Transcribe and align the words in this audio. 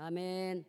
아멘. 0.00 0.64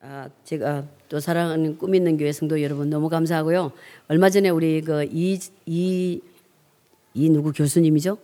아, 0.00 0.28
제가 0.44 0.84
또 1.08 1.20
사랑하는 1.20 1.76
꿈 1.76 1.94
있는 1.94 2.16
교회 2.16 2.32
성도 2.32 2.62
여러분 2.62 2.88
너무 2.88 3.08
감사하고요. 3.08 3.72
얼마 4.08 4.30
전에 4.30 4.48
우리 4.48 4.80
그이이 4.80 5.38
이 5.66 7.30
누구 7.30 7.52
교수님이죠? 7.52 8.16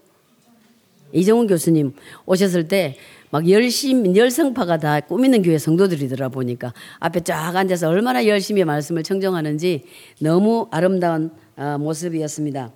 이정훈 1.12 1.46
교수님 1.46 1.92
오셨을 2.26 2.68
때 2.68 2.96
막 3.30 3.48
열심 3.50 4.16
열성파가 4.16 4.78
다 4.78 5.00
꾸미는 5.00 5.42
교회 5.42 5.58
성도들이더라 5.58 6.28
보니까 6.28 6.72
앞에 7.00 7.20
쫙 7.20 7.54
앉아서 7.54 7.88
얼마나 7.88 8.26
열심히 8.26 8.64
말씀을 8.64 9.02
청정하는지 9.02 9.84
너무 10.20 10.68
아름다운 10.70 11.30
어, 11.56 11.76
모습이었습니다. 11.78 12.70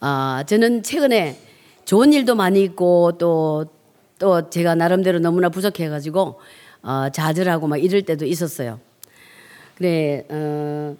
아, 0.00 0.44
저는 0.46 0.82
최근에 0.82 1.38
좋은 1.84 2.12
일도 2.12 2.34
많이 2.34 2.62
있고 2.62 3.12
또, 3.18 3.66
또 4.18 4.48
제가 4.48 4.74
나름대로 4.74 5.18
너무나 5.18 5.48
부족해가지고 5.48 6.40
어, 6.82 7.08
좌절하고 7.10 7.66
막 7.66 7.76
이럴 7.76 8.02
때도 8.02 8.24
있었어요. 8.24 8.80
그래, 9.76 10.24
어, 10.30 10.96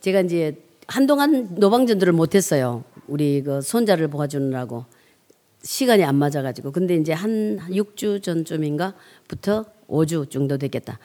제가 0.00 0.20
이제 0.20 0.56
한동안 0.86 1.54
노방전도를 1.54 2.12
못했어요. 2.12 2.84
우리 3.08 3.42
그 3.42 3.60
손자를 3.60 4.08
보아주느라고. 4.08 4.84
시간이 5.62 6.04
안 6.04 6.16
맞아가지고. 6.16 6.72
근데 6.72 6.94
이제 6.94 7.12
한 7.12 7.58
6주 7.70 8.22
전쯤인가부터 8.22 9.64
5주 9.88 10.30
정도 10.30 10.58
됐겠다. 10.58 10.98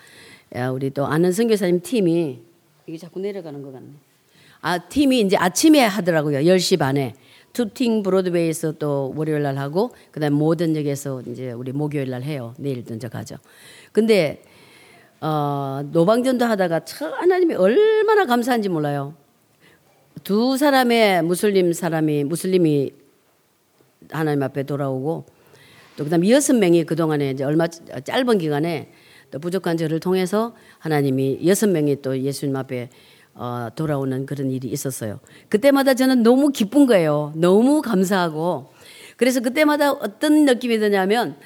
야, 0.55 0.69
우리 0.69 0.89
또 0.89 1.05
아는 1.05 1.31
선교사님 1.31 1.81
팀이, 1.81 2.39
이게 2.85 2.97
자꾸 2.97 3.19
내려가는 3.19 3.61
것 3.61 3.71
같네. 3.71 3.87
아, 4.61 4.77
팀이 4.77 5.21
이제 5.21 5.37
아침에 5.37 5.79
하더라고요. 5.85 6.39
10시 6.39 6.77
반에. 6.77 7.13
투팅 7.53 8.03
브로드웨이에서 8.03 8.73
또 8.73 9.13
월요일 9.15 9.43
날 9.43 9.57
하고, 9.57 9.91
그 10.11 10.19
다음에 10.19 10.35
모든 10.35 10.75
역에서 10.75 11.21
이제 11.27 11.51
우리 11.51 11.71
목요일 11.71 12.09
날 12.09 12.23
해요. 12.23 12.53
내일도 12.57 12.93
이제 12.93 13.07
가죠. 13.07 13.35
근데, 13.91 14.43
어, 15.21 15.81
노방전도 15.91 16.45
하다가 16.45 16.85
참 16.85 17.11
하나님이 17.13 17.55
얼마나 17.55 18.25
감사한지 18.25 18.69
몰라요. 18.69 19.15
두 20.23 20.57
사람의 20.57 21.23
무슬림 21.23 21.73
사람이, 21.73 22.23
무슬림이 22.25 22.91
하나님 24.11 24.43
앞에 24.43 24.63
돌아오고 24.63 25.25
또 25.97 26.03
그다음 26.03 26.27
여섯 26.29 26.53
명이 26.55 26.85
그 26.85 26.95
동안에 26.95 27.31
이제 27.31 27.43
얼마 27.43 27.67
짧은 27.67 28.37
기간에 28.37 28.91
또 29.31 29.39
부족한 29.39 29.77
저를 29.77 29.99
통해서 29.99 30.55
하나님이 30.79 31.45
여섯 31.45 31.69
명이 31.69 32.01
또 32.01 32.17
예수님 32.17 32.55
앞에 32.55 32.89
어, 33.39 33.69
돌아오는 33.73 34.25
그런 34.25 34.51
일이 34.51 34.67
있었어요. 34.67 35.21
그때마다 35.47 35.93
저는 35.93 36.23
너무 36.23 36.49
기쁜 36.49 36.85
거예요. 36.85 37.31
너무 37.37 37.81
감사하고 37.81 38.73
그래서 39.15 39.39
그때마다 39.39 39.93
어떤 39.93 40.43
느낌이 40.43 40.77
드냐면 40.77 41.37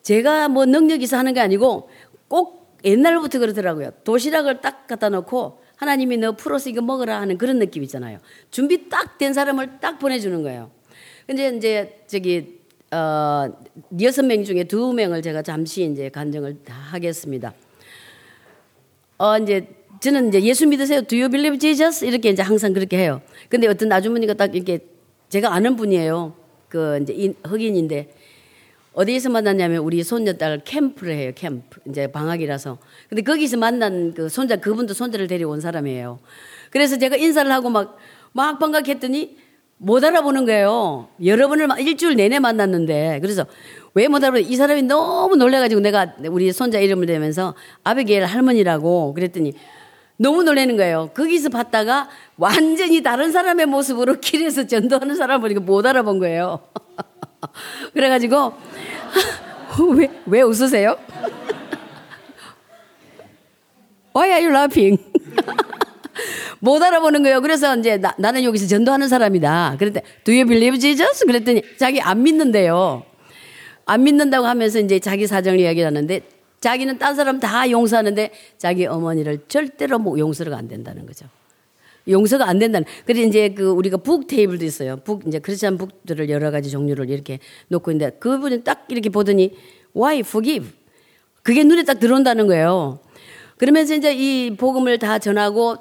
제가 0.00 0.48
뭐 0.48 0.64
능력이 0.64 1.04
있어 1.04 1.18
하는 1.18 1.34
게 1.34 1.40
아니고 1.40 1.90
꼭 2.26 2.78
옛날부터 2.84 3.38
그러더라고요. 3.38 3.90
도시락을 4.04 4.62
딱 4.62 4.86
갖다 4.86 5.10
놓고 5.10 5.60
하나님이 5.76 6.16
너 6.16 6.32
풀어서 6.32 6.70
이거 6.70 6.80
먹으라 6.80 7.20
하는 7.20 7.36
그런 7.36 7.58
느낌 7.58 7.82
있잖아요. 7.82 8.18
준비 8.50 8.88
딱 8.88 9.18
된 9.18 9.34
사람을 9.34 9.80
딱 9.80 9.98
보내주는 9.98 10.42
거예요. 10.42 10.70
근데 11.26 11.54
이제 11.54 12.02
저기 12.06 12.60
어 12.90 13.46
여섯 14.00 14.24
명 14.24 14.42
중에 14.42 14.64
두 14.64 14.94
명을 14.94 15.20
제가 15.20 15.42
잠시 15.42 15.84
이제 15.84 16.08
간증을 16.08 16.60
하겠습니다. 16.66 17.52
어 19.18 19.36
이제 19.36 19.68
저는 20.00 20.28
이제 20.28 20.42
예수 20.42 20.66
믿으세요. 20.66 21.02
Do 21.02 21.18
you 21.18 21.28
believe 21.28 21.58
Jesus? 21.58 22.04
이렇게 22.04 22.30
이제 22.30 22.42
항상 22.42 22.72
그렇게 22.72 22.96
해요. 22.98 23.20
근데 23.48 23.66
어떤 23.68 23.92
아주머니가 23.92 24.34
딱 24.34 24.54
이렇게 24.54 24.78
제가 25.28 25.52
아는 25.52 25.76
분이에요. 25.76 26.34
그 26.68 26.98
이제 27.02 27.34
흑인인데 27.44 28.14
어디에서 28.94 29.28
만났냐면 29.30 29.78
우리 29.78 30.02
손녀딸 30.02 30.62
캠프를 30.64 31.14
해요. 31.14 31.32
캠프. 31.34 31.80
이제 31.88 32.06
방학이라서. 32.06 32.78
근데 33.08 33.22
거기서 33.22 33.56
만난 33.58 34.14
그 34.14 34.28
손자 34.28 34.56
그분도 34.56 34.94
손자를 34.94 35.26
데리고 35.26 35.58
사람이에요. 35.60 36.18
그래서 36.70 36.96
제가 36.98 37.16
인사를 37.16 37.50
하고 37.52 37.70
막 37.70 37.98
막 38.32 38.60
반갑했더니 38.60 39.36
못 39.78 40.04
알아보는 40.04 40.44
거예요. 40.46 41.08
여러 41.24 41.48
번을 41.48 41.66
일주일 41.80 42.14
내내 42.14 42.38
만났는데 42.38 43.18
그래서 43.20 43.44
왜 43.94 44.06
못 44.06 44.22
알아보는 44.22 44.48
이 44.48 44.54
사람이 44.54 44.82
너무 44.82 45.34
놀래가지고 45.34 45.80
내가 45.80 46.14
우리 46.28 46.52
손자 46.52 46.78
이름을 46.78 47.06
대면서 47.06 47.56
아베게일 47.82 48.24
할머니라고 48.24 49.14
그랬더니 49.14 49.54
너무 50.20 50.42
놀라는 50.42 50.76
거예요. 50.76 51.08
거기서 51.14 51.48
봤다가 51.48 52.10
완전히 52.36 53.02
다른 53.02 53.32
사람의 53.32 53.64
모습으로 53.64 54.16
길에서 54.20 54.66
전도하는 54.66 55.16
사람을 55.16 55.40
보니까 55.40 55.60
못 55.60 55.86
알아본 55.86 56.18
거예요. 56.18 56.60
그래가지고 57.94 58.52
왜, 59.96 60.10
왜 60.26 60.42
웃으세요? 60.42 60.98
Why 64.14 64.30
are 64.30 64.44
you 64.44 64.54
laughing? 64.54 65.02
못 66.58 66.82
알아보는 66.82 67.22
거예요. 67.22 67.40
그래서 67.40 67.74
이제 67.78 67.96
나, 67.96 68.14
는 68.18 68.44
여기서 68.44 68.66
전도하는 68.66 69.08
사람이다. 69.08 69.76
그랬더니 69.78 70.04
Do 70.24 70.34
you 70.34 70.44
believe 70.44 70.78
Jesus? 70.78 71.24
그랬더니 71.24 71.62
자기 71.78 71.98
안 72.02 72.22
믿는데요. 72.22 73.04
안 73.86 74.04
믿는다고 74.04 74.46
하면서 74.46 74.80
이제 74.80 74.98
자기 74.98 75.26
사정을 75.26 75.60
이야기하는데 75.60 76.20
자기는 76.60 76.98
딴 76.98 77.14
사람 77.14 77.40
다 77.40 77.70
용서하는데 77.70 78.30
자기 78.58 78.86
어머니를 78.86 79.40
절대로 79.48 79.98
뭐 79.98 80.18
용서가 80.18 80.56
안 80.56 80.68
된다는 80.68 81.06
거죠. 81.06 81.26
용서가 82.08 82.48
안 82.48 82.58
된다는. 82.58 82.86
그래서 83.04 83.26
이제 83.26 83.50
그 83.50 83.70
우리가 83.70 83.98
북 83.98 84.26
테이블도 84.26 84.64
있어요. 84.64 84.98
북 84.98 85.26
이제 85.26 85.38
크리스천 85.38 85.78
북들을 85.78 86.28
여러 86.28 86.50
가지 86.50 86.70
종류를 86.70 87.10
이렇게 87.10 87.38
놓고 87.68 87.90
있는데 87.92 88.16
그분이 88.18 88.64
딱 88.64 88.86
이렇게 88.88 89.08
보더니 89.08 89.56
why 89.96 90.20
forgive? 90.20 90.70
그게 91.42 91.64
눈에 91.64 91.84
딱 91.84 91.98
들어온다는 91.98 92.46
거예요. 92.46 93.00
그러면서 93.56 93.94
이제 93.94 94.14
이 94.14 94.56
복음을 94.56 94.98
다 94.98 95.18
전하고 95.18 95.76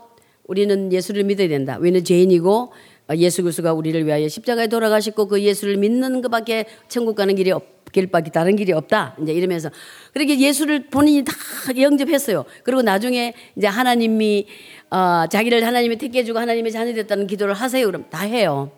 우리는 0.45 0.91
예수를 0.91 1.23
믿어야 1.23 1.47
된다. 1.47 1.77
우리는 1.79 2.03
죄인이고 2.03 2.71
예수 3.17 3.41
그리스도가 3.41 3.73
우리를 3.73 4.05
위하여 4.05 4.27
십자가에 4.27 4.67
돌아가셨고 4.67 5.27
그 5.27 5.41
예수를 5.41 5.77
믿는 5.77 6.21
것밖에 6.21 6.65
천국 6.87 7.15
가는 7.15 7.35
길이 7.35 7.51
없, 7.51 7.79
길 7.91 8.07
밖에 8.07 8.31
다른 8.31 8.55
길이 8.55 8.71
없다. 8.71 9.15
이제 9.21 9.33
이러면서 9.33 9.69
그렇게 10.13 10.39
예수를 10.39 10.87
본인이 10.87 11.23
다 11.23 11.33
영접했어요. 11.75 12.45
그리고 12.63 12.81
나중에 12.81 13.33
이제 13.55 13.67
하나님이 13.67 14.47
어, 14.91 15.25
자기를 15.29 15.65
하나님이 15.65 15.97
택해 15.97 16.23
주고 16.23 16.39
하나님의 16.39 16.71
자녀 16.71 16.93
됐다는 16.93 17.27
기도를 17.27 17.53
하세요. 17.53 17.85
그럼 17.85 18.05
다 18.09 18.19
해요. 18.25 18.71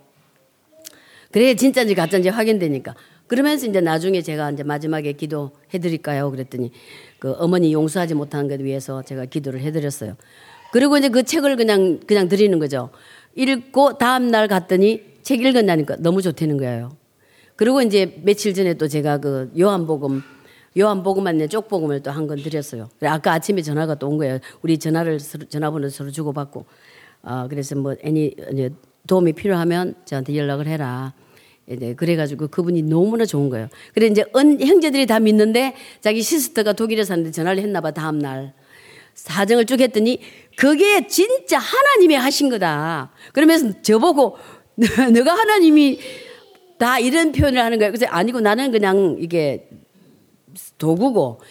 그래 1.32 1.56
진짜인지 1.56 1.96
가짜인지 1.96 2.30
확인되니까. 2.30 2.96
그러면서 3.28 3.66
이제 3.66 3.80
나중에 3.80 4.22
제가 4.22 4.52
이제 4.52 4.64
마지막에 4.64 5.14
기도해 5.14 5.80
드릴까요? 5.82 6.30
그랬더니 6.32 6.72
그 7.18 7.32
어머니 7.38 7.72
용서하지 7.72 8.14
못한 8.14 8.50
것 8.50 8.60
위해서 8.60 9.04
제가 9.04 9.26
기도를 9.26 9.62
해 9.62 9.72
드렸어요. 9.72 10.18
그리고 10.74 10.98
이제 10.98 11.08
그 11.08 11.24
책을 11.24 11.56
그냥 11.56 12.00
그냥 12.06 12.28
드리는 12.28 12.58
거죠. 12.60 12.90
읽고 13.36 13.98
다음 13.98 14.28
날 14.28 14.48
갔더니 14.48 15.02
책 15.24 15.42
읽었다니까 15.44 15.98
너무 16.00 16.22
좋다는 16.22 16.58
거예요. 16.58 16.96
그리고 17.56 17.82
이제 17.82 18.20
며칠 18.24 18.54
전에 18.54 18.74
또 18.76 18.88
제가 18.88 19.20
그 19.20 19.52
요한복음 19.60 20.22
요한복음 20.78 21.28
안에 21.28 21.48
쪽복음을 21.48 22.02
또 22.02 22.12
한 22.12 22.28
건 22.28 22.38
드렸어요. 22.42 22.90
아까 23.04 23.34
아침에 23.34 23.62
전화가 23.62 23.96
또 23.96 24.08
온 24.08 24.18
거예요. 24.18 24.40
우리 24.62 24.78
전화를 24.78 25.20
전화번호 25.20 25.90
서로 25.90 26.12
주고받고 26.12 26.66
아 27.24 27.48
그래서 27.50 27.76
뭐 27.76 27.96
애니 28.04 28.36
도움이 29.08 29.34
필요하면 29.34 29.96
저한테 30.06 30.36
연락을 30.36 30.68
해라. 30.68 31.14
네, 31.68 31.94
그래가지고 31.94 32.48
그분이 32.48 32.84
너무나 32.84 33.26
좋은 33.26 33.50
거예요. 33.50 33.68
그래 33.94 34.08
이제 34.08 34.26
은 34.36 34.60
형제들이 34.60 35.06
다 35.06 35.20
믿는데 35.20 35.76
자기 36.02 36.22
시스터가 36.22 36.74
독일에 36.74 37.04
사는데 37.04 37.32
전화를 37.32 37.62
했나봐 37.64 37.92
다음 37.92 38.20
날. 38.20 38.54
사정을 39.14 39.66
쭉 39.66 39.80
했더니 39.82 40.20
그게 40.56 41.08
진짜 41.08 41.58
하나님이 41.58 42.16
하신 42.16 42.50
거다. 42.50 43.12
그러면서 43.34 43.82
저보고 43.82 44.38
너가 45.14 45.34
하나님이 45.34 46.00
다 46.78 47.00
이런 47.00 47.32
표현을 47.32 47.62
하는 47.62 47.78
거야. 47.78 47.90
그래서 47.90 48.06
아니고 48.08 48.42
나는 48.42 48.72
그냥 48.72 49.18
이게 49.20 49.70
도구고 50.78 51.42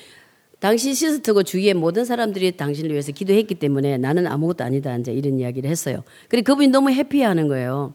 당신 0.59 0.93
시스터고 0.93 1.43
주위의 1.43 1.75
모든 1.75 2.05
사람들이 2.05 2.57
당신을 2.57 2.91
위해서 2.91 3.13
기도했기 3.13 3.55
때문에 3.55 3.97
나는 3.97 4.27
아무것도 4.27 4.63
아니다. 4.65 4.95
이제 4.97 5.13
이런 5.13 5.39
이야기를 5.39 5.71
했어요. 5.71 6.03
그리고 6.29 6.53
그분이 6.53 6.69
너무 6.69 6.91
해피하는 6.91 7.49
거예요. 7.49 7.95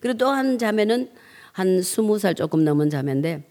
그리고 0.00 0.18
또 0.18 0.28
한 0.30 0.58
자매는 0.58 1.10
한 1.52 1.82
스무 1.82 2.18
살 2.18 2.34
조금 2.34 2.64
넘은 2.64 2.90
자매인데 2.90 3.44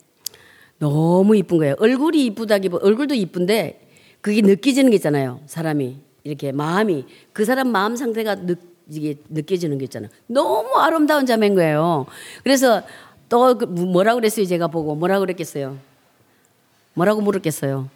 너무 0.80 1.36
이쁜 1.38 1.58
거예요. 1.60 1.76
얼굴이 1.80 2.26
이쁘다기보다 2.26 2.86
얼굴도 2.86 3.14
이쁜데 3.14 3.89
그게 4.22 4.42
느껴지는 4.42 4.92
게 4.92 4.96
있잖아요. 4.96 5.42
사람이 5.46 5.98
이렇게 6.24 6.52
마음이 6.52 7.06
그 7.34 7.46
사람 7.46 7.70
마음 7.70 7.96
상태가 7.96 8.36
느, 8.36 8.56
이게 8.90 9.16
느껴지는 9.30 9.78
게 9.78 9.86
있잖아요. 9.86 10.10
너무 10.28 10.76
아름다운 10.78 11.26
자매인 11.26 11.56
거예요. 11.56 12.06
그래서 12.44 12.82
또그 13.30 13.66
뭐라고 13.66 14.20
그랬어요? 14.20 14.46
제가 14.46 14.68
보고 14.68 14.96
뭐라고 14.96 15.22
그랬겠어요? 15.22 15.78
뭐라고 16.94 17.22
물었겠어요? 17.22 17.90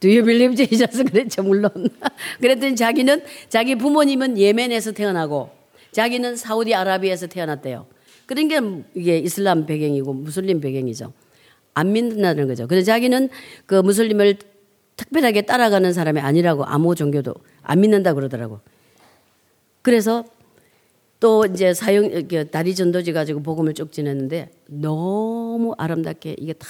Do 0.00 0.10
you 0.10 0.22
believe 0.24 0.54
Jesus? 0.54 1.02
그랬죠, 1.10 1.42
물론. 1.42 1.70
그랬더니 2.40 2.76
자기는, 2.76 3.22
자기 3.48 3.76
부모님은 3.76 4.38
예멘에서 4.38 4.92
태어나고, 4.92 5.50
자기는 5.92 6.36
사우디아라비아에서 6.36 7.28
태어났대요. 7.28 7.86
그런 8.26 8.48
게 8.48 8.60
이게 8.94 9.18
이슬람 9.18 9.66
배경이고 9.66 10.12
무슬림 10.12 10.60
배경이죠. 10.60 11.12
안 11.74 11.92
믿는다는 11.92 12.48
거죠. 12.48 12.66
그래서 12.66 12.86
자기는 12.86 13.28
그 13.66 13.76
무슬림을 13.76 14.36
특별하게 14.96 15.42
따라가는 15.42 15.92
사람이 15.92 16.20
아니라고 16.20 16.64
아무 16.64 16.94
종교도 16.94 17.34
안 17.62 17.80
믿는다 17.80 18.14
그러더라고. 18.14 18.60
그래서 19.82 20.24
또 21.20 21.46
이제 21.46 21.72
사형 21.72 22.28
다리 22.50 22.74
전도지 22.74 23.12
가지고 23.12 23.42
복음을 23.42 23.74
쭉 23.74 23.92
지냈는데 23.92 24.50
너무 24.66 25.74
아름답게 25.78 26.36
이게 26.38 26.52
다 26.52 26.66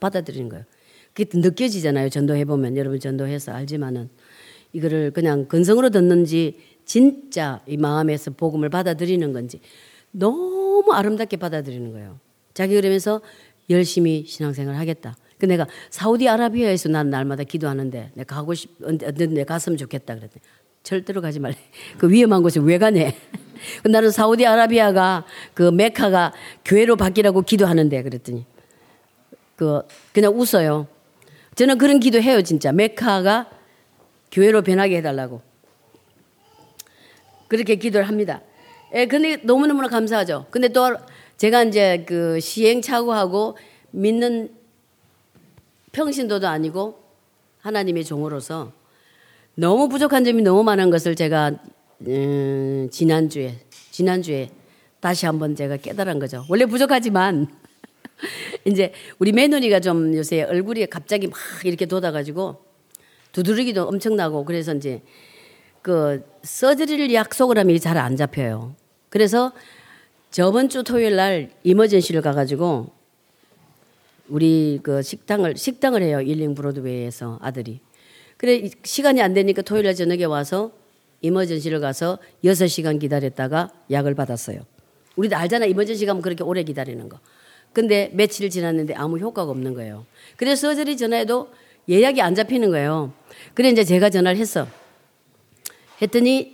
받아들이는 0.00 0.48
거예요. 0.48 0.64
그게 1.12 1.38
느껴지잖아요. 1.38 2.08
전도해 2.08 2.44
보면 2.44 2.76
여러분 2.76 2.98
전도해서 2.98 3.52
알지만은 3.52 4.08
이거를 4.72 5.12
그냥 5.12 5.46
근성으로 5.46 5.90
듣는지 5.90 6.58
진짜 6.84 7.62
이 7.66 7.76
마음에서 7.76 8.32
복음을 8.32 8.68
받아들이는 8.68 9.32
건지 9.32 9.60
너무 10.10 10.92
아름답게 10.92 11.36
받아들이는 11.36 11.92
거예요. 11.92 12.18
자기 12.52 12.74
그러면서 12.74 13.20
열심히 13.70 14.24
신앙생활 14.26 14.76
하겠다. 14.76 15.16
그 15.44 15.46
내가 15.46 15.66
사우디아라비아에서 15.90 16.88
난 16.88 17.10
날마다 17.10 17.44
기도하는데 17.44 18.12
내가 18.14 18.36
가고 18.36 18.54
싶, 18.54 18.70
언제 18.82 19.44
갔으면 19.44 19.76
좋겠다 19.76 20.14
그랬더니 20.14 20.40
절대로 20.82 21.20
가지 21.20 21.38
말래. 21.38 21.54
그 21.98 22.10
위험한 22.10 22.42
곳에 22.42 22.60
왜 22.60 22.78
가네. 22.78 23.14
그 23.82 23.88
나는 23.88 24.10
사우디아라비아가 24.10 25.24
그 25.52 25.70
메카가 25.70 26.32
교회로 26.64 26.96
바뀌라고 26.96 27.42
기도하는데 27.42 28.02
그랬더니 28.02 28.46
그 29.56 29.82
그냥 30.12 30.32
웃어요. 30.38 30.86
저는 31.56 31.76
그런 31.76 32.00
기도해요 32.00 32.42
진짜 32.42 32.72
메카가 32.72 33.50
교회로 34.32 34.62
변하게 34.62 34.96
해달라고 34.96 35.42
그렇게 37.48 37.76
기도를 37.76 38.08
합니다. 38.08 38.40
예, 38.94 39.06
근데 39.06 39.36
너무너무 39.42 39.86
감사하죠. 39.88 40.46
근데 40.50 40.68
또 40.68 40.96
제가 41.36 41.64
이제 41.64 42.04
그 42.06 42.40
시행착오하고 42.40 43.56
믿는 43.90 44.63
평신도도 45.94 46.46
아니고 46.46 46.98
하나님의 47.60 48.04
종으로서 48.04 48.72
너무 49.54 49.88
부족한 49.88 50.24
점이 50.24 50.42
너무 50.42 50.62
많은 50.62 50.90
것을 50.90 51.14
제가 51.14 51.52
음, 52.06 52.88
지난주에 52.90 53.60
지난주에 53.90 54.50
다시 55.00 55.26
한번 55.26 55.54
제가 55.54 55.76
깨달은 55.78 56.18
거죠. 56.18 56.44
원래 56.48 56.66
부족하지만 56.66 57.46
이제 58.66 58.92
우리 59.18 59.32
며느리가 59.32 59.80
좀 59.80 60.14
요새 60.14 60.42
얼굴이 60.42 60.86
갑자기 60.86 61.28
막 61.28 61.38
이렇게 61.64 61.86
돋아가지고 61.86 62.62
두드러기도 63.32 63.84
엄청나고 63.84 64.44
그래서 64.44 64.74
이제 64.74 65.02
그 65.82 66.24
서저리를 66.42 67.12
약속을 67.14 67.58
하면 67.58 67.78
잘 67.78 67.96
안 67.96 68.16
잡혀요. 68.16 68.74
그래서 69.08 69.52
저번 70.30 70.68
주 70.68 70.82
토요일 70.82 71.16
날 71.16 71.50
이머전시를 71.62 72.22
가가지고 72.22 72.90
우리 74.28 74.80
그 74.82 75.02
식당을 75.02 75.56
식당을 75.56 76.02
해요 76.02 76.20
일링 76.20 76.54
브로드웨이에서 76.54 77.38
아들이. 77.42 77.80
그래 78.36 78.70
시간이 78.82 79.22
안 79.22 79.34
되니까 79.34 79.62
토요일 79.62 79.84
날 79.84 79.94
저녁에 79.94 80.24
와서 80.24 80.72
이머전시를 81.20 81.80
가서 81.80 82.18
6시간 82.44 83.00
기다렸다가 83.00 83.70
약을 83.90 84.14
받았어요. 84.14 84.60
우리도 85.16 85.36
알잖아 85.36 85.66
emergency 85.66 86.06
가면 86.06 86.22
그렇게 86.22 86.42
오래 86.42 86.62
기다리는 86.62 87.08
거. 87.08 87.18
근데 87.72 88.10
며칠 88.12 88.50
지났는데 88.50 88.94
아무 88.94 89.18
효과가 89.18 89.50
없는 89.50 89.74
거예요. 89.74 90.06
그래서 90.36 90.68
surgery 90.68 90.96
전화해도 90.96 91.48
예약이 91.88 92.20
안 92.22 92.34
잡히는 92.34 92.70
거예요. 92.70 93.12
그래 93.52 93.68
이제 93.68 93.84
제가 93.84 94.10
전화를 94.10 94.38
했어. 94.38 94.66
했더니 96.00 96.53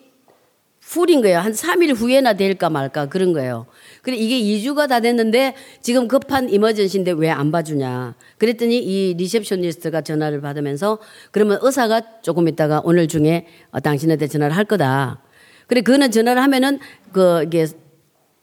full인 0.91 1.23
거예요. 1.23 1.39
한 1.39 1.53
3일 1.53 1.95
후에나 1.95 2.33
될까 2.33 2.69
말까 2.69 3.07
그런 3.07 3.33
거예요. 3.33 3.67
그래 4.03 4.17
이게 4.17 4.41
2주가 4.41 4.89
다 4.89 4.99
됐는데 4.99 5.55
지금 5.81 6.09
급한 6.09 6.51
emergency인데 6.51 7.13
왜 7.13 7.31
안 7.31 7.53
봐주냐. 7.53 8.17
그랬더니 8.39 8.79
이 8.79 9.15
receptionist가 9.15 10.01
전화를 10.01 10.41
받으면서 10.41 10.99
그러면 11.31 11.61
의사가 11.63 12.23
조금 12.23 12.49
있다가 12.49 12.83
오늘 12.85 13.07
중에 13.07 13.47
어, 13.71 13.79
당신한테 13.79 14.27
전화를 14.27 14.57
할 14.57 14.65
거다. 14.65 15.23
그래 15.69 15.81
그거는 15.81 16.11
전화를 16.11 16.43
하면은 16.43 16.81
그 17.13 17.45
이게 17.45 17.69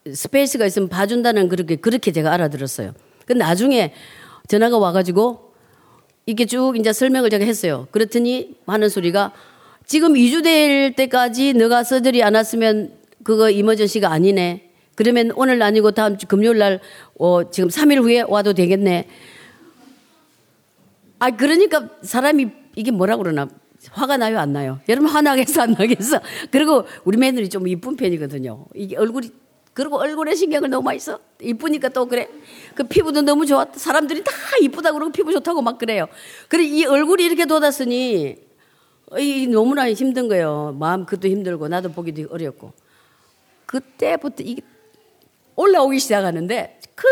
space가 0.09 0.65
있으면 0.67 0.87
봐준다는 0.87 1.49
그렇게 1.49 1.75
그렇게 1.75 2.13
제가 2.13 2.31
알아들었어요. 2.31 2.93
근데 3.25 3.43
나중에 3.43 3.93
전화가 4.47 4.77
와가지고 4.77 5.51
이게 6.25 6.45
쭉 6.45 6.75
이제 6.77 6.93
설명을 6.93 7.29
제가 7.29 7.43
했어요. 7.43 7.89
그랬더니 7.91 8.55
하는 8.65 8.87
소리가 8.87 9.33
지금 9.87 10.15
2주 10.15 10.43
될 10.43 10.93
때까지 10.93 11.53
너가 11.53 11.85
surgery 11.85 12.21
안 12.21 12.35
왔으면 12.35 12.91
그거 13.23 13.49
이머전시가 13.49 14.11
아니네. 14.11 14.69
그러면 14.95 15.31
오늘 15.35 15.61
아니고 15.61 15.91
다음 15.91 16.17
주 16.17 16.27
금요일 16.27 16.57
날 16.57 16.81
어, 17.17 17.49
지금 17.49 17.69
3일 17.69 18.01
후에 18.03 18.25
와도 18.27 18.53
되겠네. 18.53 19.07
아 21.19 21.31
그러니까 21.31 21.89
사람이 22.01 22.49
이게 22.75 22.91
뭐라 22.91 23.15
그러나 23.15 23.47
화가 23.91 24.17
나요 24.17 24.37
안 24.39 24.51
나요? 24.51 24.79
여러분 24.89 25.09
화나겠어 25.09 25.61
안 25.61 25.71
나겠어? 25.71 26.19
그리고 26.51 26.85
우리 27.05 27.17
며느리 27.17 27.47
좀 27.49 27.65
이쁜 27.67 27.95
편이거든요. 27.95 28.65
이게 28.75 28.97
얼굴이 28.97 29.31
그리고 29.73 29.99
얼굴에 29.99 30.35
신경을 30.35 30.69
너무 30.69 30.83
많이 30.83 30.99
써. 30.99 31.19
이쁘니까 31.41 31.89
또 31.89 32.07
그래. 32.07 32.27
그 32.75 32.83
피부도 32.83 33.21
너무 33.21 33.45
좋아. 33.45 33.65
사람들이 33.73 34.23
다 34.23 34.31
이쁘다 34.61 34.91
그러고 34.91 35.13
피부 35.13 35.31
좋다고 35.31 35.61
막 35.61 35.77
그래요. 35.77 36.07
그래 36.49 36.65
이 36.65 36.83
얼굴이 36.83 37.23
이렇게 37.23 37.45
돋았으니 37.45 38.46
이 39.15 39.47
너무나 39.47 39.89
힘든 39.91 40.27
거예요. 40.27 40.75
마음 40.77 41.05
그것도 41.05 41.29
힘들고 41.29 41.67
나도 41.67 41.91
보기도 41.91 42.27
어렵고. 42.29 42.73
그때부터 43.65 44.43
이게 44.43 44.61
올라오기 45.55 45.99
시작하는데 45.99 46.79
큰 46.95 47.09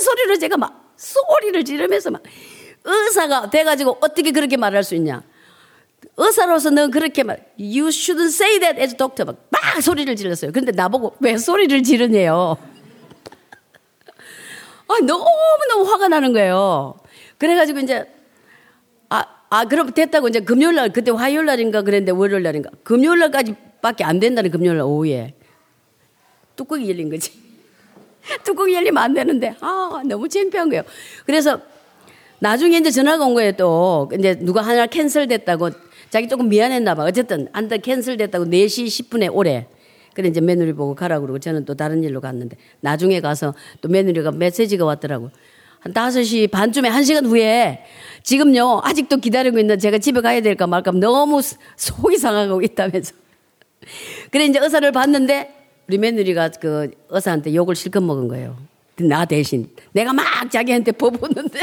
소리로 0.00 0.38
제가 0.38 0.56
막 0.56 0.94
소리를 0.96 1.64
지르면서 1.64 2.10
막 2.10 2.22
의사가 2.84 3.50
돼가지고 3.50 3.98
어떻게 4.00 4.32
그렇게 4.32 4.56
말할 4.56 4.82
수 4.82 4.94
있냐. 4.94 5.22
의사로서 6.16 6.70
는 6.70 6.90
그렇게 6.90 7.22
말, 7.22 7.46
you 7.58 7.88
shouldn't 7.88 8.28
say 8.28 8.58
that 8.60 8.80
as 8.80 8.94
a 8.94 8.96
doctor. 8.96 9.24
막, 9.24 9.36
막 9.50 9.82
소리를 9.82 10.14
질렀어요. 10.16 10.52
그런데 10.52 10.72
나보고 10.72 11.16
왜 11.20 11.36
소리를 11.36 11.82
지르냐요. 11.82 12.56
아, 14.88 14.94
너무너무 15.00 15.90
화가 15.90 16.08
나는 16.08 16.32
거예요. 16.32 16.96
그래가지고 17.38 17.80
이제 17.80 18.06
아, 19.08 19.24
그럼 19.68 19.92
됐다고 19.92 20.28
이제 20.28 20.40
금요일 20.40 20.74
날, 20.74 20.92
그때 20.92 21.10
화요일 21.10 21.46
날인가 21.46 21.82
그랬는데 21.82 22.12
월요일 22.12 22.42
날인가. 22.42 22.70
금요일 22.82 23.18
날까지 23.20 23.54
밖에 23.80 24.04
안 24.04 24.18
된다는 24.18 24.50
금요일 24.50 24.76
날 24.76 24.86
오후에. 24.86 25.34
뚜껑이 26.56 26.88
열린 26.88 27.10
거지. 27.10 27.32
뚜껑이 28.44 28.74
열리면 28.74 29.02
안 29.02 29.14
되는데, 29.14 29.54
아, 29.60 30.02
너무 30.04 30.28
창피한 30.28 30.68
거예요. 30.70 30.82
그래서 31.24 31.60
나중에 32.40 32.78
이제 32.78 32.90
전화가 32.90 33.24
온 33.24 33.34
거예요, 33.34 33.52
또. 33.52 34.10
이제 34.18 34.34
누가 34.40 34.62
하나 34.62 34.86
cancel 34.86 35.28
됐다고. 35.28 35.70
자기 36.10 36.28
조금 36.28 36.48
미안했나 36.48 36.94
봐. 36.94 37.04
어쨌든, 37.04 37.48
안돼 37.52 37.78
cancel 37.78 38.16
됐다고 38.16 38.46
4시 38.46 38.86
10분에 38.86 39.32
오래. 39.32 39.68
그래 40.16 40.28
이제 40.28 40.40
며느리 40.40 40.72
보고 40.72 40.94
가라 40.94 41.20
그러고 41.20 41.38
저는 41.38 41.66
또 41.66 41.74
다른 41.74 42.02
일로 42.02 42.22
갔는데 42.22 42.56
나중에 42.80 43.20
가서 43.20 43.54
또 43.82 43.88
며느리가 43.90 44.32
메시지가 44.32 44.82
왔더라고. 44.86 45.30
한 45.86 45.92
5시 45.92 46.50
반쯤에 46.50 46.90
1시간 46.90 47.26
후에 47.26 47.84
지금요, 48.24 48.80
아직도 48.82 49.18
기다리고 49.18 49.58
있는 49.58 49.78
제가 49.78 49.98
집에 49.98 50.20
가야 50.20 50.40
될까 50.40 50.66
말까 50.66 50.90
너무 50.90 51.40
속이 51.76 52.18
상하고 52.18 52.60
있다면서. 52.60 53.14
그래, 54.32 54.46
이제 54.46 54.58
의사를 54.58 54.90
봤는데 54.90 55.54
우리 55.86 55.98
며느리가 55.98 56.50
그 56.60 56.90
의사한테 57.08 57.54
욕을 57.54 57.76
실컷 57.76 58.02
먹은 58.02 58.26
거예요. 58.26 58.56
나 58.96 59.24
대신. 59.24 59.68
내가 59.92 60.12
막 60.12 60.50
자기한테 60.50 60.90
퍼붓는데. 60.92 61.60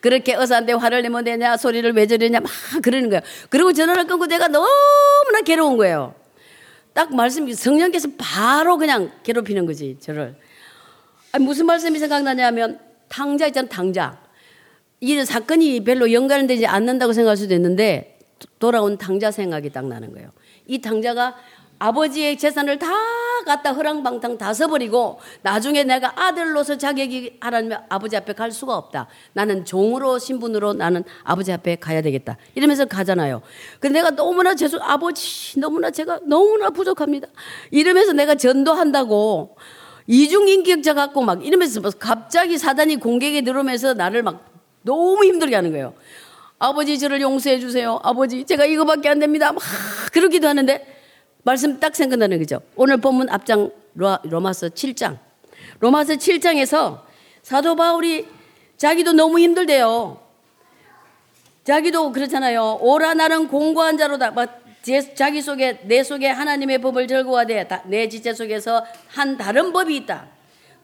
그렇게 0.00 0.34
의사한테 0.34 0.72
화를 0.72 1.00
내면 1.02 1.24
되냐, 1.24 1.56
소리를 1.56 1.90
왜 1.94 2.06
저러냐, 2.06 2.40
막 2.40 2.50
그러는 2.82 3.08
거예요. 3.08 3.22
그리고 3.48 3.72
전화를 3.72 4.06
끊고 4.06 4.26
내가 4.26 4.48
너무나 4.48 5.40
괴로운 5.44 5.76
거예요. 5.78 6.14
딱 6.92 7.14
말씀, 7.14 7.50
성령께서 7.50 8.08
바로 8.18 8.76
그냥 8.76 9.12
괴롭히는 9.22 9.64
거지, 9.64 9.96
저를. 10.00 10.34
아니, 11.30 11.44
무슨 11.44 11.64
말씀이 11.66 11.98
생각나냐면, 11.98 12.78
탕자 13.12 13.48
있잖아, 13.48 13.68
탕자. 13.68 14.18
이 15.00 15.22
사건이 15.22 15.84
별로 15.84 16.10
연관되지 16.10 16.66
않는다고 16.66 17.12
생각할 17.12 17.36
수도 17.36 17.54
있는데 17.54 18.18
돌아온 18.58 18.96
당자 18.96 19.30
생각이 19.30 19.70
딱 19.70 19.86
나는 19.86 20.12
거예요. 20.12 20.30
이 20.66 20.80
당자가 20.80 21.36
아버지의 21.78 22.38
재산을 22.38 22.78
다 22.78 22.86
갖다 23.44 23.72
허랑방탕 23.72 24.38
다 24.38 24.54
써버리고 24.54 25.18
나중에 25.42 25.82
내가 25.82 26.12
아들로서 26.14 26.78
자격이 26.78 27.38
하나님 27.40 27.72
아버지 27.88 28.16
앞에 28.16 28.32
갈 28.32 28.52
수가 28.52 28.76
없다. 28.76 29.08
나는 29.32 29.64
종으로 29.64 30.18
신분으로 30.18 30.74
나는 30.74 31.02
아버지 31.24 31.52
앞에 31.52 31.76
가야 31.76 32.00
되겠다. 32.00 32.38
이러면서 32.54 32.86
가잖아요. 32.86 33.42
근데 33.80 33.98
내가 33.98 34.10
너무나 34.12 34.54
죄송 34.54 34.80
아버지 34.80 35.58
너무나 35.58 35.90
제가 35.90 36.20
너무나 36.22 36.70
부족합니다. 36.70 37.26
이러면서 37.72 38.12
내가 38.12 38.36
전도한다고 38.36 39.56
이중인격자 40.06 40.94
갖고 40.94 41.22
막 41.22 41.44
이러면서 41.44 41.80
갑자기 41.98 42.58
사단이 42.58 42.96
공격에 42.96 43.42
들어오면서 43.42 43.94
나를 43.94 44.22
막 44.22 44.44
너무 44.82 45.24
힘들게 45.24 45.54
하는 45.54 45.70
거예요. 45.70 45.94
아버지 46.58 46.98
저를 46.98 47.20
용서해 47.20 47.58
주세요. 47.60 47.98
아버지 48.02 48.44
제가 48.44 48.64
이거밖에 48.66 49.08
안 49.08 49.18
됩니다. 49.18 49.52
막 49.52 49.62
그러기도 50.12 50.48
하는데 50.48 50.86
말씀 51.42 51.80
딱 51.80 51.94
생각나는 51.94 52.38
거죠. 52.38 52.60
오늘 52.76 52.98
본문 52.98 53.28
앞장 53.30 53.70
로마서 53.94 54.68
7장. 54.68 55.18
로마서 55.80 56.14
7장에서 56.14 57.00
사도 57.42 57.74
바울이 57.74 58.26
자기도 58.76 59.12
너무 59.12 59.38
힘들대요. 59.38 60.20
자기도 61.64 62.10
그렇잖아요. 62.12 62.78
오라 62.80 63.14
나는 63.14 63.48
공고한 63.48 63.96
자로다. 63.96 64.32
제, 64.34 64.46
자기 65.14 65.40
속에 65.40 65.80
내 65.84 66.02
속에 66.02 66.28
하나님의 66.28 66.80
법을 66.80 67.06
즐거워하되 67.06 67.68
내 67.86 68.08
지체 68.08 68.34
속에서 68.34 68.84
한 69.08 69.36
다른 69.36 69.72
법이 69.72 69.96
있다. 69.96 70.28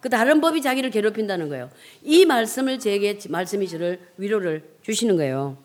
그 0.01 0.09
다른 0.09 0.41
법이 0.41 0.63
자기를 0.63 0.91
괴롭힌다는 0.91 1.49
거예요. 1.49 1.71
이 2.03 2.25
말씀을 2.25 2.79
제게 2.79 3.19
말씀이 3.29 3.69
저를 3.69 4.01
위로를 4.17 4.77
주시는 4.83 5.17
거예요. 5.17 5.59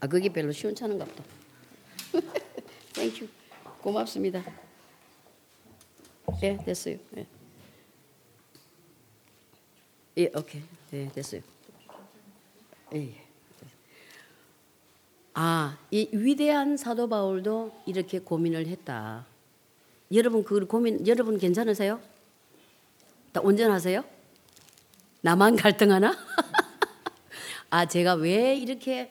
아 0.00 0.08
그게 0.08 0.28
별로 0.28 0.50
시원찮은가 0.50 1.04
보다. 1.04 1.22
Thank 2.94 3.13
you. 3.13 3.28
고맙습니다. 3.80 4.42
예, 6.42 6.56
됐어요. 6.56 6.96
예. 7.16 7.26
예, 10.18 10.30
오케이. 10.34 10.62
네, 10.90 11.10
됐어요. 11.14 11.40
예. 12.94 13.29
아, 15.34 15.78
이 15.90 16.08
위대한 16.12 16.76
사도 16.76 17.08
바울도 17.08 17.72
이렇게 17.86 18.18
고민을 18.18 18.66
했다. 18.66 19.26
여러분 20.12 20.42
그 20.42 20.66
고민 20.66 21.06
여러분 21.06 21.38
괜찮으세요? 21.38 22.00
다 23.32 23.40
온전하세요? 23.40 24.04
나만 25.20 25.54
갈등하나? 25.56 26.16
아, 27.70 27.86
제가 27.86 28.14
왜 28.14 28.56
이렇게 28.56 29.10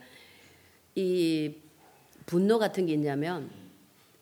이 0.95 1.55
분노 2.25 2.59
같은 2.59 2.85
게 2.85 2.93
있냐면 2.93 3.49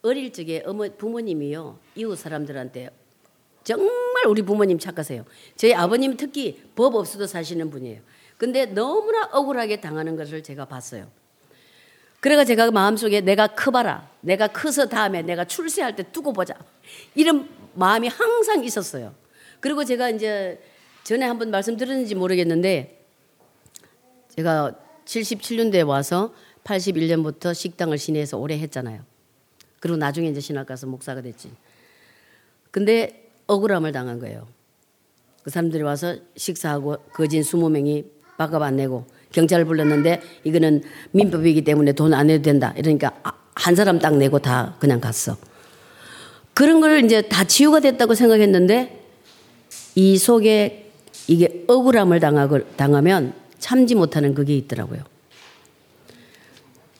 어릴 0.03 0.31
적에 0.31 0.63
어머 0.65 0.87
부모님이요 0.89 1.79
이웃 1.95 2.15
사람들한테 2.15 2.91
정말 3.63 4.27
우리 4.27 4.43
부모님 4.43 4.77
착하세요. 4.77 5.25
저희 5.55 5.73
아버님 5.73 6.15
특히 6.15 6.61
법 6.75 6.95
없어도 6.95 7.25
사시는 7.25 7.69
분이에요. 7.71 8.01
근데 8.37 8.67
너무나 8.67 9.25
억울하게 9.33 9.81
당하는 9.81 10.15
것을 10.15 10.43
제가 10.43 10.65
봤어요. 10.65 11.09
그래가 12.19 12.43
제가 12.43 12.71
마음속에 12.71 13.21
내가 13.21 13.47
커봐라. 13.47 14.09
내가 14.21 14.47
커서 14.47 14.87
다음에 14.87 15.21
내가 15.21 15.45
출세할 15.45 15.95
때 15.95 16.03
두고 16.11 16.33
보자. 16.33 16.55
이런 17.15 17.49
마음이 17.73 18.07
항상 18.07 18.63
있었어요. 18.63 19.13
그리고 19.59 19.83
제가 19.85 20.09
이제 20.09 20.59
전에 21.03 21.25
한번 21.25 21.51
말씀드렸는지 21.51 22.15
모르겠는데 22.15 23.05
제가 24.35 24.75
77년대에 25.05 25.87
와서 25.87 26.33
81년부터 26.63 27.53
식당을 27.53 27.97
시내에서 27.97 28.37
오래 28.37 28.59
했잖아요. 28.59 29.03
그리고 29.79 29.97
나중에 29.97 30.27
이제 30.27 30.39
신학 30.39 30.67
가서 30.67 30.87
목사가 30.87 31.21
됐지. 31.21 31.51
근데 32.71 33.31
억울함을 33.47 33.91
당한 33.91 34.19
거예요. 34.19 34.47
그 35.43 35.49
사람들이 35.49 35.83
와서 35.83 36.17
식사하고 36.35 36.97
거진 37.13 37.41
20명이 37.41 38.05
밥값 38.37 38.61
안 38.61 38.75
내고 38.75 39.07
경찰을 39.31 39.65
불렀는데 39.65 40.21
이거는 40.43 40.83
민법이기 41.11 41.63
때문에 41.63 41.93
돈안 41.93 42.27
내도 42.27 42.43
된다. 42.43 42.73
이러니까 42.77 43.11
아, 43.23 43.31
한 43.55 43.75
사람 43.75 43.99
딱 43.99 44.15
내고 44.17 44.39
다 44.39 44.75
그냥 44.79 44.99
갔어. 44.99 45.37
그런 46.53 46.81
걸 46.81 47.03
이제 47.03 47.21
다 47.21 47.43
치유가 47.43 47.79
됐다고 47.79 48.15
생각했는데 48.15 49.03
이 49.95 50.17
속에 50.17 50.91
이게 51.27 51.63
억울함을 51.67 52.19
당하고, 52.19 52.59
당하면 52.77 53.33
참지 53.59 53.95
못하는 53.95 54.33
그게 54.33 54.55
있더라고요. 54.55 55.01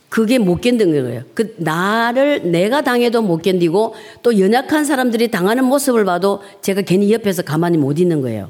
그게 0.09 0.39
못 0.39 0.61
견디는 0.61 1.03
거예요. 1.03 1.23
그 1.33 1.53
나를 1.57 2.51
내가 2.51 2.81
당해도 2.81 3.21
못 3.21 3.41
견디고 3.41 3.93
또 4.23 4.39
연약한 4.39 4.85
사람들이 4.85 5.29
당하는 5.29 5.65
모습을 5.65 6.05
봐도 6.05 6.41
제가 6.61 6.81
괜히 6.81 7.11
옆에서 7.13 7.43
가만히 7.43 7.77
못 7.77 7.99
있는 7.99 8.21
거예요. 8.21 8.49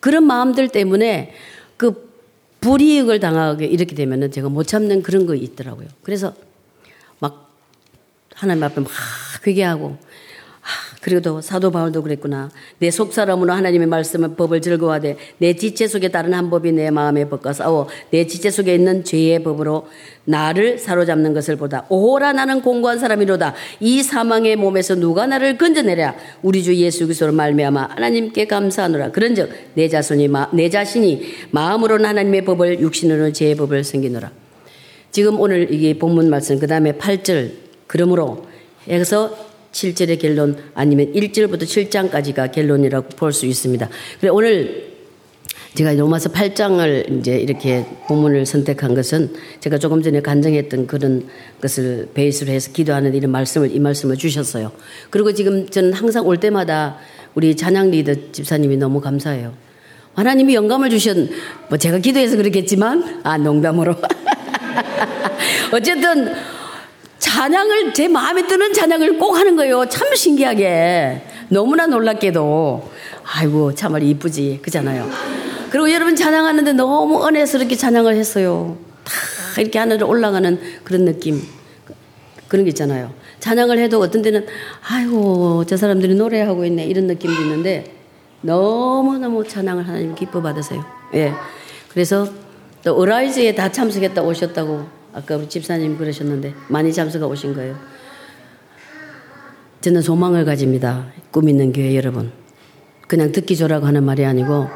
그런 0.00 0.24
마음들 0.24 0.68
때문에 0.68 1.32
그 1.76 2.13
불이익을 2.64 3.20
당하게 3.20 3.66
이렇게 3.66 3.94
되면은 3.94 4.30
제가 4.30 4.48
못 4.48 4.64
참는 4.64 5.02
그런 5.02 5.26
거 5.26 5.34
있더라고요. 5.34 5.86
그래서 6.02 6.34
막 7.18 7.52
하나님 8.34 8.62
앞에 8.64 8.80
막 8.80 8.90
회개하고 9.46 9.98
그래도 11.04 11.42
사도 11.42 11.70
바울도 11.70 12.02
그랬구나. 12.02 12.48
내 12.78 12.90
속사람으로 12.90 13.52
하나님의 13.52 13.86
말씀을 13.88 14.36
법을 14.36 14.62
즐거워하되 14.62 15.18
내 15.36 15.54
지체 15.54 15.86
속에 15.86 16.08
다른 16.08 16.32
한 16.32 16.48
법이 16.48 16.72
내 16.72 16.90
마음에 16.90 17.28
법과 17.28 17.52
싸워 17.52 17.88
내 18.10 18.26
지체 18.26 18.50
속에 18.50 18.74
있는 18.74 19.04
죄의 19.04 19.42
법으로 19.42 19.86
나를 20.24 20.78
사로잡는 20.78 21.34
것을 21.34 21.56
보다 21.56 21.84
오라 21.90 22.32
나는 22.32 22.62
공고한 22.62 22.98
사람이로다. 22.98 23.52
이 23.80 24.02
사망의 24.02 24.56
몸에서 24.56 24.94
누가 24.94 25.26
나를 25.26 25.58
건져내랴. 25.58 26.14
우리 26.40 26.62
주 26.62 26.74
예수 26.74 27.04
그리스도로 27.04 27.32
말미암아 27.32 27.90
하나님께 27.96 28.46
감사하노라. 28.46 29.10
그런즉 29.10 29.50
내 29.74 29.90
자손이 29.90 30.30
내 30.54 30.70
자신이 30.70 31.22
마음으로는 31.50 32.06
하나님의 32.06 32.46
법을 32.46 32.80
육신으로 32.80 33.30
죄의 33.34 33.56
법을 33.56 33.84
섬기노라. 33.84 34.32
지금 35.10 35.38
오늘 35.38 35.70
이게 35.70 35.98
본문 35.98 36.30
말씀 36.30 36.58
그 36.58 36.66
다음에 36.66 36.92
8절 36.92 37.50
그러므로 37.88 38.46
여기서 38.88 39.52
7절의 39.74 40.20
결론 40.20 40.56
아니면 40.74 41.12
1절부터 41.12 41.64
7장까지가 41.64 42.52
결론이라고 42.52 43.08
볼 43.16 43.32
수 43.32 43.44
있습니다. 43.46 43.88
그래 44.20 44.30
오늘 44.30 44.94
제가 45.74 45.92
로마서 45.94 46.30
8장을 46.30 47.18
이제 47.18 47.36
이렇게 47.36 47.84
본문을 48.06 48.46
선택한 48.46 48.94
것은 48.94 49.34
제가 49.58 49.78
조금 49.78 50.02
전에 50.02 50.20
간증했던 50.20 50.86
그런 50.86 51.26
것을 51.60 52.08
베이스로 52.14 52.52
해서 52.52 52.70
기도하는 52.72 53.12
이런 53.12 53.32
말씀을 53.32 53.74
이 53.74 53.80
말씀을 53.80 54.16
주셨어요. 54.16 54.70
그리고 55.10 55.32
지금 55.32 55.68
저는 55.68 55.92
항상 55.92 56.26
올 56.26 56.38
때마다 56.38 56.98
우리 57.34 57.56
찬양 57.56 57.90
리더 57.90 58.14
집사님이 58.30 58.76
너무 58.76 59.00
감사해요. 59.00 59.52
하나님이 60.14 60.54
영감을 60.54 60.90
주신 60.90 61.28
뭐 61.68 61.76
제가 61.76 61.98
기도해서 61.98 62.36
그렇겠지만 62.36 63.22
아 63.24 63.36
농담으로 63.36 63.96
어쨌든 65.74 66.32
찬양을 67.24 67.94
제 67.94 68.06
마음에 68.06 68.46
드는 68.46 68.74
찬양을 68.74 69.16
꼭 69.18 69.34
하는 69.34 69.56
거예요. 69.56 69.88
참 69.88 70.14
신기하게 70.14 71.22
너무나 71.48 71.86
놀랍게도 71.86 72.90
아이고 73.24 73.74
참말 73.74 74.02
이쁘지 74.02 74.60
그잖아요. 74.60 75.08
그리고 75.70 75.90
여러분 75.90 76.14
찬양하는데 76.14 76.74
너무 76.74 77.26
은혜스럽게 77.26 77.76
찬양을 77.76 78.14
했어요. 78.16 78.76
다 79.04 79.58
이렇게 79.58 79.78
하늘로 79.78 80.06
올라가는 80.06 80.60
그런 80.84 81.06
느낌 81.06 81.42
그런 82.46 82.66
게 82.66 82.68
있잖아요. 82.68 83.14
찬양을 83.40 83.78
해도 83.78 84.00
어떤 84.00 84.20
때는 84.20 84.46
아이고 84.86 85.64
저 85.64 85.78
사람들이 85.78 86.16
노래하고 86.16 86.66
있네 86.66 86.84
이런 86.84 87.06
느낌도 87.06 87.40
있는데 87.40 87.90
너무너무 88.42 89.48
찬양을 89.48 89.88
하나님 89.88 90.14
기뻐 90.14 90.42
받으세요. 90.42 90.84
예. 91.14 91.32
그래서 91.88 92.28
또 92.84 92.94
어라이즈에 92.94 93.54
다 93.54 93.72
참석했다 93.72 94.20
오셨다고 94.20 95.03
아까 95.14 95.36
우리 95.36 95.48
집사님 95.48 95.96
그러셨는데 95.96 96.54
많이 96.68 96.92
참석하 96.92 97.26
오신 97.26 97.54
거예요. 97.54 97.78
저는 99.80 100.02
소망을 100.02 100.44
가집니다. 100.44 101.06
꿈 101.30 101.48
있는 101.48 101.72
교회 101.72 101.94
여러분. 101.94 102.32
그냥 103.06 103.30
듣기 103.30 103.56
좋라고 103.56 103.86
하는 103.86 104.02
말이 104.02 104.24
아니고 104.24 104.66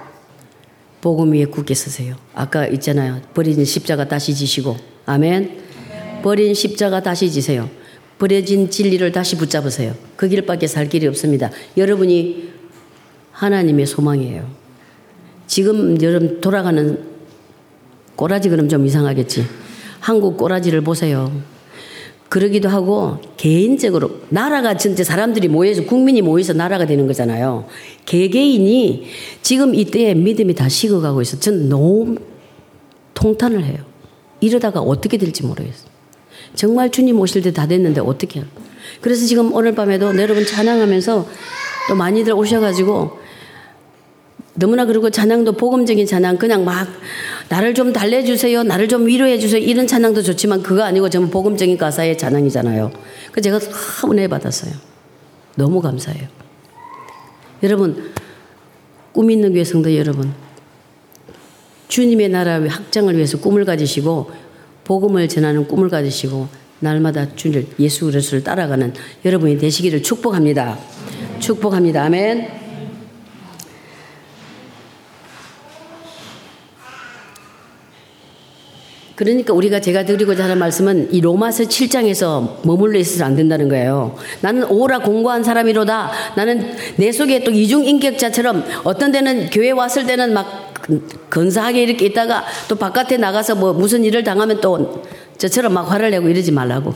복음 1.00 1.32
위에 1.32 1.46
굳게 1.46 1.74
서세요. 1.74 2.14
아까 2.34 2.66
있잖아요. 2.68 3.20
버린 3.34 3.64
십자가 3.64 4.06
다시 4.06 4.32
지시고 4.32 4.76
아멘. 5.06 5.60
버린 6.22 6.54
십자가 6.54 7.02
다시 7.02 7.30
지세요. 7.32 7.68
버려진 8.18 8.70
진리를 8.70 9.10
다시 9.10 9.36
붙잡으세요. 9.36 9.94
그 10.16 10.28
길밖에 10.28 10.68
살 10.68 10.88
길이 10.88 11.08
없습니다. 11.08 11.50
여러분이 11.76 12.52
하나님의 13.32 13.86
소망이에요. 13.86 14.48
지금 15.48 16.00
여러분 16.00 16.40
돌아가는 16.40 17.02
꼬라지 18.14 18.48
그럼 18.50 18.68
좀 18.68 18.86
이상하겠지. 18.86 19.67
한국 20.08 20.38
꼬라지를 20.38 20.80
보세요. 20.80 21.30
그러기도 22.30 22.70
하고 22.70 23.18
개인적으로 23.36 24.20
나라가 24.30 24.74
진짜 24.74 25.04
사람들이 25.04 25.48
모여서 25.48 25.84
국민이 25.84 26.22
모여서 26.22 26.54
나라가 26.54 26.86
되는 26.86 27.06
거잖아요. 27.06 27.66
개개인이 28.06 29.06
지금 29.42 29.74
이때에 29.74 30.14
믿음이 30.14 30.54
다 30.54 30.66
식어가고 30.66 31.20
있어. 31.20 31.38
전 31.38 31.68
너무 31.68 32.16
통탄을 33.12 33.64
해요. 33.64 33.76
이러다가 34.40 34.80
어떻게 34.80 35.18
될지 35.18 35.42
모르겠어요. 35.44 35.90
정말 36.54 36.90
주님 36.90 37.20
오실 37.20 37.42
때 37.42 37.50
다 37.50 37.66
됐는데 37.66 38.00
어떻게? 38.00 38.44
그래서 39.02 39.26
지금 39.26 39.52
오늘 39.54 39.74
밤에도 39.74 40.18
여러분 40.18 40.46
찬양하면서 40.46 41.28
또 41.90 41.94
많이들 41.94 42.32
오셔가지고 42.32 43.17
너무나 44.58 44.84
그리고 44.84 45.08
찬양도 45.08 45.52
복음적인 45.52 46.04
찬양 46.04 46.36
그냥 46.36 46.64
막 46.64 46.88
나를 47.48 47.74
좀 47.74 47.92
달래주세요. 47.92 48.64
나를 48.64 48.88
좀 48.88 49.06
위로해주세요. 49.06 49.62
이런 49.62 49.86
찬양도 49.86 50.22
좋지만 50.22 50.62
그거 50.62 50.82
아니고 50.82 51.08
전부 51.10 51.30
복음적인 51.30 51.78
가사의 51.78 52.18
찬양이잖아요. 52.18 52.90
그 53.30 53.40
제가 53.40 53.60
참 53.60 54.10
은혜 54.10 54.26
받았어요. 54.26 54.72
너무 55.54 55.80
감사해요. 55.80 56.26
여러분, 57.62 58.12
꿈 59.12 59.30
있는 59.30 59.52
교회 59.52 59.62
성도 59.62 59.94
여러분, 59.96 60.32
주님의 61.86 62.28
나라의 62.28 62.68
확장을 62.68 63.14
위해서 63.14 63.38
꿈을 63.38 63.64
가지시고 63.64 64.30
복음을 64.82 65.28
전하는 65.28 65.68
꿈을 65.68 65.88
가지시고 65.88 66.48
날마다 66.80 67.34
주를 67.36 67.66
예수 67.78 68.06
그리스도를 68.06 68.42
따라가는 68.42 68.92
여러분이 69.24 69.58
되시기를 69.58 70.02
축복합니다. 70.02 70.78
축복합니다. 71.38 72.04
아멘. 72.04 72.67
그러니까 79.18 79.52
우리가 79.52 79.80
제가 79.80 80.04
드리고자 80.04 80.44
하는 80.44 80.58
말씀은 80.58 81.12
이 81.12 81.20
로마서 81.20 81.64
7장에서 81.64 82.64
머물러 82.64 83.00
있어서 83.00 83.24
안 83.24 83.34
된다는 83.34 83.68
거예요. 83.68 84.14
나는 84.42 84.62
오라 84.62 85.00
공고한 85.00 85.42
사람이로다. 85.42 86.12
나는 86.36 86.70
내 86.94 87.10
속에 87.10 87.42
또 87.42 87.50
이중 87.50 87.84
인격자처럼 87.84 88.62
어떤 88.84 89.10
데는 89.10 89.50
교회 89.50 89.72
왔을 89.72 90.06
때는 90.06 90.32
막 90.34 90.72
근사하게 91.30 91.82
이렇게 91.82 92.06
있다가 92.06 92.44
또 92.68 92.76
바깥에 92.76 93.16
나가서 93.16 93.56
뭐 93.56 93.72
무슨 93.72 94.04
일을 94.04 94.22
당하면 94.22 94.60
또 94.60 95.02
저처럼 95.36 95.74
막 95.74 95.90
화를 95.90 96.12
내고 96.12 96.28
이러지 96.28 96.52
말라고. 96.52 96.94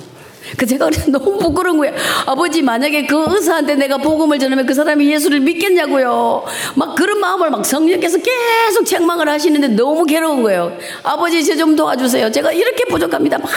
그 0.57 0.67
제가 0.67 0.91
너무 1.09 1.39
부끄러운 1.39 1.79
거예요. 1.79 1.95
아버지 2.27 2.63
만약에 2.63 3.07
그 3.07 3.25
의사한테 3.29 3.77
내가 3.77 3.99
복음을 3.99 4.39
전하면 4.39 4.67
그 4.67 4.75
사람이 4.75 5.11
예수를 5.13 5.41
믿겠냐고요. 5.41 6.45
막 6.75 6.95
그런 6.95 7.21
마음을 7.21 7.51
막 7.51 7.65
성령께서 7.65 8.19
계속 8.19 8.85
책망을 8.85 9.29
하시는데 9.29 9.69
너무 9.69 10.05
괴로운 10.05 10.43
거예요. 10.43 10.77
아버지 11.03 11.45
저좀 11.45 11.77
도와주세요. 11.77 12.31
제가 12.31 12.53
이렇게 12.53 12.85
부족합니다. 12.85 13.39
막 13.39 13.51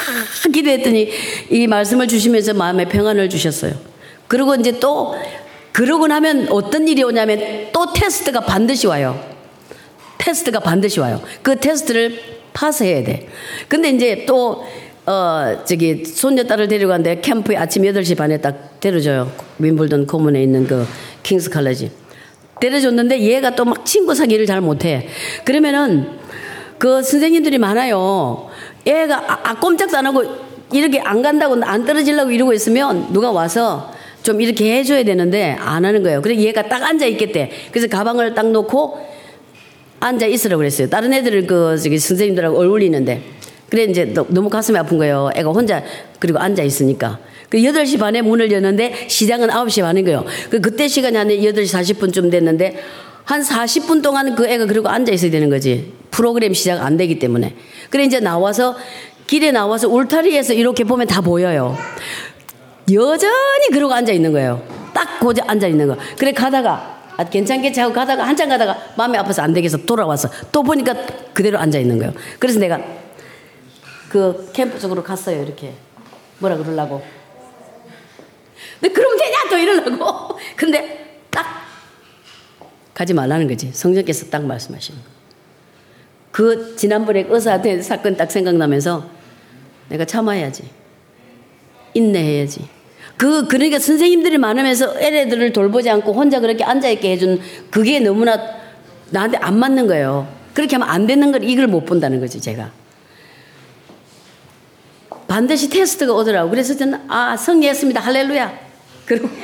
기도했더니 0.51 1.09
이 1.49 1.67
말씀을 1.67 2.07
주시면서 2.07 2.53
마음에 2.53 2.85
평안을 2.85 3.29
주셨어요. 3.29 3.73
그리고 4.27 4.55
이제 4.55 4.79
또 4.79 5.15
그러고 5.71 6.07
나면 6.07 6.47
어떤 6.51 6.87
일이 6.87 7.03
오냐면 7.03 7.67
또 7.73 7.91
테스트가 7.93 8.41
반드시 8.41 8.87
와요. 8.87 9.19
테스트가 10.17 10.59
반드시 10.61 10.99
와요. 10.99 11.21
그 11.41 11.59
테스트를 11.59 12.19
파스해야 12.53 13.03
돼. 13.03 13.27
근데 13.67 13.89
이제 13.89 14.25
또 14.25 14.65
어, 15.05 15.63
저기, 15.65 16.03
손녀딸을 16.03 16.67
데리고 16.67 16.89
갔는데 16.89 17.21
캠프에 17.21 17.57
아침 17.57 17.83
8시 17.83 18.17
반에 18.17 18.37
딱 18.41 18.79
데려줘요. 18.79 19.31
윈블던 19.59 20.07
코문에 20.07 20.41
있는 20.41 20.65
그 20.65 20.85
킹스 21.23 21.51
칼레지. 21.51 21.91
데려줬는데 22.59 23.19
얘가 23.19 23.55
또 23.55 23.65
막 23.65 23.85
친구 23.85 24.15
사귀를 24.15 24.45
잘 24.45 24.61
못해. 24.61 25.07
그러면은 25.43 26.07
그 26.79 27.03
선생님들이 27.03 27.57
많아요. 27.59 28.49
애가 28.85 29.15
아, 29.31 29.39
아 29.43 29.59
꼼짝도 29.59 29.97
안 29.97 30.05
하고 30.07 30.23
이렇게 30.73 30.99
안 30.99 31.21
간다고 31.21 31.55
안 31.63 31.85
떨어지려고 31.85 32.31
이러고 32.31 32.53
있으면 32.53 33.13
누가 33.13 33.31
와서 33.31 33.93
좀 34.23 34.41
이렇게 34.41 34.77
해줘야 34.77 35.03
되는데 35.03 35.55
안 35.59 35.85
하는 35.85 36.01
거예요. 36.01 36.21
그래 36.21 36.35
얘가 36.35 36.63
딱 36.63 36.81
앉아 36.81 37.05
있겠대. 37.05 37.51
그래서 37.71 37.87
가방을 37.87 38.33
딱 38.33 38.49
놓고 38.49 38.99
앉아 39.99 40.25
있으라고 40.25 40.59
그랬어요. 40.59 40.89
다른 40.89 41.13
애들을 41.13 41.45
그 41.45 41.77
저기 41.77 41.99
선생님들하고 41.99 42.57
어울리는데. 42.57 43.35
그래 43.69 43.83
이제 43.83 44.13
너무 44.29 44.49
가슴이 44.49 44.77
아픈 44.77 44.97
거예요. 44.97 45.29
애가 45.35 45.49
혼자 45.49 45.83
그리고 46.19 46.39
앉아 46.39 46.63
있으니까. 46.63 47.19
그 47.49 47.57
8시 47.57 47.99
반에 47.99 48.21
문을 48.21 48.51
여는데 48.51 49.07
시장은 49.07 49.49
9시 49.49 49.81
반인 49.81 50.05
거예요. 50.05 50.25
그 50.49 50.59
그때 50.61 50.87
시간이 50.87 51.15
한 51.17 51.27
8시 51.27 51.95
40분쯤 51.95 52.31
됐는데 52.31 52.77
한 53.23 53.41
40분 53.41 54.03
동안 54.03 54.35
그 54.35 54.47
애가 54.47 54.65
그리고 54.65 54.89
앉아 54.89 55.11
있어야 55.11 55.31
되는 55.31 55.49
거지. 55.49 55.93
프로그램 56.11 56.53
시작 56.53 56.81
안 56.81 56.97
되기 56.97 57.19
때문에. 57.19 57.55
그래 57.89 58.03
이제 58.03 58.19
나와서 58.19 58.75
길에 59.27 59.51
나와서 59.51 59.87
울타리에서 59.87 60.53
이렇게 60.53 60.83
보면 60.83 61.07
다 61.07 61.21
보여요. 61.21 61.75
여전히 62.91 63.69
그러고 63.71 63.93
앉아 63.93 64.13
있는 64.13 64.31
거예요. 64.31 64.61
딱 64.93 65.19
고자 65.19 65.43
앉아 65.47 65.67
있는 65.67 65.87
거. 65.87 65.97
그래 66.17 66.31
가다가 66.31 66.95
아, 67.17 67.23
괜찮겠지 67.23 67.79
하고 67.79 67.93
가다가 67.93 68.27
한참 68.27 68.49
가다가 68.49 68.77
마음이 68.97 69.17
아파서 69.17 69.41
안 69.41 69.53
되겠어 69.53 69.77
돌아와서 69.77 70.29
또 70.51 70.61
보니까 70.61 70.93
그대로 71.33 71.57
앉아 71.57 71.79
있는 71.79 71.97
거예요. 71.97 72.13
그래서 72.39 72.59
내가 72.59 72.79
그 74.15 74.49
캠프 74.53 74.79
쪽으로 74.79 75.03
갔어요. 75.03 75.43
이렇게 75.43 75.73
뭐라 76.39 76.55
그러려고. 76.55 77.03
근데 78.79 78.93
그러면 78.93 79.17
되냐 79.17 79.35
또 79.49 79.57
이러려고. 79.57 80.39
근데 80.55 81.19
딱 81.29 81.45
가지 82.93 83.13
말라는 83.13 83.49
거지. 83.49 83.71
성령께서 83.73 84.27
딱 84.27 84.45
말씀하시는 84.45 84.97
거. 85.01 85.05
그 86.31 86.77
지난번에 86.77 87.25
의사한테 87.27 87.81
사건 87.81 88.15
딱 88.15 88.31
생각나면서 88.31 89.05
내가 89.89 90.05
참아야지. 90.05 90.63
인내해야지. 91.93 92.69
그, 93.17 93.47
그러니까 93.47 93.79
선생님들이 93.79 94.37
많으면서 94.37 94.97
애들을 94.97 95.51
돌보지 95.51 95.89
않고 95.89 96.13
혼자 96.13 96.39
그렇게 96.39 96.63
앉아 96.63 96.87
있게 96.87 97.11
해준 97.11 97.41
그게 97.69 97.99
너무나 97.99 98.39
나한테 99.09 99.39
안 99.39 99.59
맞는 99.59 99.87
거예요. 99.87 100.25
그렇게 100.53 100.77
하면 100.77 100.87
안 100.87 101.05
되는 101.05 101.33
걸 101.33 101.43
이걸 101.43 101.67
못 101.67 101.83
본다는 101.83 102.21
거지, 102.21 102.39
제가. 102.39 102.84
반드시 105.27 105.69
테스트가 105.69 106.13
오더라고. 106.13 106.49
그래서 106.49 106.75
저는 106.75 107.09
아 107.09 107.35
성리했습니다. 107.35 107.99
할렐루야. 107.99 108.59
그리고 109.05 109.29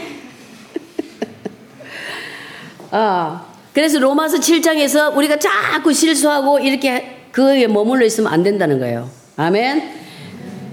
아 2.91 3.45
그래서 3.73 3.99
로마서 3.99 4.37
7장에서 4.37 5.15
우리가 5.15 5.37
자꾸 5.37 5.93
실수하고 5.93 6.59
이렇게 6.59 7.27
그에 7.31 7.67
머물러 7.67 8.05
있으면 8.05 8.31
안 8.31 8.43
된다는 8.43 8.79
거예요. 8.79 9.09
아멘. 9.37 10.01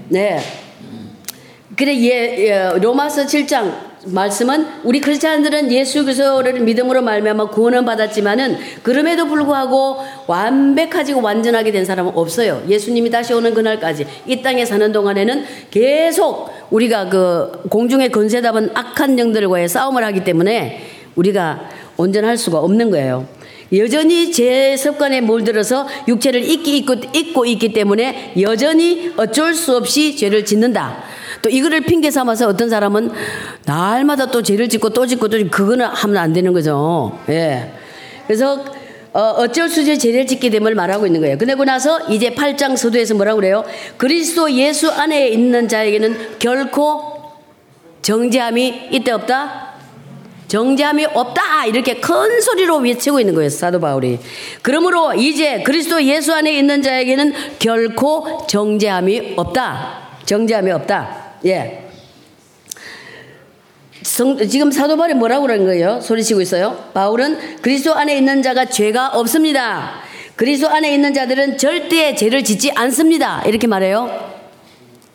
네. 0.09 0.39
그래 1.75 1.97
예, 1.97 2.45
예 2.45 2.71
로마서 2.79 3.25
7장 3.25 3.88
말씀은 4.05 4.65
우리 4.83 5.01
크리스찬들은 5.01 5.71
예수 5.71 6.03
그리스도를 6.03 6.61
믿음으로 6.61 7.01
말미암아 7.01 7.49
구원을 7.49 7.83
받았지만은 7.85 8.57
그럼에도 8.81 9.27
불구하고 9.27 9.97
완벽하지 10.27 11.13
고 11.13 11.21
완전하게 11.21 11.71
된 11.71 11.85
사람은 11.85 12.13
없어요. 12.15 12.63
예수님이 12.67 13.09
다시 13.09 13.33
오는 13.33 13.53
그날까지 13.53 14.05
이 14.25 14.41
땅에 14.41 14.65
사는 14.65 14.91
동안에는 14.91 15.45
계속 15.69 16.49
우리가 16.69 17.09
그 17.09 17.63
공중의 17.69 18.11
건세 18.11 18.41
잡은 18.41 18.69
악한 18.73 19.19
영들과의 19.19 19.67
싸움을 19.67 20.03
하기 20.05 20.23
때문에 20.23 20.81
우리가 21.15 21.69
온전할 21.97 22.37
수가 22.37 22.59
없는 22.59 22.91
거예요. 22.91 23.27
여전히 23.75 24.31
제 24.31 24.75
습관에 24.77 25.21
몰들어서 25.21 25.87
육체를 26.07 26.43
잊기 26.43 26.77
잊고 27.13 27.45
있기 27.45 27.73
때문에 27.73 28.33
여전히 28.41 29.11
어쩔 29.17 29.53
수 29.53 29.75
없이 29.75 30.15
죄를 30.15 30.45
짓는다. 30.45 31.03
또 31.41 31.49
이거를 31.49 31.81
핑계 31.81 32.11
삼아서 32.11 32.47
어떤 32.47 32.69
사람은 32.69 33.11
날마다 33.65 34.27
또 34.27 34.41
죄를 34.41 34.69
짓고 34.69 34.89
또 34.89 35.05
짓고 35.05 35.27
또 35.27 35.37
짓고 35.37 35.49
그거는 35.49 35.85
하면 35.85 36.17
안 36.17 36.33
되는 36.33 36.53
거죠. 36.53 37.17
예. 37.29 37.71
그래서 38.27 38.63
어, 39.11 39.21
어쩔 39.37 39.69
수 39.69 39.81
없이 39.81 39.97
죄를 39.97 40.27
짓게 40.27 40.49
됨을 40.49 40.75
말하고 40.75 41.07
있는 41.07 41.21
거예요. 41.21 41.37
그러고 41.37 41.65
나서 41.65 41.99
이제 42.09 42.31
8장 42.31 42.77
서두에서 42.77 43.15
뭐라고 43.15 43.37
그래요? 43.37 43.63
그리스도 43.97 44.51
예수 44.51 44.91
안에 44.91 45.29
있는 45.29 45.67
자에게는 45.67 46.37
결코 46.37 47.19
정죄함이 48.01 48.89
있다 48.91 49.15
없다? 49.15 49.69
정죄함이 50.47 51.05
없다 51.13 51.65
이렇게 51.67 51.95
큰 51.95 52.41
소리로 52.41 52.77
외치고 52.77 53.19
있는 53.19 53.35
거예요 53.35 53.49
사도 53.49 53.79
바울이 53.79 54.17
그러므로 54.63 55.13
이제 55.13 55.61
그리스도 55.61 56.03
예수 56.03 56.33
안에 56.33 56.57
있는 56.57 56.81
자에게는 56.81 57.33
결코 57.59 58.47
정죄함이 58.47 59.35
없다 59.37 60.09
정죄함이 60.25 60.71
없다 60.71 61.28
예. 61.45 61.85
성, 64.01 64.37
지금 64.47 64.71
사도 64.71 64.95
바울이 64.97 65.13
뭐라고 65.13 65.43
그러는 65.43 65.65
거예요? 65.65 65.99
소리치고 66.01 66.41
있어요. 66.41 66.89
바울은 66.93 67.61
그리스도 67.61 67.93
안에 67.93 68.17
있는 68.17 68.41
자가 68.41 68.65
죄가 68.65 69.09
없습니다. 69.09 70.01
그리스도 70.35 70.69
안에 70.69 70.93
있는 70.93 71.13
자들은 71.13 71.57
절대 71.57 72.15
죄를 72.15 72.43
짓지 72.43 72.71
않습니다. 72.71 73.43
이렇게 73.45 73.67
말해요. 73.67 74.33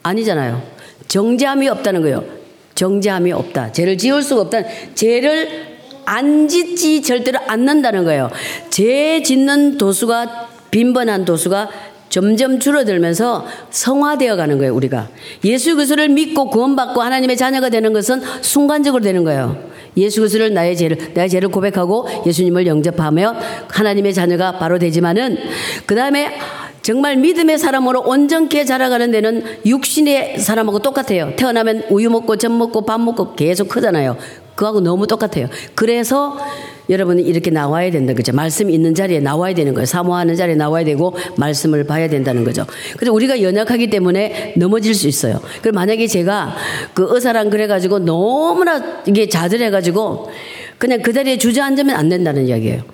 아니잖아요. 0.02 0.62
정죄함이 1.08 1.68
없다는 1.68 2.02
거예요. 2.02 2.24
정죄함이 2.74 3.32
없다. 3.32 3.72
죄를 3.72 3.96
지을 3.96 4.22
수가 4.22 4.42
없다. 4.42 4.62
죄를 4.94 5.74
안 6.04 6.48
짓지 6.48 7.00
절대로 7.02 7.38
않는다는 7.46 8.04
거예요. 8.04 8.30
죄 8.68 9.22
짓는 9.22 9.78
도수가 9.78 10.48
빈번한 10.70 11.24
도수가 11.24 11.70
점점 12.08 12.60
줄어들면서 12.60 13.46
성화되어 13.70 14.36
가는 14.36 14.58
거예요, 14.58 14.74
우리가. 14.74 15.08
예수 15.44 15.74
그리스도를 15.74 16.08
믿고 16.08 16.48
구원받고 16.50 17.02
하나님의 17.02 17.36
자녀가 17.36 17.68
되는 17.70 17.92
것은 17.92 18.22
순간적으로 18.40 19.02
되는 19.02 19.24
거예요. 19.24 19.56
예수 19.96 20.20
그리스도를 20.20 20.54
나의 20.54 20.76
죄를 20.76 21.12
나의 21.14 21.28
죄를 21.28 21.48
고백하고 21.48 22.08
예수님을 22.26 22.66
영접하며 22.66 23.36
하나님의 23.68 24.14
자녀가 24.14 24.58
바로 24.58 24.78
되지만은 24.78 25.38
그다음에 25.86 26.38
정말 26.84 27.16
믿음의 27.16 27.58
사람으로 27.58 28.02
온전케 28.02 28.66
자라가는 28.66 29.10
데는 29.10 29.42
육신의 29.64 30.38
사람하고 30.38 30.80
똑같아요. 30.80 31.32
태어나면 31.34 31.84
우유 31.88 32.10
먹고 32.10 32.36
젖 32.36 32.50
먹고 32.52 32.82
밥 32.82 33.00
먹고 33.00 33.34
계속 33.34 33.70
크잖아요. 33.70 34.18
그하고 34.54 34.80
너무 34.80 35.06
똑같아요. 35.06 35.48
그래서 35.74 36.36
여러분이 36.90 37.22
이렇게 37.22 37.50
나와야 37.50 37.90
된다 37.90 38.12
그죠? 38.12 38.34
말씀 38.34 38.68
있는 38.68 38.94
자리에 38.94 39.20
나와야 39.20 39.54
되는 39.54 39.72
거예요. 39.72 39.86
사모하는 39.86 40.36
자리에 40.36 40.56
나와야 40.56 40.84
되고 40.84 41.14
말씀을 41.38 41.84
봐야 41.84 42.06
된다는 42.06 42.44
거죠. 42.44 42.66
그래서 42.98 43.14
우리가 43.14 43.40
연약하기 43.40 43.88
때문에 43.88 44.52
넘어질 44.58 44.94
수 44.94 45.08
있어요. 45.08 45.40
그 45.62 45.70
만약에 45.70 46.06
제가 46.06 46.54
그 46.92 47.06
의사랑 47.08 47.48
그래가지고 47.48 48.00
너무나 48.00 49.00
이게 49.06 49.26
자들해가지고 49.26 50.30
그냥 50.76 51.00
그 51.00 51.14
자리에 51.14 51.38
주저앉으면 51.38 51.96
안 51.96 52.10
된다는 52.10 52.46
이야기예요. 52.46 52.93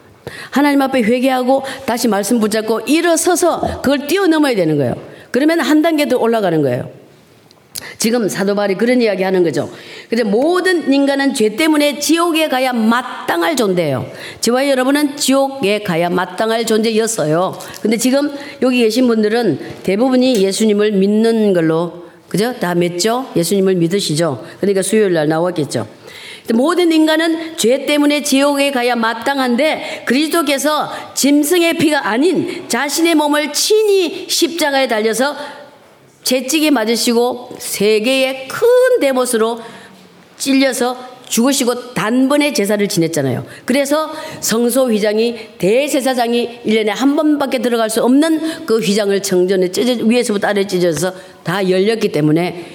하나님 0.51 0.83
앞에 0.83 1.03
회개하고 1.03 1.63
다시 1.87 2.09
말씀 2.09 2.41
붙잡고 2.41 2.81
일어서서 2.81 3.81
그걸 3.83 4.07
뛰어넘어야 4.07 4.55
되는 4.55 4.77
거예요. 4.77 4.95
그러면 5.31 5.61
한 5.61 5.83
단계 5.83 6.09
더 6.09 6.19
올라가는 6.19 6.61
거예요. 6.63 7.01
지금 7.99 8.29
사도 8.29 8.55
바울이 8.55 8.75
그런 8.75 9.01
이야기 9.03 9.23
하는 9.23 9.43
거죠. 9.43 9.71
그래서 10.09 10.29
모든 10.29 10.93
인간은 10.93 11.35
죄 11.35 11.55
때문에 11.57 11.99
지옥에 11.99 12.49
가야 12.49 12.73
마땅할 12.73 13.57
존재예요. 13.57 14.07
저와 14.41 14.69
여러분은 14.69 15.17
지옥에 15.17 15.83
가야 15.83 16.09
마땅할 16.09 16.67
존재였어요. 16.67 17.59
근데 17.83 17.97
지금 17.97 18.33
여기 18.63 18.83
계신 18.83 19.07
분들은 19.07 19.59
대부분이 19.83 20.43
예수님을 20.43 20.93
믿는 20.93 21.53
걸로 21.53 22.05
그죠? 22.29 22.55
다 22.59 22.75
믿죠? 22.75 23.27
예수님을 23.37 23.75
믿으시죠? 23.75 24.45
그러니까 24.61 24.83
수요일 24.83 25.13
날 25.13 25.29
나왔겠죠. 25.29 25.87
모든 26.53 26.93
인간은 26.93 27.57
죄 27.57 27.87
때문에 27.87 28.23
지옥에 28.23 28.71
가야 28.71 28.97
마땅한데 28.97 30.03
그리스도께서 30.07 30.91
짐승의 31.15 31.75
피가 31.79 32.09
아닌 32.09 32.65
자신의 32.69 33.15
몸을 33.15 33.53
친히 33.53 34.27
십자가에 34.29 34.89
달려서 34.89 35.37
채찍에 36.23 36.71
맞으시고 36.71 37.57
세계의 37.59 38.49
큰 38.49 38.69
대못으로 39.01 39.61
찔려서 40.37 41.11
죽으시고 41.31 41.95
단번에 41.95 42.53
제사를 42.53 42.87
지냈잖아요. 42.87 43.47
그래서 43.65 44.11
성소 44.41 44.91
휘장이 44.91 45.37
대제사장이 45.59 46.61
1년에 46.67 46.89
한 46.89 47.15
번밖에 47.17 47.59
들어갈 47.61 47.89
수 47.89 48.03
없는 48.03 48.67
그 48.67 48.81
휘장을 48.81 49.23
정전에 49.23 49.71
찢어 49.71 50.05
위에서부터 50.05 50.49
아래 50.49 50.67
찢어서 50.67 51.13
다 51.45 51.69
열렸기 51.69 52.11
때문에 52.11 52.67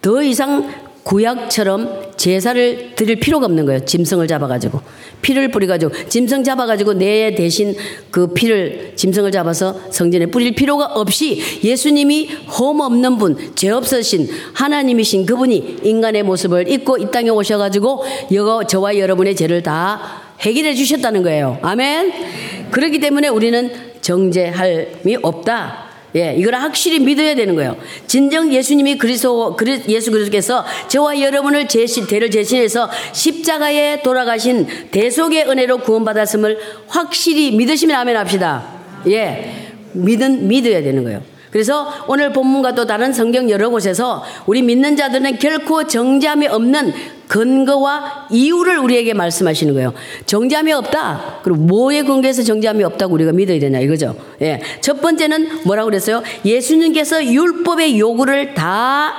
더 0.00 0.22
이상 0.22 0.72
구약처럼 1.02 2.12
제사를 2.16 2.94
드릴 2.94 3.18
필요가 3.18 3.46
없는 3.46 3.66
거예요. 3.66 3.84
짐승을 3.84 4.28
잡아가지고. 4.28 4.80
피를 5.22 5.50
뿌려가지고. 5.50 6.08
짐승 6.08 6.44
잡아가지고 6.44 6.94
내 6.94 7.34
대신 7.34 7.74
그 8.10 8.32
피를, 8.32 8.92
짐승을 8.96 9.32
잡아서 9.32 9.80
성전에 9.90 10.26
뿌릴 10.26 10.54
필요가 10.54 10.86
없이 10.86 11.42
예수님이 11.64 12.30
험 12.48 12.80
없는 12.80 13.18
분, 13.18 13.36
죄 13.54 13.70
없으신 13.70 14.28
하나님이신 14.54 15.26
그분이 15.26 15.78
인간의 15.82 16.22
모습을 16.22 16.68
입고 16.68 16.98
이 16.98 17.10
땅에 17.10 17.30
오셔가지고 17.30 18.04
여거, 18.32 18.66
저와 18.66 18.98
여러분의 18.98 19.36
죄를 19.36 19.62
다 19.62 20.00
해결해 20.40 20.74
주셨다는 20.74 21.22
거예요. 21.22 21.58
아멘? 21.62 22.70
그렇기 22.70 22.98
때문에 22.98 23.28
우리는 23.28 23.70
정죄할미 24.00 25.18
없다. 25.22 25.89
예, 26.16 26.34
이걸 26.36 26.54
확실히 26.54 26.98
믿어야 26.98 27.34
되는 27.34 27.54
거예요. 27.54 27.76
진정 28.06 28.52
예수님이 28.52 28.98
그리스도, 28.98 29.56
예수 29.88 30.10
그리스도께서 30.10 30.64
저와 30.88 31.20
여러분을 31.20 31.68
제시, 31.68 32.06
대를 32.06 32.30
제신해서 32.30 32.90
십자가에 33.12 34.02
돌아가신 34.02 34.66
대속의 34.90 35.48
은혜로 35.48 35.78
구원받았음을 35.78 36.58
확실히 36.88 37.52
믿으시면 37.52 37.96
아멘 37.96 38.16
합시다. 38.16 38.66
예, 39.08 39.72
믿은, 39.92 40.48
믿어야 40.48 40.82
되는 40.82 41.04
거예요. 41.04 41.22
그래서 41.50 41.92
오늘 42.06 42.32
본문과 42.32 42.74
또 42.74 42.86
다른 42.86 43.12
성경 43.12 43.50
여러 43.50 43.70
곳에서 43.70 44.24
우리 44.46 44.62
믿는 44.62 44.96
자들은 44.96 45.38
결코 45.38 45.86
정죄함이 45.86 46.46
없는 46.46 46.92
근거와 47.30 48.26
이유를 48.30 48.78
우리에게 48.78 49.14
말씀하시는 49.14 49.72
거예요. 49.74 49.94
정죄함이 50.26 50.72
없다. 50.72 51.38
그리고 51.44 51.60
뭐에 51.60 52.02
근거해서 52.02 52.42
정죄함이 52.42 52.82
없다고 52.82 53.14
우리가 53.14 53.30
믿어야 53.30 53.60
되냐 53.60 53.78
이거죠. 53.78 54.16
예. 54.42 54.60
첫 54.80 55.00
번째는 55.00 55.60
뭐라고 55.64 55.90
그랬어요? 55.90 56.24
예수님께서 56.44 57.24
율법의 57.24 58.00
요구를 58.00 58.54
다 58.54 59.12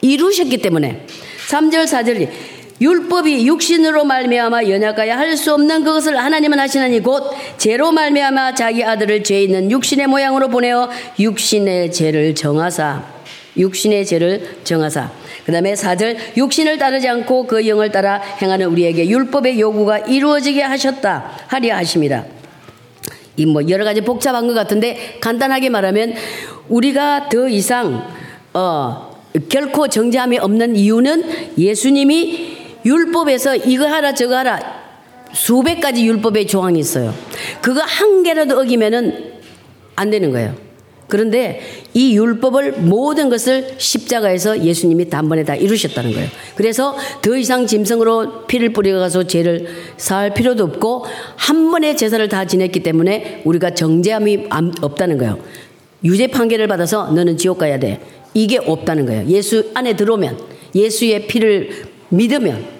이루셨기 0.00 0.58
때문에 0.58 1.04
3절 1.48 1.86
4절 1.86 2.28
율법이 2.80 3.48
육신으로 3.48 4.04
말미암아 4.04 4.68
연약하여 4.68 5.14
할 5.14 5.36
수 5.36 5.52
없는 5.52 5.82
그것을 5.82 6.16
하나님은 6.16 6.60
하시나니 6.60 7.00
곧 7.02 7.24
죄로 7.56 7.90
말미암아 7.90 8.54
자기 8.54 8.84
아들을 8.84 9.24
죄 9.24 9.42
있는 9.42 9.68
육신의 9.68 10.06
모양으로 10.06 10.46
보내어 10.48 10.88
육신의 11.18 11.90
죄를 11.90 12.36
정하사 12.36 13.17
육신의 13.58 14.06
죄를 14.06 14.58
정하사 14.64 15.10
그 15.44 15.52
다음에 15.52 15.74
4절 15.74 16.36
육신을 16.36 16.78
따르지 16.78 17.08
않고 17.08 17.46
그 17.46 17.66
영을 17.66 17.90
따라 17.90 18.20
행하는 18.40 18.66
우리에게 18.66 19.08
율법의 19.08 19.60
요구가 19.60 19.98
이루어지게 19.98 20.62
하셨다 20.62 21.32
하리 21.46 21.70
하심이라 21.70 22.24
이뭐 23.36 23.68
여러 23.68 23.84
가지 23.84 24.00
복잡한 24.00 24.46
것 24.46 24.54
같은데 24.54 25.18
간단하게 25.20 25.70
말하면 25.70 26.14
우리가 26.68 27.28
더 27.28 27.48
이상 27.48 28.06
어 28.52 29.08
결코 29.48 29.88
정죄함이 29.88 30.38
없는 30.38 30.76
이유는 30.76 31.58
예수님이 31.58 32.56
율법에서 32.84 33.56
이거 33.56 33.86
하라 33.86 34.14
저거 34.14 34.36
하라 34.36 34.78
수백 35.32 35.80
가지 35.80 36.06
율법의 36.06 36.46
조항이 36.46 36.78
있어요. 36.78 37.14
그거 37.60 37.80
한 37.82 38.22
개라도 38.22 38.58
어기면은 38.58 39.34
안 39.94 40.10
되는 40.10 40.30
거예요. 40.30 40.54
그런데 41.08 41.60
이 41.94 42.16
율법을 42.16 42.72
모든 42.80 43.30
것을 43.30 43.74
십자가에서 43.78 44.62
예수님이 44.62 45.08
단번에 45.08 45.42
다 45.42 45.56
이루셨다는 45.56 46.12
거예요. 46.12 46.28
그래서 46.54 46.96
더 47.22 47.36
이상 47.36 47.66
짐승으로 47.66 48.46
피를 48.46 48.74
뿌려가서 48.74 49.26
죄를 49.26 49.68
사할 49.96 50.34
필요도 50.34 50.64
없고 50.64 51.06
한 51.36 51.70
번에 51.70 51.96
제사를 51.96 52.28
다 52.28 52.44
지냈기 52.44 52.82
때문에 52.82 53.42
우리가 53.46 53.74
정죄함이 53.74 54.48
없다는 54.82 55.16
거예요. 55.18 55.38
유죄 56.04 56.26
판결을 56.26 56.68
받아서 56.68 57.10
너는 57.10 57.38
지옥 57.38 57.58
가야 57.58 57.78
돼. 57.78 58.00
이게 58.34 58.58
없다는 58.58 59.06
거예요. 59.06 59.26
예수 59.28 59.70
안에 59.74 59.96
들어오면 59.96 60.38
예수의 60.74 61.26
피를 61.26 61.70
믿으면 62.10 62.78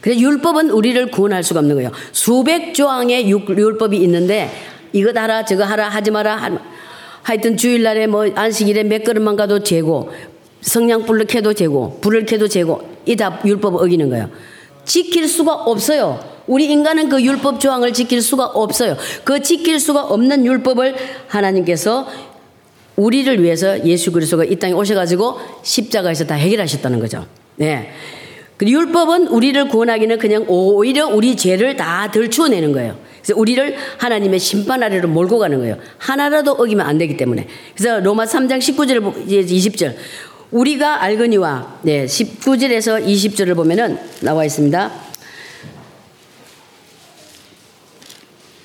그래서 0.00 0.20
율법은 0.20 0.70
우리를 0.70 1.10
구원할 1.10 1.42
수가 1.42 1.60
없는 1.60 1.74
거예요. 1.74 1.90
수백 2.12 2.72
조항의 2.72 3.28
율법이 3.28 3.98
있는데 3.98 4.50
이거 4.92 5.12
하라 5.14 5.44
저거 5.44 5.64
하라 5.64 5.88
하지 5.88 6.10
마라 6.10 6.36
하여튼 7.26 7.56
주일날에 7.56 8.06
뭐 8.06 8.24
안식일에 8.32 8.84
몇 8.84 9.02
그릇만 9.02 9.34
가도 9.34 9.64
재고 9.64 10.10
성냥불을 10.60 11.26
켜도 11.26 11.54
재고 11.54 11.98
불을 12.00 12.24
켜도 12.24 12.46
재고 12.46 12.82
이 13.04 13.16
다 13.16 13.40
율법 13.44 13.74
어기는 13.74 14.08
거예요. 14.10 14.30
지킬 14.84 15.26
수가 15.26 15.52
없어요. 15.52 16.20
우리 16.46 16.66
인간은 16.66 17.08
그 17.08 17.20
율법 17.20 17.58
조항을 17.58 17.92
지킬 17.92 18.22
수가 18.22 18.44
없어요. 18.46 18.96
그 19.24 19.42
지킬 19.42 19.80
수가 19.80 20.04
없는 20.04 20.46
율법을 20.46 20.94
하나님께서 21.26 22.06
우리를 22.94 23.42
위해서 23.42 23.84
예수 23.84 24.12
그리스도가 24.12 24.44
이 24.44 24.54
땅에 24.54 24.72
오셔가지고 24.72 25.40
십자가에서 25.64 26.26
다 26.26 26.36
해결하셨다는 26.36 27.00
거죠. 27.00 27.26
네. 27.56 27.90
그 28.56 28.66
율법은 28.66 29.26
우리를 29.26 29.68
구원하기는 29.68 30.18
그냥 30.18 30.44
오히려 30.46 31.08
우리 31.08 31.36
죄를 31.36 31.74
다 31.74 32.08
덜추어내는 32.12 32.70
거예요. 32.72 32.96
그래서 33.26 33.40
우리를 33.40 33.76
하나님의 33.98 34.38
심판 34.38 34.84
아래로 34.84 35.08
몰고 35.08 35.40
가는 35.40 35.58
거예요. 35.58 35.76
하나라도 35.98 36.52
어기면 36.52 36.86
안 36.86 36.96
되기 36.96 37.16
때문에. 37.16 37.48
그래서 37.74 37.98
로마 37.98 38.24
3장 38.24 38.58
19절, 38.60 39.26
20절. 39.26 39.96
우리가 40.52 41.02
알거니와, 41.02 41.80
네, 41.82 42.06
19절에서 42.06 43.04
20절을 43.04 43.56
보면은 43.56 43.98
나와 44.20 44.44
있습니다. 44.44 44.92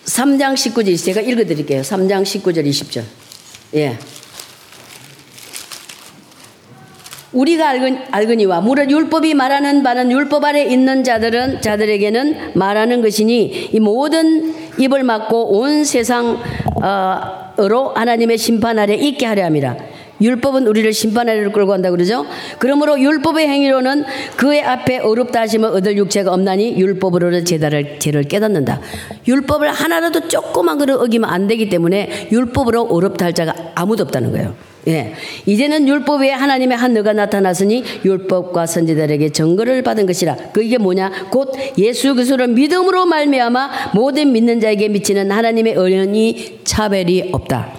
3장 0.05 0.53
19절, 0.53 1.03
제가 1.05 1.21
읽어 1.21 1.43
드릴게요. 1.43 1.81
3장 1.81 2.21
19절, 2.21 2.63
20절. 2.67 3.03
예. 3.75 3.97
우리가 7.33 7.69
알거니와 8.11 8.61
무릇 8.61 8.89
율법이 8.89 9.33
말하는 9.33 9.83
바는 9.83 10.11
율법 10.11 10.43
아래 10.43 10.63
있는 10.63 11.03
자들은 11.03 11.61
자들에게는 11.61 12.51
말하는 12.55 13.01
것이니 13.01 13.69
이 13.71 13.79
모든 13.79 14.53
입을 14.77 15.03
막고 15.03 15.57
온 15.57 15.85
세상으로 15.85 16.41
하나님의 17.95 18.37
심판 18.37 18.77
아래 18.79 18.95
있게 18.95 19.25
하려 19.25 19.45
함이라. 19.45 19.77
율법은 20.19 20.67
우리를 20.67 20.93
심판 20.93 21.29
아래로 21.29 21.51
끌고 21.51 21.71
간다 21.71 21.89
그러죠. 21.89 22.27
그러므로 22.59 22.99
율법의 22.99 23.47
행위로는 23.47 24.03
그의 24.35 24.61
앞에 24.61 24.99
어렵다 24.99 25.41
하시면 25.41 25.73
얻을 25.73 25.97
육체가 25.97 26.31
없나니 26.31 26.77
율법으로는 26.77 27.43
제다를 27.45 27.97
죄를 27.97 28.25
깨닫는다. 28.25 28.81
율법을 29.27 29.71
하나라도 29.71 30.27
조그만 30.27 30.77
거를 30.77 30.93
어기면 30.95 31.27
안 31.27 31.47
되기 31.47 31.69
때문에 31.69 32.27
율법으로 32.31 32.83
어렵다 32.83 33.25
할 33.25 33.33
자가 33.33 33.55
아무도 33.73 34.03
없다는 34.03 34.31
거예요. 34.31 34.53
예. 34.87 35.13
이제는 35.45 35.87
율법 35.87 36.21
외에 36.21 36.31
하나님의 36.31 36.77
한 36.77 36.93
너가 36.93 37.13
나타났으니 37.13 37.83
율법과 38.03 38.65
선지자들에게 38.65 39.29
증거를 39.29 39.83
받은 39.83 40.05
것이라. 40.05 40.35
그게 40.53 40.77
뭐냐? 40.77 41.29
곧 41.29 41.51
예수 41.77 42.15
그리스도를 42.15 42.47
믿음으로 42.47 43.05
말미암아 43.05 43.91
모든 43.93 44.31
믿는 44.31 44.59
자에게 44.59 44.89
미치는 44.89 45.31
하나님의 45.31 45.77
은연이 45.77 46.61
차별이 46.63 47.29
없다. 47.31 47.73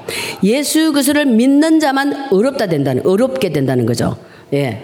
예수 0.44 0.92
그리스도를 0.92 1.26
믿는 1.26 1.80
자만 1.80 2.28
어렵다 2.30 2.66
된다는 2.66 3.04
어렵게 3.04 3.50
된다는 3.50 3.86
거죠. 3.86 4.16
예. 4.52 4.82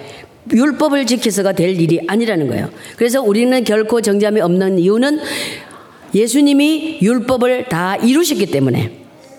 율법을 0.53 1.07
지켜서가 1.07 1.53
될 1.53 1.79
일이 1.81 2.01
아니라는 2.07 2.49
거예요. 2.49 2.71
그래서 2.97 3.23
우리는 3.23 3.63
결코 3.65 4.01
정죄함이 4.01 4.41
없는 4.41 4.79
이유는 4.79 5.21
예수님이 6.15 6.99
율법을 7.03 7.67
다 7.69 7.97
이루셨기 7.97 8.47
때문에 8.47 8.93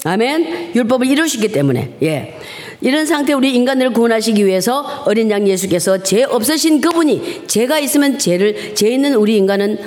아멘. 0.03 0.71
율법을 0.75 1.07
이루셨기 1.07 1.51
때문에 1.51 1.95
예. 2.03 2.35
이런 2.81 3.05
상태 3.05 3.33
우리 3.33 3.53
인간을 3.53 3.93
구원하시기 3.93 4.45
위해서 4.45 5.03
어린 5.05 5.29
양 5.31 5.47
예수께서 5.47 6.01
죄 6.01 6.23
없으신 6.23 6.81
그분이 6.81 7.47
죄가 7.47 7.79
있으면 7.79 8.17
죄를 8.17 8.75
죄 8.75 8.89
있는 8.89 9.15
우리 9.15 9.35
인간은 9.37 9.77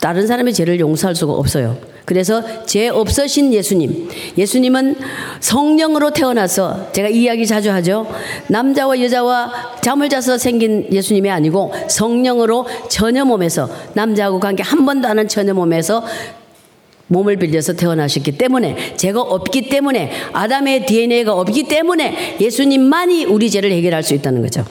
다른 0.00 0.26
사람의 0.26 0.52
죄를 0.52 0.80
용서할 0.80 1.14
수가 1.14 1.32
없어요. 1.32 1.78
그래서 2.04 2.42
죄 2.66 2.88
없으신 2.88 3.54
예수님. 3.54 4.08
예수님은 4.36 4.96
성령으로 5.38 6.10
태어나서 6.10 6.90
제가 6.90 7.08
이 7.08 7.22
이야기 7.22 7.46
자주 7.46 7.70
하죠. 7.70 8.08
남자와 8.48 9.00
여자와 9.00 9.78
잠을 9.80 10.08
자서 10.08 10.36
생긴 10.36 10.88
예수님이 10.92 11.30
아니고 11.30 11.72
성령으로 11.88 12.66
처녀 12.88 13.24
몸에서 13.24 13.70
남자하고 13.94 14.40
관계 14.40 14.64
한 14.64 14.84
번도 14.84 15.06
안한 15.06 15.28
처녀 15.28 15.54
몸에서 15.54 16.04
몸을 17.12 17.36
빌려서 17.36 17.74
태어나셨기 17.74 18.32
때문에 18.32 18.96
죄가 18.96 19.20
없기 19.20 19.68
때문에 19.68 20.10
아담의 20.32 20.86
DNA가 20.86 21.34
없기 21.34 21.64
때문에 21.64 22.38
예수님만이 22.40 23.26
우리 23.26 23.50
죄를 23.50 23.70
해결할 23.70 24.02
수 24.02 24.14
있다는 24.14 24.42
거죠. 24.42 24.64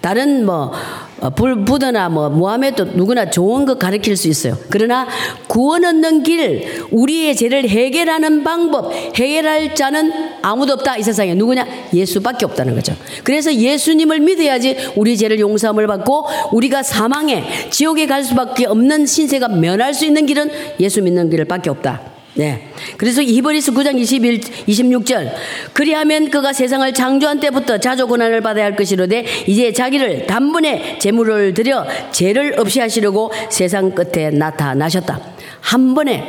다른 0.00 0.46
뭐 0.46 0.72
어, 1.20 1.30
불부드나 1.30 2.08
뭐 2.08 2.28
모함에도 2.28 2.84
누구나 2.84 3.30
좋은 3.30 3.64
거 3.64 3.76
가르칠 3.76 4.16
수 4.16 4.28
있어요. 4.28 4.56
그러나 4.70 5.06
구원 5.46 5.84
얻는 5.84 6.24
길, 6.24 6.84
우리의 6.90 7.36
죄를 7.36 7.68
해결하는 7.68 8.42
방법, 8.42 8.92
해결할 8.92 9.74
자는 9.76 10.12
아무도 10.42 10.74
없다 10.74 10.96
이 10.96 11.02
세상에 11.02 11.34
누구냐? 11.34 11.66
예수밖에 11.94 12.44
없다는 12.44 12.74
거죠. 12.74 12.94
그래서 13.22 13.54
예수님을 13.54 14.20
믿어야지 14.20 14.76
우리 14.96 15.16
죄를 15.16 15.38
용서함을 15.38 15.86
받고 15.86 16.26
우리가 16.52 16.82
사망에 16.82 17.44
지옥에 17.70 18.06
갈 18.06 18.24
수밖에 18.24 18.66
없는 18.66 19.06
신세가 19.06 19.48
면할 19.48 19.94
수 19.94 20.04
있는 20.04 20.26
길은 20.26 20.50
예수 20.80 21.02
믿는 21.02 21.30
길밖에 21.30 21.70
없다. 21.70 22.11
네. 22.34 22.68
그래서 22.96 23.22
히브리스 23.22 23.72
9장 23.72 23.98
21, 23.98 24.40
26절. 24.40 25.32
그리하면 25.74 26.30
그가 26.30 26.52
세상을 26.52 26.92
창조한 26.94 27.40
때부터 27.40 27.78
자조 27.78 28.06
고난을 28.06 28.40
받아야 28.40 28.64
할 28.64 28.74
것이로되 28.74 29.24
이제 29.46 29.72
자기를 29.72 30.26
단번에 30.26 30.98
재물을 30.98 31.52
들여 31.52 31.86
죄를 32.10 32.58
없이 32.58 32.80
하시려고 32.80 33.30
세상 33.50 33.90
끝에 33.90 34.30
나타나셨다. 34.30 35.20
한 35.60 35.94
번에 35.94 36.24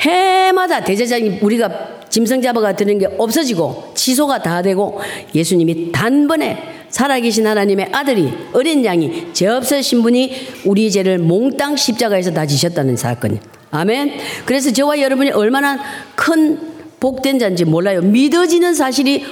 해마다 0.00 0.84
대제장이 0.84 1.40
우리가 1.42 2.00
짐승 2.08 2.42
잡아가 2.42 2.74
드는 2.74 2.98
게 2.98 3.08
없어지고 3.18 3.92
취소가 3.94 4.42
다 4.42 4.62
되고 4.62 5.00
예수님이 5.34 5.92
단번에 5.92 6.80
살아계신 6.88 7.46
하나님의 7.46 7.90
아들이 7.92 8.32
어린 8.52 8.84
양이 8.84 9.32
죄 9.32 9.46
없으신 9.46 10.02
분이 10.02 10.48
우리 10.64 10.90
죄를 10.90 11.18
몽땅 11.18 11.76
십자가에서 11.76 12.32
다 12.32 12.46
지셨다는 12.46 12.96
사건이 12.96 13.38
아멘. 13.70 14.18
그래서 14.46 14.72
저와 14.72 15.00
여러분이 15.00 15.30
얼마나 15.30 15.78
큰 16.14 16.58
복된 16.98 17.38
자인지 17.38 17.64
몰라요. 17.64 18.02
믿어지는 18.02 18.74
사실이 18.74 19.24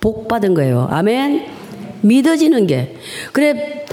복 0.00 0.28
받은 0.28 0.54
거예요. 0.54 0.88
아멘. 0.90 1.46
믿어지는 2.02 2.66
게. 2.66 2.96
그래, 3.32 3.84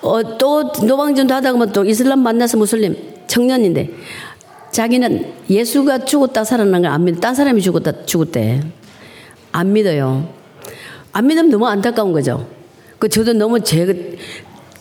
어, 0.00 0.38
또 0.38 0.72
노방전도 0.84 1.34
하다 1.34 1.52
보면 1.52 1.72
또 1.72 1.84
이슬람 1.84 2.20
만나서 2.20 2.56
무슬림 2.56 2.96
청년인데 3.26 3.90
자기는 4.72 5.32
예수가 5.50 6.04
죽었다 6.06 6.44
살아난 6.44 6.82
걸 6.82 6.90
안 6.90 7.04
믿어. 7.04 7.20
딴 7.20 7.34
사람이 7.34 7.60
죽었다 7.60 8.04
죽었대. 8.06 8.60
안 9.52 9.72
믿어요. 9.72 10.28
안 11.12 11.26
믿으면 11.26 11.50
너무 11.50 11.66
안타까운 11.66 12.12
거죠. 12.12 12.48
그 12.98 13.08
저도 13.08 13.32
너무 13.34 13.60
제 13.60 13.84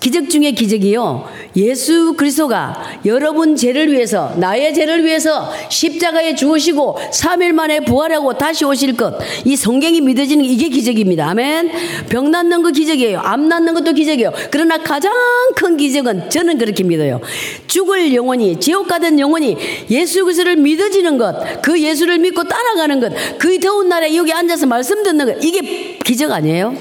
기적 0.01 0.31
중의 0.31 0.53
기적이요. 0.53 1.29
예수 1.55 2.15
그리스도가 2.17 2.99
여러분 3.05 3.55
죄를 3.55 3.93
위해서 3.93 4.33
나의 4.35 4.73
죄를 4.73 5.05
위해서 5.05 5.51
십자가에 5.69 6.33
죽으시고 6.33 6.97
3일 7.13 7.51
만에 7.53 7.81
부활하고 7.81 8.33
다시 8.33 8.65
오실 8.65 8.97
것. 8.97 9.13
이 9.45 9.55
성경이 9.55 10.01
믿어지는 10.01 10.43
이게 10.43 10.69
기적입니다. 10.69 11.29
아멘. 11.29 11.71
병 12.09 12.31
낫는 12.31 12.63
거 12.63 12.71
기적이에요. 12.71 13.19
암 13.19 13.47
낫는 13.47 13.75
것도 13.75 13.93
기적이에요. 13.93 14.33
그러나 14.49 14.79
가장 14.79 15.13
큰 15.55 15.77
기적은 15.77 16.31
저는 16.31 16.57
그렇게 16.57 16.83
믿어요. 16.83 17.21
죽을 17.67 18.15
영혼이 18.15 18.59
지옥 18.59 18.87
가던 18.87 19.19
영혼이 19.19 19.55
예수 19.91 20.23
그리스도를 20.23 20.55
믿어지는 20.55 21.19
것. 21.19 21.61
그 21.61 21.79
예수를 21.79 22.17
믿고 22.17 22.43
따라가는 22.45 22.99
것. 23.01 23.13
그 23.37 23.59
더운 23.59 23.87
날에 23.87 24.15
여기 24.15 24.33
앉아서 24.33 24.65
말씀 24.65 25.03
듣는 25.03 25.27
것. 25.27 25.43
이게 25.43 25.99
기적 26.03 26.31
아니에요? 26.31 26.75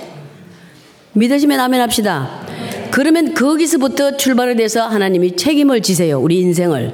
믿으시면 1.13 1.61
아멘 1.61 1.83
합시다. 1.83 2.50
그러면 2.91 3.35
거기서부터 3.35 4.17
출발을 4.17 4.61
해서 4.61 4.87
하나님이 4.87 5.37
책임을 5.37 5.83
지세요. 5.83 6.21
우리 6.21 6.41
인생을. 6.41 6.93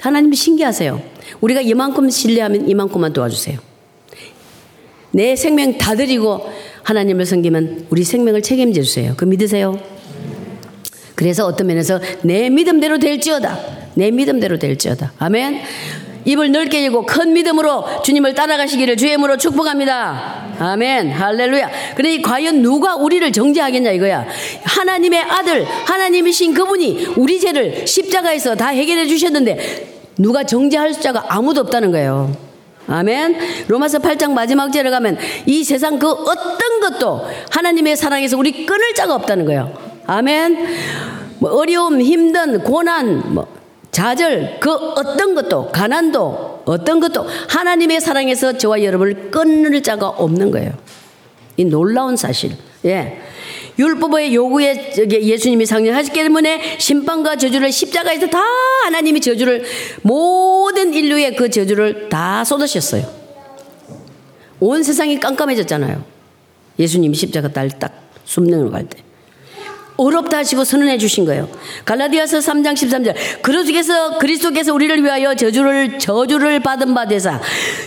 하나님이 0.00 0.36
신기하세요. 0.36 1.02
우리가 1.40 1.60
이만큼 1.60 2.08
신뢰하면 2.08 2.68
이만큼만 2.68 3.12
도와주세요. 3.12 3.58
내 5.10 5.36
생명 5.36 5.78
다 5.78 5.94
드리고 5.94 6.48
하나님을 6.82 7.26
섬기면 7.26 7.86
우리 7.90 8.04
생명을 8.04 8.42
책임져 8.42 8.82
주세요. 8.82 9.14
그 9.16 9.24
믿으세요? 9.24 9.78
그래서 11.14 11.46
어떤 11.46 11.66
면에서 11.66 12.00
내 12.22 12.48
믿음대로 12.48 12.98
될지어다. 12.98 13.58
내 13.94 14.10
믿음대로 14.10 14.58
될지어다. 14.58 15.12
아멘. 15.18 15.60
입을 16.24 16.52
넓게 16.52 16.84
열고 16.84 17.06
큰 17.06 17.32
믿음으로 17.32 18.02
주님을 18.02 18.34
따라가시기를 18.34 18.96
주의 18.96 19.12
이름으로 19.12 19.36
축복합니다. 19.36 20.47
아멘. 20.58 21.10
할렐루야. 21.10 21.70
그러니 21.94 22.22
과연 22.22 22.62
누가 22.62 22.96
우리를 22.96 23.30
정죄하겠냐 23.30 23.92
이거야. 23.92 24.26
하나님의 24.64 25.22
아들, 25.22 25.64
하나님이신 25.64 26.54
그분이 26.54 27.14
우리 27.16 27.38
죄를 27.38 27.86
십자가에서 27.86 28.54
다 28.54 28.68
해결해 28.68 29.06
주셨는데 29.06 29.98
누가 30.18 30.44
정죄할 30.44 30.92
자가 30.92 31.24
아무도 31.28 31.60
없다는 31.62 31.92
거예요. 31.92 32.36
아멘. 32.88 33.66
로마서 33.68 33.98
8장 33.98 34.32
마지막 34.32 34.72
절에 34.72 34.90
가면 34.90 35.18
이 35.46 35.62
세상 35.62 35.98
그 35.98 36.08
어떤 36.10 36.80
것도 36.80 37.26
하나님의 37.50 37.96
사랑에서 37.96 38.36
우리 38.38 38.64
끊을 38.66 38.94
자가 38.94 39.14
없다는 39.14 39.44
거예요. 39.44 39.72
아멘. 40.06 40.66
뭐 41.38 41.52
어려움, 41.52 42.00
힘든 42.00 42.64
고난, 42.64 43.34
뭐 43.34 43.46
좌절, 43.90 44.58
그 44.60 44.70
어떤 44.72 45.34
것도, 45.34 45.70
가난도, 45.70 46.57
어떤 46.68 47.00
것도 47.00 47.26
하나님의 47.48 48.00
사랑에서 48.00 48.58
저와 48.58 48.82
여러분을 48.82 49.30
끊을 49.30 49.82
자가 49.82 50.08
없는 50.08 50.50
거예요. 50.50 50.72
이 51.56 51.64
놀라운 51.64 52.16
사실. 52.16 52.52
예. 52.84 53.18
율법의 53.78 54.34
요구에 54.34 54.92
예수님이 55.08 55.64
상정하셨기 55.64 56.20
때문에 56.20 56.78
심판과 56.78 57.36
저주를 57.36 57.72
십자가에서 57.72 58.26
다 58.26 58.40
하나님이 58.84 59.20
저주를 59.20 59.64
모든 60.02 60.92
인류의 60.92 61.36
그 61.36 61.48
저주를 61.48 62.08
다 62.08 62.44
쏟으셨어요. 62.44 63.04
온 64.60 64.82
세상이 64.82 65.20
깜깜해졌잖아요. 65.20 66.04
예수님이 66.78 67.14
십자가 67.14 67.48
딸딱 67.48 67.92
숨는 68.24 68.70
갈 68.70 68.86
때. 68.86 69.07
어렵다 69.98 70.38
하시고 70.38 70.62
선언해 70.62 70.96
주신 70.96 71.24
거예요. 71.24 71.48
갈라디아서 71.84 72.38
3장 72.38 72.74
13절. 72.74 73.42
그리스도께서 73.42 74.18
그리스도께서 74.18 74.72
우리를 74.72 75.02
위하여 75.02 75.34
저주를 75.34 75.98
저주를 75.98 76.60
받은 76.60 76.94
바 76.94 77.08
되사 77.08 77.40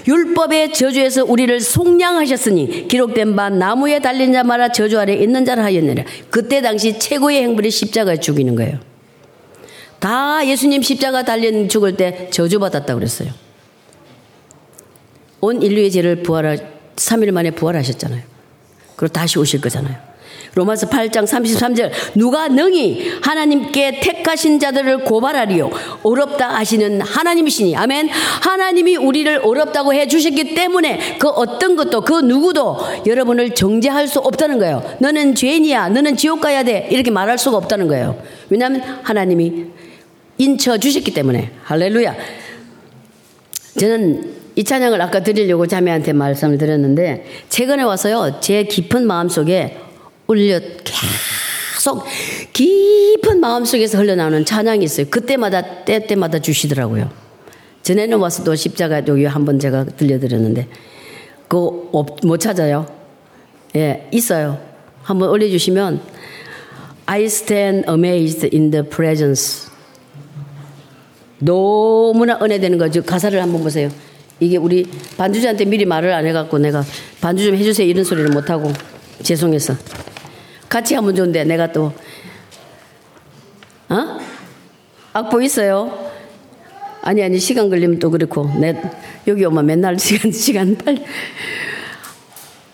율법의 0.05 0.73
저주에서 0.73 1.23
우리를 1.23 1.61
속량하셨으니 1.61 2.89
기록된 2.89 3.37
바 3.37 3.49
나무에 3.49 3.99
달린 3.99 4.33
자마다 4.33 4.73
저주 4.73 4.99
아래 4.99 5.13
있는 5.13 5.45
자라 5.45 5.63
하였느냐. 5.63 6.03
그때 6.29 6.61
당시 6.61 6.99
최고의 6.99 7.43
행불이 7.43 7.71
십자가에 7.71 8.17
죽이는 8.17 8.55
거예요. 8.55 8.79
다 9.99 10.45
예수님 10.45 10.81
십자가 10.81 11.23
달린 11.23 11.69
죽을 11.69 11.95
때 11.95 12.29
저주 12.29 12.59
받았다고 12.59 12.99
그랬어요. 12.99 13.29
온 15.39 15.61
인류의 15.61 15.91
죄를 15.91 16.23
부활하 16.23 16.57
3일 16.97 17.31
만에 17.31 17.51
부활하셨잖아요. 17.51 18.21
그리고 18.97 19.13
다시 19.13 19.39
오실 19.39 19.61
거잖아요. 19.61 20.10
로마서 20.53 20.87
8장 20.87 21.25
33절 21.25 21.91
누가 22.15 22.47
능히 22.47 23.09
하나님께 23.21 24.01
택하신 24.01 24.59
자들을 24.59 25.05
고발하리요? 25.05 25.69
어렵다 26.03 26.49
하시는 26.49 26.99
하나님이시니. 26.99 27.75
아멘. 27.75 28.09
하나님이 28.09 28.97
우리를 28.97 29.41
어렵다고 29.43 29.93
해 29.93 30.07
주셨기 30.07 30.53
때문에 30.55 31.17
그 31.19 31.29
어떤 31.29 31.75
것도 31.75 32.01
그 32.01 32.21
누구도 32.21 32.77
여러분을 33.05 33.55
정죄할 33.55 34.07
수 34.07 34.19
없다는 34.19 34.59
거예요. 34.59 34.83
너는 34.99 35.35
죄인이야. 35.35 35.89
너는 35.89 36.17
지옥 36.17 36.41
가야 36.41 36.63
돼. 36.63 36.87
이렇게 36.91 37.11
말할 37.11 37.37
수가 37.37 37.57
없다는 37.57 37.87
거예요. 37.87 38.21
왜냐하면 38.49 38.81
하나님이 39.03 39.65
인쳐 40.37 40.77
주셨기 40.77 41.13
때문에. 41.13 41.51
할렐루야. 41.63 42.15
저는 43.79 44.41
이 44.55 44.63
찬양을 44.65 45.01
아까 45.01 45.23
드리려고 45.23 45.65
자매한테 45.65 46.11
말씀을 46.11 46.57
드렸는데 46.57 47.25
최근에 47.47 47.83
와서요 47.83 48.39
제 48.41 48.63
깊은 48.63 49.07
마음속에 49.07 49.77
울려 50.31 50.59
계속 50.85 52.05
깊은 52.53 53.39
마음속에서 53.39 53.97
흘러나오는 53.97 54.45
찬양이 54.45 54.85
있어요. 54.85 55.07
그때마다 55.09 55.83
때때마다 55.83 56.39
주시더라고요. 56.39 57.09
전에는 57.83 58.17
와서 58.19 58.43
또 58.43 58.55
십자가 58.55 59.05
여기 59.07 59.25
한번 59.25 59.59
제가 59.59 59.85
들려드렸는데 59.85 60.67
그거 61.47 61.89
못 62.23 62.37
찾아요. 62.39 62.85
예, 63.75 64.07
있어요. 64.11 64.59
한번 65.03 65.29
올려주시면 65.29 66.01
I 67.07 67.23
stand 67.25 67.89
amazed 67.89 68.49
in 68.53 68.71
the 68.71 68.87
presence. 68.87 69.69
너무나 71.39 72.39
은혜되는 72.41 72.77
거죠. 72.77 73.01
가사를 73.01 73.41
한번 73.41 73.63
보세요. 73.63 73.89
이게 74.39 74.57
우리 74.57 74.87
반주자한테 75.17 75.65
미리 75.65 75.85
말을 75.85 76.13
안 76.13 76.25
해갖고 76.25 76.57
내가 76.59 76.83
반주 77.19 77.45
좀 77.45 77.55
해주세요 77.55 77.87
이런 77.87 78.03
소리를 78.03 78.31
못하고 78.31 78.71
죄송해서 79.21 79.75
같이 80.71 80.95
하면 80.95 81.13
좋은데 81.13 81.43
내가 81.43 81.69
또 81.69 81.91
어? 83.89 84.19
악보 85.11 85.41
있어요? 85.41 86.09
아니 87.01 87.21
아니 87.21 87.39
시간 87.39 87.69
걸리면 87.69 87.99
또 87.99 88.09
그렇고 88.09 88.49
내 88.57 88.81
여기 89.27 89.43
오면 89.43 89.65
맨날 89.65 89.99
시간 89.99 90.31
시간 90.31 90.77
빨리 90.77 91.03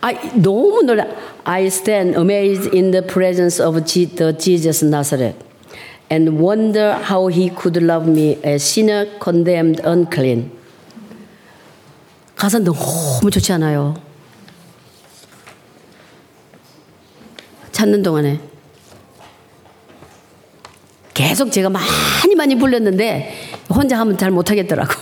아 0.02 0.12
너무 0.36 0.84
놀라 0.84 1.08
I 1.44 1.66
stand 1.66 2.16
amazed 2.16 2.70
in 2.72 2.92
the 2.92 3.02
presence 3.02 3.60
of 3.60 3.84
the 3.84 4.38
Jesus 4.38 4.86
Nazareth 4.86 5.44
and 6.12 6.40
wonder 6.40 7.00
how 7.02 7.30
he 7.30 7.50
could 7.50 7.82
love 7.84 8.08
me 8.08 8.38
a 8.46 8.56
sinner 8.56 9.10
condemned 9.20 9.82
unclean 9.84 10.52
가사 12.36 12.60
너무 12.60 13.32
좋지 13.32 13.54
않아요 13.54 14.07
찾는 17.78 18.02
동안에 18.02 18.40
계속 21.14 21.52
제가 21.52 21.70
많이 21.70 22.34
많이 22.36 22.58
불렀는데 22.58 23.32
혼자 23.70 24.00
하면 24.00 24.18
잘 24.18 24.32
못하겠더라고. 24.32 24.96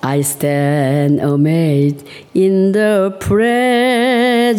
I 0.00 0.20
stand 0.20 1.20
amazed 1.20 2.06
in 2.34 2.72
the 2.72 3.10
presence 3.20 4.56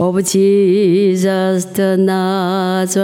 of 0.00 0.20
Jesus 0.24 1.72
the 1.72 1.96
Nazareth. 1.96 2.98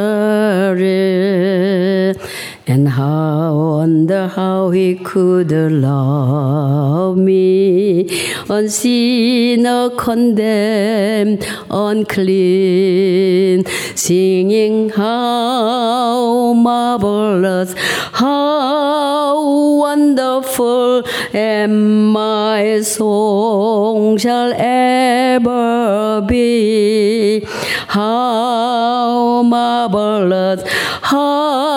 And 2.67 2.89
how 2.89 3.55
wonder 3.77 4.27
how 4.27 4.71
he 4.71 4.95
could 4.95 5.53
love 5.53 7.19
me, 7.19 8.09
unseen 8.49 9.67
condemned, 9.99 11.47
unclean, 11.69 13.67
singing 13.95 14.89
how 14.89 16.55
marvelous, 16.55 17.75
how 18.15 19.77
wonderful, 19.81 21.05
and 21.35 22.13
my 22.15 22.81
song 22.81 24.17
shall 24.17 24.55
ever 24.57 26.23
be. 26.27 27.45
How 27.89 29.43
marvelous, 29.43 30.63
how 31.03 31.74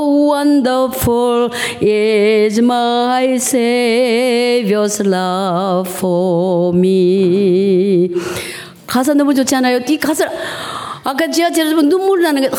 wonderful 0.00 1.50
is 1.80 2.60
my 2.60 3.34
Savior's 3.34 5.00
love 5.00 5.88
for 5.90 6.76
me. 6.76 8.10
가사 8.86 9.14
너무 9.14 9.34
좋지 9.34 9.54
않아요? 9.56 9.80
이 9.88 9.98
가사, 9.98 10.28
아까 11.04 11.30
지하철에서 11.30 11.76
보면 11.76 11.88
눈물 11.88 12.22
나는 12.22 12.42
게, 12.42 12.50
아, 12.52 12.56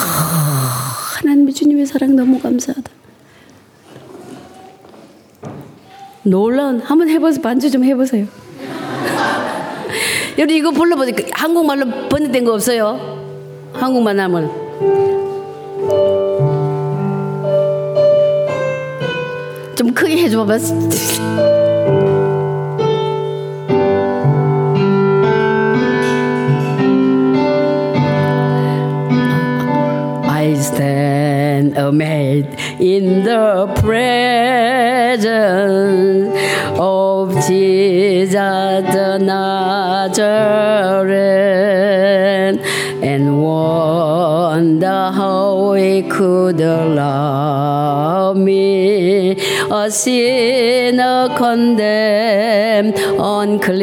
하나님의 1.17 1.53
주님의 1.53 1.85
사랑 1.85 2.15
너무 2.15 2.39
감사하다. 2.39 2.89
놀라운, 6.23 6.79
한번 6.79 7.09
해보세요. 7.09 7.41
반주 7.41 7.71
좀 7.71 7.83
해보세요. 7.83 8.27
여러분 10.37 10.55
이거 10.55 10.71
불러보세요. 10.71 11.15
한국말로 11.33 12.07
번역된 12.09 12.45
거 12.45 12.53
없어요? 12.53 13.19
한국말 13.73 14.19
하면. 14.19 16.20
좀 19.90 19.92
크게 19.92 20.16
해줘봐. 20.24 20.58
I 30.28 30.54
stand 30.54 31.76
amazed 31.76 32.48
in 32.78 33.24
the 33.24 33.66
presence 33.82 35.26
of 36.78 37.34
Jesus 37.46 38.34
the 38.92 39.18
Nazareth 39.18 40.26
and 43.02 43.42
wonder 43.42 45.10
how 45.12 45.72
he 45.72 46.02
could 46.02 46.60
love 46.60 48.36
me, 48.36 48.69
a 49.73 49.89
sinner 49.89 51.33
condemned, 51.37 52.93
unclean, 53.17 53.81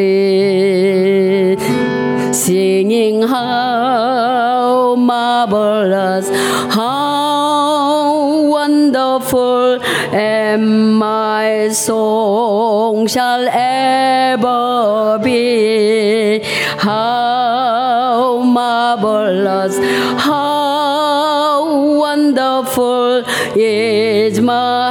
singing 2.34 3.22
how 3.22 4.94
marvelous, 4.96 6.28
how 6.74 8.48
wonderful, 8.50 9.82
and 10.12 10.98
my 10.98 11.70
song 11.72 13.06
shall 13.06 13.48
ever 13.48 15.18
be. 15.24 16.40
How 16.76 18.42
marvelous, 18.44 19.78
how 20.22 21.96
wonderful 21.96 23.24
is 23.56 24.38
my 24.38 24.87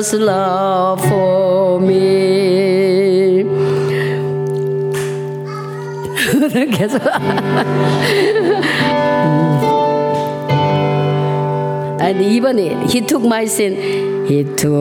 Jesus' 0.00 0.14
love 0.14 1.02
for 1.02 1.78
me. 1.78 3.40
and 12.00 12.22
even 12.22 12.56
he 12.88 13.02
took 13.02 13.22
my 13.22 13.44
sin, 13.44 14.26
he 14.26 14.44
took 14.56 14.72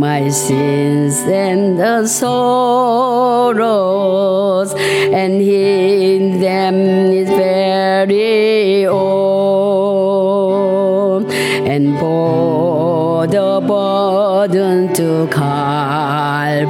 my 0.00 0.28
sins 0.30 1.14
and 1.28 1.78
the 1.78 2.04
sorrows, 2.08 2.34
and 4.74 5.40
he 5.40 6.16
in 6.16 6.40
them 6.40 6.74
is 6.74 7.28
very 7.28 8.84
old 8.86 10.18
and 11.30 11.96
bold 12.00 12.57
the 13.26 13.60
burden 13.66 14.92
to 14.94 15.26
Calvary, 15.32 16.68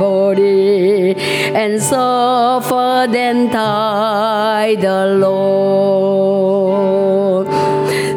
and 1.55 1.83
suffered 1.83 3.15
and 3.15 3.51
the 3.53 4.85
alone, 4.85 6.17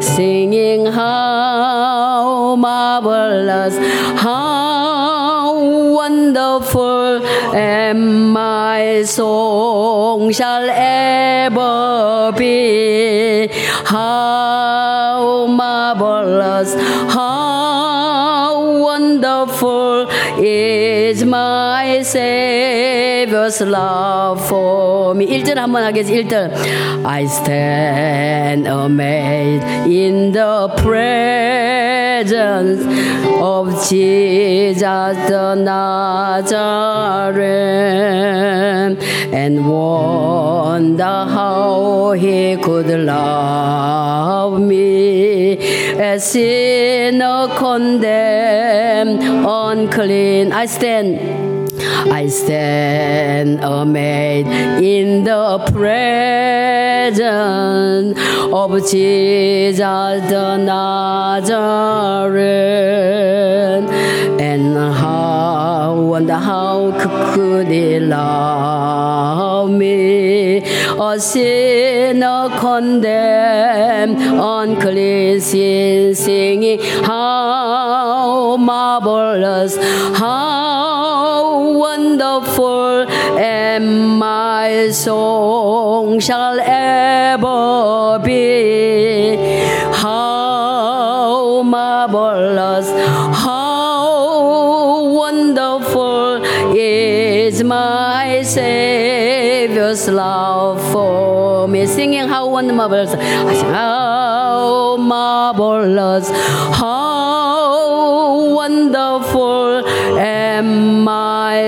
singing 0.00 0.86
how 0.86 2.56
marvelous, 2.56 3.76
how 4.20 5.60
wonderful, 5.92 7.24
and 7.54 8.32
my 8.32 9.02
song 9.04 10.32
shall 10.32 10.68
ever 10.70 11.81
wonderful 19.42 20.06
is 20.38 21.24
my 21.24 22.00
Savior's 22.02 23.60
love 23.60 24.46
for 24.48 25.14
me. 25.14 25.26
1절 25.26 25.56
한번 25.56 25.84
하겠습니다. 25.84 26.48
1절. 26.48 27.06
I 27.06 27.24
stand 27.24 28.68
amazed 28.68 29.66
in 29.90 30.32
the 30.32 30.68
presence 32.22 32.82
of 33.40 33.66
Jesus 33.88 35.16
the 35.28 35.54
Nazareth 35.56 36.52
and 39.32 39.68
wonder 39.68 41.02
how 41.02 42.12
he 42.12 42.56
could 42.56 42.86
love 42.86 44.60
me 44.60 45.58
as 45.98 46.30
sinner 46.30 47.48
condemned 47.56 49.22
unclean 49.22 50.52
I 50.52 50.66
stand 50.66 51.51
I 51.82 52.28
stand 52.28 53.60
amazed 53.62 54.48
in 54.82 55.24
the 55.24 55.58
presence 55.72 57.12
of 58.52 58.70
Jesus 58.90 59.78
the 59.78 60.56
Nazareth, 60.58 61.52
and 64.40 64.76
how 64.76 66.00
wonder 66.12 66.34
how 66.34 66.92
could 67.34 67.68
He 67.68 67.98
love 68.00 69.70
me, 69.70 70.58
a 70.58 71.18
sinner 71.18 72.48
condemned, 72.58 74.18
unclean 74.20 75.40
sin, 75.40 76.14
singing. 76.14 76.80
How 77.04 78.56
marvelous, 78.56 79.76
how 80.18 80.61
wonderful, 81.82 83.10
and 83.38 83.86
my 84.18 84.90
song 84.92 86.20
shall 86.20 86.56
ever 86.60 88.20
be. 88.24 89.36
How 90.02 91.62
marvelous, 91.62 92.88
how 93.44 95.10
wonderful 95.22 96.44
is 96.76 97.64
my 97.64 98.42
Savior's 98.44 100.08
love 100.08 100.78
for 100.92 101.66
me. 101.66 101.86
Singing, 101.86 102.28
how 102.28 102.44
wonderful! 102.48 102.62
how 103.76 104.96
marvelous, 104.98 106.30
how 106.80 108.54
wonderful 108.54 109.82
am 110.18 110.91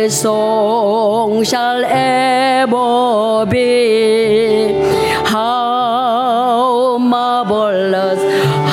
my 0.05 0.09
song 0.09 1.43
shall 1.45 1.83
ever 1.83 3.47
be. 3.49 4.69
How 5.25 6.99
marvelous, 6.99 8.21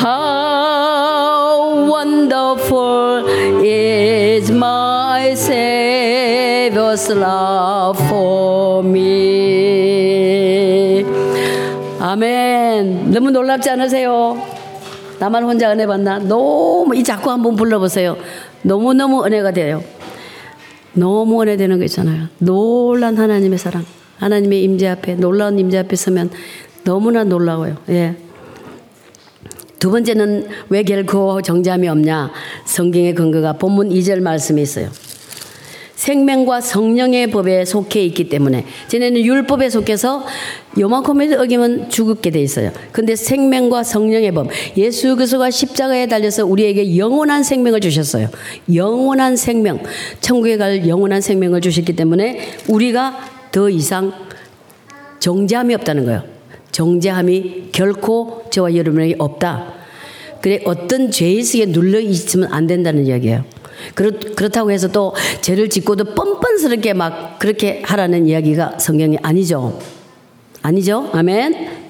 how 0.03 1.87
wonderful 1.87 3.23
is 3.63 4.51
my 4.51 5.31
Savior's 5.35 7.07
love 7.09 7.97
for 8.09 8.83
me. 8.83 9.45
아멘. 12.01 13.11
너무 13.11 13.31
놀랍지 13.31 13.69
않으세요? 13.69 14.35
나만 15.19 15.45
혼자 15.45 15.71
은혜 15.71 15.87
받나? 15.87 16.19
너무 16.19 16.93
이 16.93 17.01
자꾸 17.05 17.31
한번 17.31 17.55
불러보세요. 17.55 18.17
너무너무 18.63 19.23
은혜가 19.25 19.51
돼요. 19.51 19.81
너무 20.93 21.41
은혜 21.41 21.57
되는 21.57 21.77
거 21.77 21.85
있잖아요. 21.85 22.27
놀란 22.39 23.17
하나님의 23.17 23.57
사랑. 23.57 23.85
하나님의 24.17 24.63
임재 24.63 24.87
앞에 24.87 25.15
놀라운 25.15 25.57
임재 25.57 25.79
앞에 25.79 25.95
서면 25.95 26.29
너무나 26.83 27.23
놀라워요. 27.23 27.77
예. 27.89 28.15
두 29.79 29.89
번째는 29.89 30.47
왜 30.69 30.83
결코 30.83 31.41
정잠이 31.41 31.87
없냐? 31.87 32.31
성경의 32.65 33.15
근거가 33.15 33.53
본문 33.53 33.89
2절 33.89 34.21
말씀에 34.21 34.61
있어요. 34.61 34.89
생명과 36.01 36.61
성령의 36.61 37.27
법에 37.27 37.63
속해 37.63 38.03
있기 38.05 38.27
때문에 38.27 38.65
쟤네는 38.87 39.23
율법에 39.23 39.69
속해서 39.69 40.25
요만큼에도 40.79 41.39
어기면 41.39 41.91
죽게 41.91 42.31
돼 42.31 42.41
있어요. 42.41 42.71
근데 42.91 43.15
생명과 43.15 43.83
성령의 43.83 44.31
법 44.31 44.47
예수 44.77 45.15
그리스도가 45.15 45.51
십자가에 45.51 46.07
달려서 46.07 46.47
우리에게 46.47 46.97
영원한 46.97 47.43
생명을 47.43 47.81
주셨어요. 47.81 48.29
영원한 48.73 49.35
생명 49.35 49.83
천국에 50.21 50.57
갈 50.57 50.87
영원한 50.87 51.21
생명을 51.21 51.61
주셨기 51.61 51.95
때문에 51.95 52.49
우리가 52.67 53.19
더 53.51 53.69
이상 53.69 54.11
정죄함이 55.19 55.75
없다는 55.75 56.05
거예요. 56.05 56.23
정죄함이 56.71 57.69
결코 57.73 58.41
저와 58.49 58.75
여러분에게 58.75 59.17
없다. 59.19 59.75
그래 60.41 60.61
어떤 60.65 61.11
죄의식에 61.11 61.67
눌러 61.67 61.99
있으면 61.99 62.51
안 62.51 62.65
된다는 62.65 63.05
이야기예요. 63.05 63.60
그렇, 63.95 64.11
그렇다고 64.35 64.71
해서 64.71 64.87
또 64.87 65.13
죄를 65.41 65.69
짓고도 65.69 66.15
뻔뻔스럽게 66.15 66.93
막 66.93 67.39
그렇게 67.39 67.81
하라는 67.85 68.27
이야기가 68.27 68.79
성경이 68.79 69.17
아니죠. 69.21 69.79
아니죠? 70.61 71.09
아멘. 71.13 71.81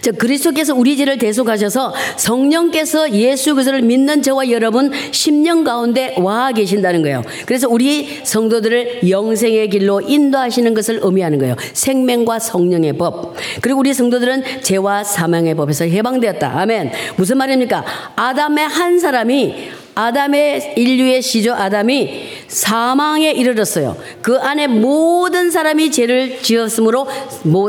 저 0.00 0.12
그리스도께서 0.12 0.74
우리 0.74 0.96
죄를 0.96 1.18
대속하셔서 1.18 1.92
성령께서 2.16 3.12
예수 3.12 3.54
그리스도를 3.54 3.82
믿는 3.82 4.22
저와 4.22 4.50
여러분 4.50 4.90
10년 4.90 5.64
가운데 5.64 6.14
와 6.18 6.52
계신다는 6.52 7.02
거예요. 7.02 7.22
그래서 7.46 7.68
우리 7.68 8.20
성도들을 8.24 9.08
영생의 9.08 9.70
길로 9.70 10.00
인도하시는 10.00 10.72
것을 10.74 11.00
의미하는 11.02 11.38
거예요. 11.38 11.56
생명과 11.72 12.38
성령의 12.38 12.94
법. 12.94 13.34
그리고 13.60 13.80
우리 13.80 13.92
성도들은 13.92 14.62
죄와 14.62 15.04
사망의 15.04 15.54
법에서 15.54 15.84
해방되었다. 15.84 16.60
아멘. 16.60 16.92
무슨 17.16 17.38
말입니까? 17.38 17.84
아담의 18.16 18.68
한 18.68 18.98
사람이 18.98 19.70
아담의 19.98 20.74
인류의 20.76 21.22
시조 21.22 21.54
아담이 21.54 22.22
사망에 22.46 23.32
이르렀어요. 23.32 23.96
그 24.22 24.38
안에 24.38 24.68
모든 24.68 25.50
사람이 25.50 25.90
죄를 25.90 26.40
지었으므로 26.40 27.08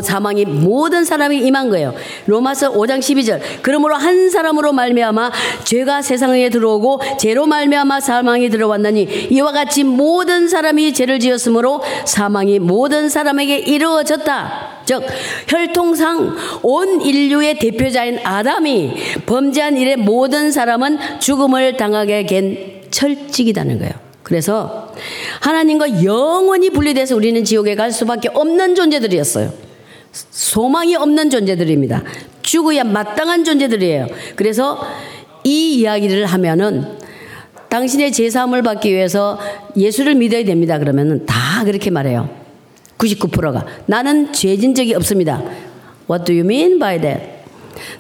사망이 0.04 0.46
모든 0.46 1.06
사람이 1.06 1.40
임한 1.40 1.70
거예요. 1.72 1.96
로마서 2.28 2.74
5장 2.74 3.00
12절. 3.00 3.42
그러므로 3.64 3.96
한 3.96 4.30
사람으로 4.30 4.74
말미암아 4.74 5.32
죄가 5.64 6.04
세상에 6.04 6.50
들어오고 6.50 7.02
죄로 7.20 7.48
말미암아 7.48 8.00
사망이 8.00 8.52
들어왔나니 8.52 9.30
이와 9.32 9.52
같이 9.52 9.84
모든 9.84 10.48
사람이 10.48 10.94
죄를 10.94 11.20
지었으므로 11.20 11.82
사망이 12.06 12.60
모든 12.60 13.10
사람에게 13.10 13.58
이루어졌다. 13.58 14.79
즉 14.90 15.04
혈통상 15.48 16.36
온 16.64 17.02
인류의 17.02 17.60
대표자인 17.60 18.18
아담이 18.24 18.96
범죄한 19.28 19.78
일에 19.78 19.96
모든 19.96 20.52
사람은 20.52 21.20
죽음을 21.20 21.78
당하게 21.78 22.26
된 22.26 22.82
철칙이라는 22.90 23.78
거예요. 23.78 23.94
그래서 24.24 24.92
하나님과 25.42 26.04
영원히 26.04 26.72
분리돼서 26.72 27.16
우리는 27.16 27.44
지옥에 27.44 27.76
갈 27.76 27.92
수밖에 27.92 28.30
없는 28.34 28.74
존재들이었어요. 28.74 29.54
소망이 30.12 30.96
없는 30.96 31.30
존재들입니다. 31.30 32.04
죽어야 32.42 32.84
마땅한 32.84 33.44
존재들이에요. 33.44 34.08
그래서 34.36 34.84
이 35.44 35.76
이야기를 35.76 36.26
하면은 36.26 36.98
당신의 37.70 38.12
제사함을 38.12 38.64
받기 38.64 38.92
위해서 38.92 39.40
예수를 39.78 40.16
믿어야 40.16 40.44
됩니다. 40.46 40.80
그러면은 40.80 41.28
다 41.28 41.64
그렇게 41.64 41.92
말해요. 41.92 42.49
99%가 43.00 43.66
나는 43.88 44.32
죄진 44.32 44.76
적이 44.76 44.94
없습니다. 44.96 45.42
What 46.10 46.26
do 46.26 46.36
you 46.36 46.46
mean 46.46 46.78
by 46.78 47.02
that? 47.02 47.40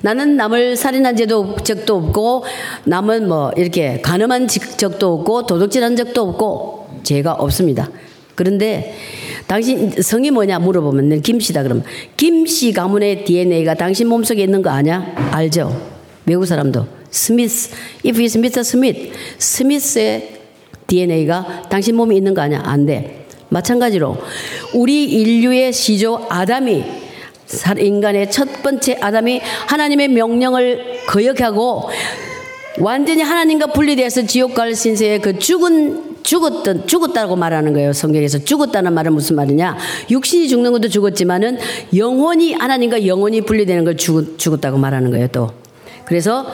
나는 0.01 0.35
남을 0.35 0.75
살인한 0.75 1.15
적도, 1.15 1.55
적도 1.63 1.95
없고 1.95 2.43
남은 2.83 3.27
뭐 3.27 3.51
이렇게 3.55 4.01
가늠한 4.01 4.47
적도 4.47 5.13
없고 5.13 5.47
도둑질한 5.47 5.95
적도 5.95 6.21
없고 6.23 6.99
죄가 7.03 7.33
없습니다. 7.33 7.89
그런데 8.35 8.95
당신 9.47 9.91
성이 10.01 10.31
뭐냐 10.31 10.59
물어보면 10.59 11.21
김 11.21 11.39
씨다 11.39 11.63
그러면 11.63 11.83
김 12.17 12.45
씨 12.45 12.71
가문의 12.71 13.25
DNA가 13.25 13.73
당신 13.73 14.07
몸속에 14.07 14.43
있는 14.43 14.61
거 14.61 14.69
아냐? 14.69 15.13
알죠? 15.31 15.75
외국 16.25 16.45
사람도 16.45 16.85
스미스, 17.09 17.71
if 18.05 18.21
it's 18.21 18.37
Mr. 18.37 18.63
스미스, 18.63 19.11
스미스의 19.39 20.39
DNA가 20.87 21.63
당신 21.69 21.95
몸에 21.95 22.15
있는 22.15 22.33
거 22.33 22.41
아냐? 22.41 22.61
안 22.63 22.85
돼. 22.85 23.18
마찬가지로 23.49 24.17
우리 24.73 25.03
인류의 25.05 25.73
시조 25.73 26.27
아담이 26.29 26.83
인간의 27.79 28.31
첫 28.31 28.61
번째 28.61 28.97
아담이 29.01 29.41
하나님의 29.67 30.09
명령을 30.09 31.05
거역하고 31.07 31.89
완전히 32.79 33.21
하나님과 33.21 33.67
분리돼서 33.67 34.25
지옥 34.25 34.53
갈 34.53 34.75
신세에 34.75 35.17
그 35.17 35.37
죽은 35.37 36.09
죽었던 36.23 36.85
죽었다고 36.85 37.35
말하는 37.35 37.73
거예요. 37.73 37.91
성경에서 37.91 38.43
죽었다는 38.43 38.93
말은 38.93 39.13
무슨 39.13 39.35
말이냐? 39.35 39.77
육신이 40.11 40.47
죽는 40.47 40.71
것도 40.73 40.89
죽었지만은 40.89 41.57
영혼이 41.95 42.53
하나님과 42.53 43.05
영혼이 43.07 43.41
분리되는 43.41 43.83
걸 43.83 43.97
죽, 43.97 44.37
죽었다고 44.37 44.77
말하는 44.77 45.09
거예요. 45.11 45.27
또 45.29 45.51
그래서 46.05 46.45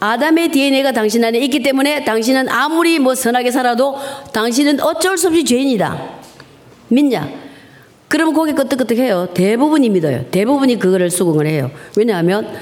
아담의 0.00 0.50
DNA가 0.50 0.92
당신 0.92 1.22
안에 1.22 1.38
있기 1.40 1.62
때문에 1.62 2.04
당신은 2.04 2.48
아무리 2.48 2.98
뭐 2.98 3.14
선하게 3.14 3.50
살아도 3.50 3.96
당신은 4.32 4.80
어쩔 4.80 5.16
수 5.16 5.28
없이 5.28 5.44
죄인이다. 5.44 6.21
믿냐? 6.92 7.28
그러면 8.08 8.34
고개 8.34 8.52
끄덕끄덕해요. 8.52 9.28
대부분이 9.32 9.88
믿어요. 9.88 10.26
대부분이 10.30 10.78
그거를 10.78 11.10
수긍을 11.10 11.46
해요. 11.46 11.70
왜냐하면 11.96 12.54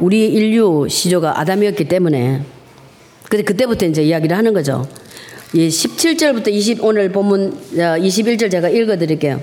우리 0.00 0.26
인류 0.26 0.88
시조가 0.88 1.38
아담이었기 1.40 1.84
때문에 1.86 2.42
근데 3.28 3.44
그때부터 3.44 3.86
이제 3.86 4.02
이야기를 4.02 4.36
하는 4.36 4.54
거죠. 4.54 4.88
예, 5.54 5.68
17절부터 5.68 6.48
20 6.48 6.82
오늘 6.84 7.12
본문 7.12 7.56
21절 7.74 8.46
어, 8.46 8.48
제가 8.48 8.68
읽어 8.70 8.96
드릴게요. 8.96 9.42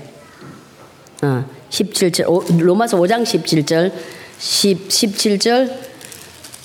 어, 1.22 1.44
17절 1.70 2.60
로마서 2.60 2.98
5장 2.98 3.22
17절 3.22 3.92
10, 4.38 4.88
17절 4.88 5.91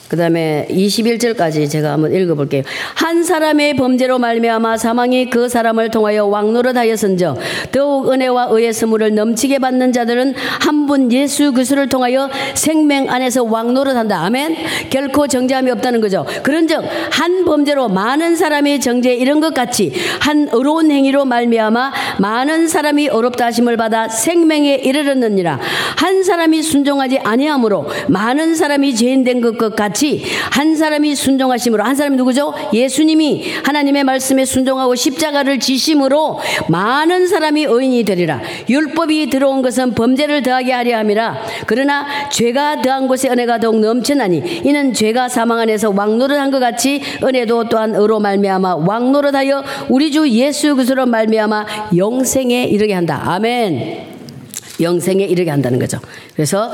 그 0.08 0.18
다음에 0.18 0.68
21절까지 0.70 1.70
제가 1.70 1.94
한번 1.94 2.14
읽어볼게요. 2.14 2.64
한 2.96 3.24
사람의 3.24 3.76
범죄로 3.76 4.20
말미암아 4.20 4.78
사망이 4.78 5.30
그 5.30 5.50
사람을 5.50 5.92
통하여 5.92 6.26
왕노릇하였은저 6.26 7.38
더욱 7.72 8.12
은혜와 8.12 8.48
의의 8.52 8.74
선물을 8.74 9.14
넘치게 9.16 9.60
받는 9.60 9.92
자들은 9.94 10.34
한 10.62 10.88
분 10.88 11.12
예수 11.12 11.52
그리스도를 11.52 11.90
통하여 11.90 12.30
생명 12.56 13.10
안에서 13.10 13.44
왕노릇한다. 13.44 14.18
아멘. 14.24 14.56
결코 14.90 15.28
정죄함이 15.28 15.70
없다는 15.72 16.02
거죠. 16.02 16.26
그런즉 16.42 16.82
한 17.12 17.46
범죄로 17.46 17.90
많은 17.90 18.36
사람이 18.36 18.80
정죄에 18.80 19.16
이른 19.16 19.40
것 19.40 19.54
같이 19.54 19.92
한 20.22 20.48
의로운 20.52 20.90
행위로 20.90 21.26
말미암아 21.26 21.92
많은 22.20 22.68
사람이 22.68 23.10
어렵다 23.10 23.48
하심을 23.48 23.78
받아 23.78 24.08
생명에 24.08 24.76
이르렀느니라. 24.76 25.60
한 25.98 26.24
사람이 26.24 26.64
순종하지 26.64 27.20
아니하므로 27.20 27.88
많은 28.08 28.56
사람이 28.56 28.96
죄인 28.96 29.24
된것 29.24 29.76
같이 29.76 29.97
같이 29.98 30.24
한 30.52 30.76
사람이 30.76 31.16
순종하심으로 31.16 31.84
한 31.84 31.96
사람이 31.96 32.18
누구죠? 32.18 32.54
예수님이 32.72 33.44
하나님의 33.64 34.04
말씀에 34.04 34.46
순종하고 34.46 34.94
십자가를 34.94 35.60
지심으로 35.60 36.40
많은 36.70 37.28
사람이 37.28 37.66
의인이 37.66 38.04
되리라. 38.04 38.42
율법이 38.70 39.32
들어온 39.32 39.64
것은 39.64 39.96
범죄를 39.96 40.44
더하게 40.44 40.74
하려 40.74 40.98
함이라. 41.00 41.42
그러나 41.66 42.30
죄가 42.30 42.82
더한 42.84 43.08
곳에 43.08 43.28
은혜가 43.30 43.60
더욱 43.60 43.80
넘쳐나니 43.80 44.62
이는 44.64 44.94
죄가 44.94 45.30
사망 45.30 45.60
안에서 45.60 45.90
왕노릇한 45.90 46.52
것 46.52 46.60
같이 46.60 47.02
은혜도 47.24 47.70
또한 47.70 47.96
의로 47.96 48.20
말미암아 48.20 48.76
왕노릇하여 48.76 49.64
우리 49.90 50.12
주 50.12 50.30
예수 50.30 50.76
그리스도로 50.76 51.08
말미암아 51.08 51.66
영생에 51.96 52.66
이르게 52.66 52.94
한다. 52.94 53.22
아멘. 53.26 54.17
영생에 54.80 55.24
이르게 55.24 55.50
한다는 55.50 55.80
거죠. 55.80 56.00
그래서 56.36 56.72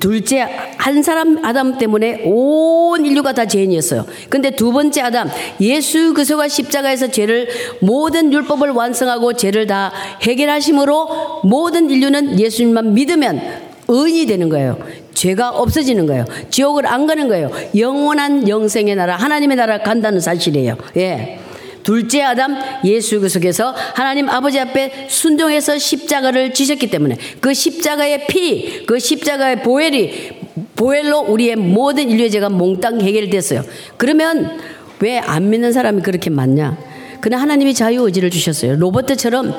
둘째 0.00 0.46
한 0.76 1.02
사람 1.02 1.44
아담 1.44 1.78
때문에 1.78 2.22
온 2.24 3.04
인류가 3.04 3.32
다 3.32 3.46
죄인이었어요. 3.46 4.06
근데 4.28 4.50
두 4.50 4.72
번째 4.72 5.00
아담 5.02 5.30
예수 5.60 6.14
그리스도가 6.14 6.48
십자가에서 6.48 7.10
죄를 7.10 7.48
모든 7.80 8.32
율법을 8.32 8.70
완성하고 8.70 9.34
죄를 9.34 9.66
다 9.66 9.92
해결하심으로 10.22 11.42
모든 11.44 11.90
인류는 11.90 12.38
예수님만 12.40 12.94
믿으면 12.94 13.40
의인이 13.88 14.26
되는 14.26 14.48
거예요. 14.48 14.78
죄가 15.14 15.50
없어지는 15.50 16.06
거예요. 16.06 16.24
지옥을 16.50 16.86
안 16.86 17.06
가는 17.06 17.28
거예요. 17.28 17.50
영원한 17.76 18.48
영생의 18.48 18.96
나라, 18.96 19.16
하나님의 19.16 19.56
나라 19.56 19.78
간다는 19.78 20.20
사실이에요. 20.20 20.76
예. 20.96 21.38
둘째 21.84 22.22
아담 22.22 22.56
예수 22.84 23.20
그속에서 23.20 23.72
하나님 23.94 24.28
아버지 24.28 24.58
앞에 24.58 25.06
순종해서 25.08 25.78
십자가를 25.78 26.52
지셨기 26.52 26.90
때문에 26.90 27.16
그 27.40 27.54
십자가의 27.54 28.26
피, 28.26 28.84
그 28.86 28.98
십자가의 28.98 29.62
보혈이 29.62 30.30
보혈로 30.74 31.20
우리의 31.28 31.54
모든 31.56 32.10
인류의 32.10 32.30
죄가 32.32 32.48
몽땅 32.48 33.00
해결됐어요. 33.00 33.62
그러면 33.96 34.58
왜 35.00 35.18
안 35.18 35.50
믿는 35.50 35.72
사람이 35.72 36.02
그렇게 36.02 36.30
많냐? 36.30 36.78
그는 37.20 37.38
하나님이 37.38 37.74
자유의지를 37.74 38.30
주셨어요. 38.30 38.76
로버트처럼 38.76 39.54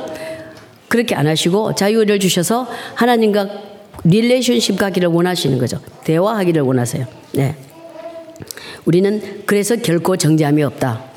그렇게 0.88 1.16
안 1.16 1.28
하시고 1.28 1.76
자유의지를 1.76 2.20
주셔서 2.20 2.68
하나님과 2.96 3.50
릴레이션십 4.04 4.78
가기를 4.78 5.10
원하시는 5.10 5.58
거죠. 5.58 5.80
대화하기를 6.04 6.62
원하세요. 6.62 7.06
네. 7.34 7.56
우리는 8.86 9.44
그래서 9.46 9.76
결코 9.76 10.18
정죄함이 10.18 10.64
없다. 10.64 11.15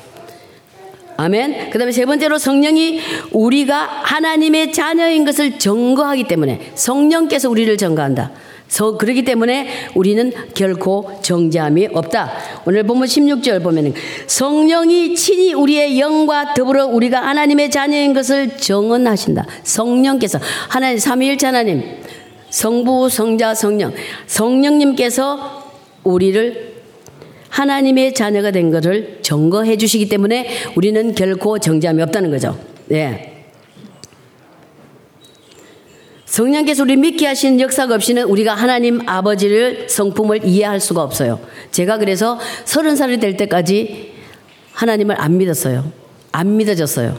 아멘. 1.19 1.69
그 1.69 1.77
다음에 1.77 1.91
세 1.91 2.05
번째로 2.05 2.37
성령이 2.37 3.01
우리가 3.31 3.75
하나님의 4.03 4.71
자녀인 4.71 5.25
것을 5.25 5.59
증거하기 5.59 6.23
때문에 6.29 6.71
성령께서 6.75 7.49
우리를 7.49 7.75
증거한다. 7.77 8.31
서, 8.69 8.97
그렇기 8.97 9.25
때문에 9.25 9.67
우리는 9.95 10.31
결코 10.53 11.11
정죄함이 11.21 11.89
없다. 11.91 12.31
오늘 12.65 12.83
보면 12.83 13.05
16절 13.05 13.61
보면 13.61 13.93
성령이 14.27 15.15
친히 15.15 15.53
우리의 15.53 15.99
영과 15.99 16.53
더불어 16.53 16.85
우리가 16.85 17.19
하나님의 17.19 17.69
자녀인 17.69 18.13
것을 18.13 18.55
정언하신다. 18.55 19.45
성령께서 19.63 20.39
하나님 20.69 20.99
삼위일체 20.99 21.47
하나님 21.47 21.83
성부 22.49 23.09
성자 23.09 23.55
성령 23.55 23.93
성령님께서 24.25 25.63
우리를 26.05 26.68
하나님의 27.49 28.13
자녀가 28.13 28.51
된 28.51 28.71
것을 28.71 29.19
증거해 29.21 29.77
주시기 29.77 30.07
때문에 30.09 30.47
우리는 30.75 31.13
결코 31.15 31.59
정죄함이 31.59 32.01
없다는 32.03 32.31
거죠. 32.31 32.57
네. 32.85 33.29
성령께서 36.25 36.83
우리 36.83 36.95
믿게 36.95 37.25
하신 37.25 37.59
역사가 37.59 37.95
없이는 37.95 38.23
우리가 38.23 38.53
하나님 38.53 39.07
아버지를 39.09 39.89
성품을 39.89 40.45
이해할 40.45 40.79
수가 40.79 41.01
없어요. 41.01 41.39
제가 41.71 41.97
그래서 41.97 42.39
서른 42.65 42.95
살이 42.95 43.19
될 43.19 43.35
때까지 43.35 44.13
하나님을 44.73 45.19
안 45.19 45.37
믿었어요. 45.37 45.91
안 46.31 46.55
믿어졌어요. 46.55 47.17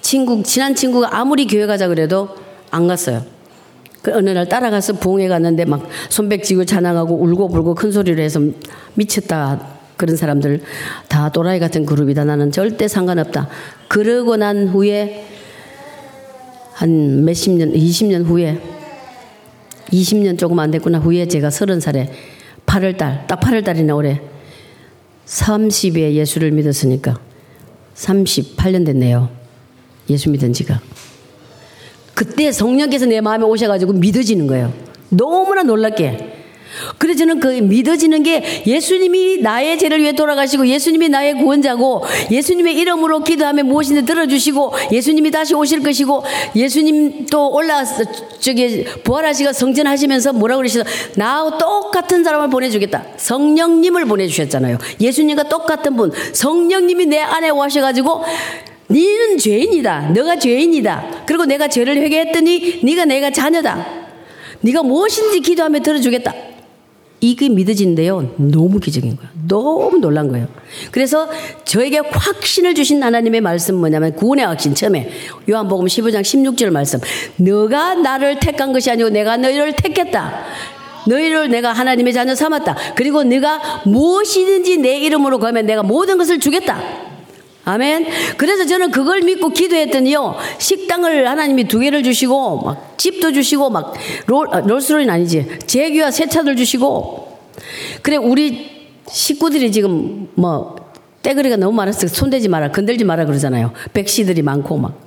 친구, 0.00 0.42
친한 0.42 0.74
친구가 0.74 1.16
아무리 1.16 1.46
교회 1.46 1.66
가자 1.66 1.88
그래도 1.88 2.30
안 2.70 2.86
갔어요. 2.88 3.24
그 4.02 4.12
어느 4.14 4.30
날 4.30 4.48
따라가서 4.48 4.94
부흥회 4.94 5.28
갔는데 5.28 5.64
막 5.64 5.88
손뼉 6.08 6.42
쥐고 6.42 6.64
찬양하고 6.64 7.16
울고 7.16 7.48
불고 7.48 7.74
큰 7.74 7.90
소리를 7.90 8.22
해서 8.22 8.40
미쳤다. 8.94 9.78
그런 9.96 10.16
사람들 10.16 10.62
다 11.08 11.28
또라이 11.30 11.58
같은 11.58 11.84
그룹이다. 11.84 12.24
나는 12.24 12.52
절대 12.52 12.86
상관없다. 12.86 13.48
그러고 13.88 14.36
난 14.36 14.68
후에 14.68 15.26
한 16.74 17.24
몇십 17.24 17.54
년, 17.54 17.72
20년 17.72 18.24
후에 18.24 18.60
20년 19.90 20.38
조금 20.38 20.58
안 20.60 20.70
됐구나 20.70 20.98
후에 21.00 21.26
제가 21.26 21.50
서른 21.50 21.80
살에 21.80 22.12
8월달, 22.66 23.26
딱 23.26 23.40
8월달이나 23.40 23.96
올해 23.96 24.20
30에 25.26 26.12
예수를 26.12 26.52
믿었으니까 26.52 27.18
38년 27.94 28.86
됐네요. 28.86 29.30
예수 30.08 30.30
믿은 30.30 30.52
지가. 30.52 30.80
그때 32.18 32.50
성령께서 32.50 33.06
내 33.06 33.20
마음에 33.20 33.44
오셔가지고 33.44 33.92
믿어지는 33.92 34.48
거예요. 34.48 34.72
너무나 35.08 35.62
놀랍게. 35.62 36.34
그래서 36.98 37.20
저는 37.20 37.38
그 37.38 37.46
믿어지는 37.46 38.24
게 38.24 38.64
예수님이 38.66 39.38
나의 39.40 39.78
죄를 39.78 40.00
위해 40.00 40.10
돌아가시고 40.10 40.66
예수님이 40.66 41.10
나의 41.10 41.34
구원자고 41.34 42.02
예수님의 42.28 42.74
이름으로 42.74 43.20
기도하면 43.20 43.68
무엇이든 43.68 44.04
들어주시고 44.04 44.72
예수님이 44.90 45.30
다시 45.30 45.54
오실 45.54 45.80
것이고 45.84 46.24
예수님 46.56 47.26
또 47.26 47.52
올라와서 47.52 48.02
저기 48.40 48.84
부활하시고 49.04 49.52
성전하시면서 49.52 50.32
뭐라고 50.32 50.58
그러시죠? 50.58 50.82
나하고 51.14 51.56
똑같은 51.56 52.24
사람을 52.24 52.50
보내주겠다. 52.50 53.04
성령님을 53.16 54.06
보내주셨잖아요. 54.06 54.78
예수님과 55.00 55.44
똑같은 55.44 55.94
분. 55.94 56.10
성령님이 56.32 57.06
내 57.06 57.20
안에 57.20 57.50
오셔가지고 57.50 58.24
너는 58.88 59.38
죄인이다. 59.38 60.10
너가 60.10 60.38
죄인이다. 60.38 61.24
그리고 61.26 61.44
내가 61.44 61.68
죄를 61.68 61.96
회개했더니 61.98 62.80
네가 62.82 63.04
내가 63.04 63.30
자녀다. 63.30 63.86
네가 64.60 64.82
무엇인지 64.82 65.40
기도하며 65.40 65.80
들어주겠다. 65.80 66.34
이게 67.20 67.48
믿어진데요. 67.48 68.34
너무 68.36 68.78
기적인 68.78 69.16
거예요. 69.16 69.30
너무 69.48 69.98
놀란 69.98 70.28
거예요. 70.28 70.46
그래서 70.92 71.28
저에게 71.64 71.98
확신을 71.98 72.74
주신 72.74 73.02
하나님의 73.02 73.40
말씀 73.40 73.74
뭐냐면 73.74 74.14
구원의 74.14 74.46
확신 74.46 74.74
처음에 74.74 75.10
요한복음 75.50 75.86
15장 75.86 76.22
16절 76.22 76.70
말씀. 76.70 77.00
너가 77.36 77.94
나를 77.96 78.38
택한 78.38 78.72
것이 78.72 78.90
아니고 78.90 79.10
내가 79.10 79.36
너희를 79.36 79.74
택했다. 79.74 80.44
너희를 81.08 81.48
내가 81.48 81.72
하나님의 81.72 82.12
자녀 82.12 82.34
삼았다. 82.34 82.76
그리고 82.94 83.24
네가 83.24 83.82
무엇이든지 83.86 84.78
내 84.78 84.98
이름으로 84.98 85.38
가면 85.38 85.66
내가 85.66 85.82
모든 85.82 86.18
것을 86.18 86.38
주겠다. 86.38 87.07
아멘. 87.68 88.06
그래서 88.38 88.64
저는 88.64 88.90
그걸 88.90 89.20
믿고 89.20 89.50
기도했더니요. 89.50 90.36
식당을 90.58 91.28
하나님이 91.28 91.64
두 91.64 91.80
개를 91.80 92.02
주시고, 92.02 92.62
막 92.62 92.94
집도 92.96 93.30
주시고, 93.30 93.68
막 93.68 93.92
롤, 94.26 94.48
아, 94.50 94.60
롤스로는 94.60 95.10
아니지. 95.10 95.46
제기와 95.66 96.10
새 96.10 96.26
차들 96.28 96.56
주시고. 96.56 97.38
그래, 98.02 98.16
우리 98.16 98.88
식구들이 99.10 99.70
지금 99.70 100.28
뭐, 100.34 100.76
떼거리가 101.22 101.56
너무 101.56 101.72
많아서 101.72 102.06
손대지 102.06 102.48
마라, 102.48 102.70
건들지 102.70 103.04
마라 103.04 103.26
그러잖아요. 103.26 103.72
백시들이 103.92 104.40
많고 104.40 104.78
막. 104.78 104.98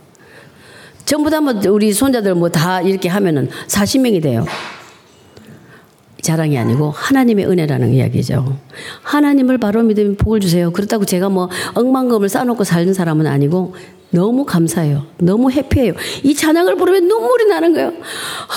전부 1.05 1.29
다 1.31 1.41
뭐 1.41 1.53
우리 1.69 1.91
손자들 1.93 2.35
뭐 2.35 2.49
다 2.49 2.81
이렇게 2.81 3.09
하면은 3.09 3.49
40명이 3.67 4.21
돼요. 4.21 4.45
자랑이 6.21 6.57
아니고 6.57 6.91
하나님의 6.91 7.45
은혜라는 7.47 7.93
이야기죠. 7.93 8.57
하나님을 9.03 9.57
바로 9.57 9.81
믿으면 9.83 10.15
복을 10.17 10.39
주세요. 10.39 10.71
그렇다고 10.71 11.05
제가 11.05 11.29
뭐 11.29 11.49
억만금을 11.73 12.29
쌓아놓고 12.29 12.63
살는 12.63 12.93
사람은 12.93 13.27
아니고 13.27 13.75
너무 14.11 14.45
감사해요. 14.45 15.05
너무 15.19 15.49
해피해요. 15.51 15.93
이 16.23 16.35
찬양을 16.35 16.75
부르면 16.75 17.07
눈물이 17.07 17.45
나는 17.45 17.73
거예요. 17.73 17.93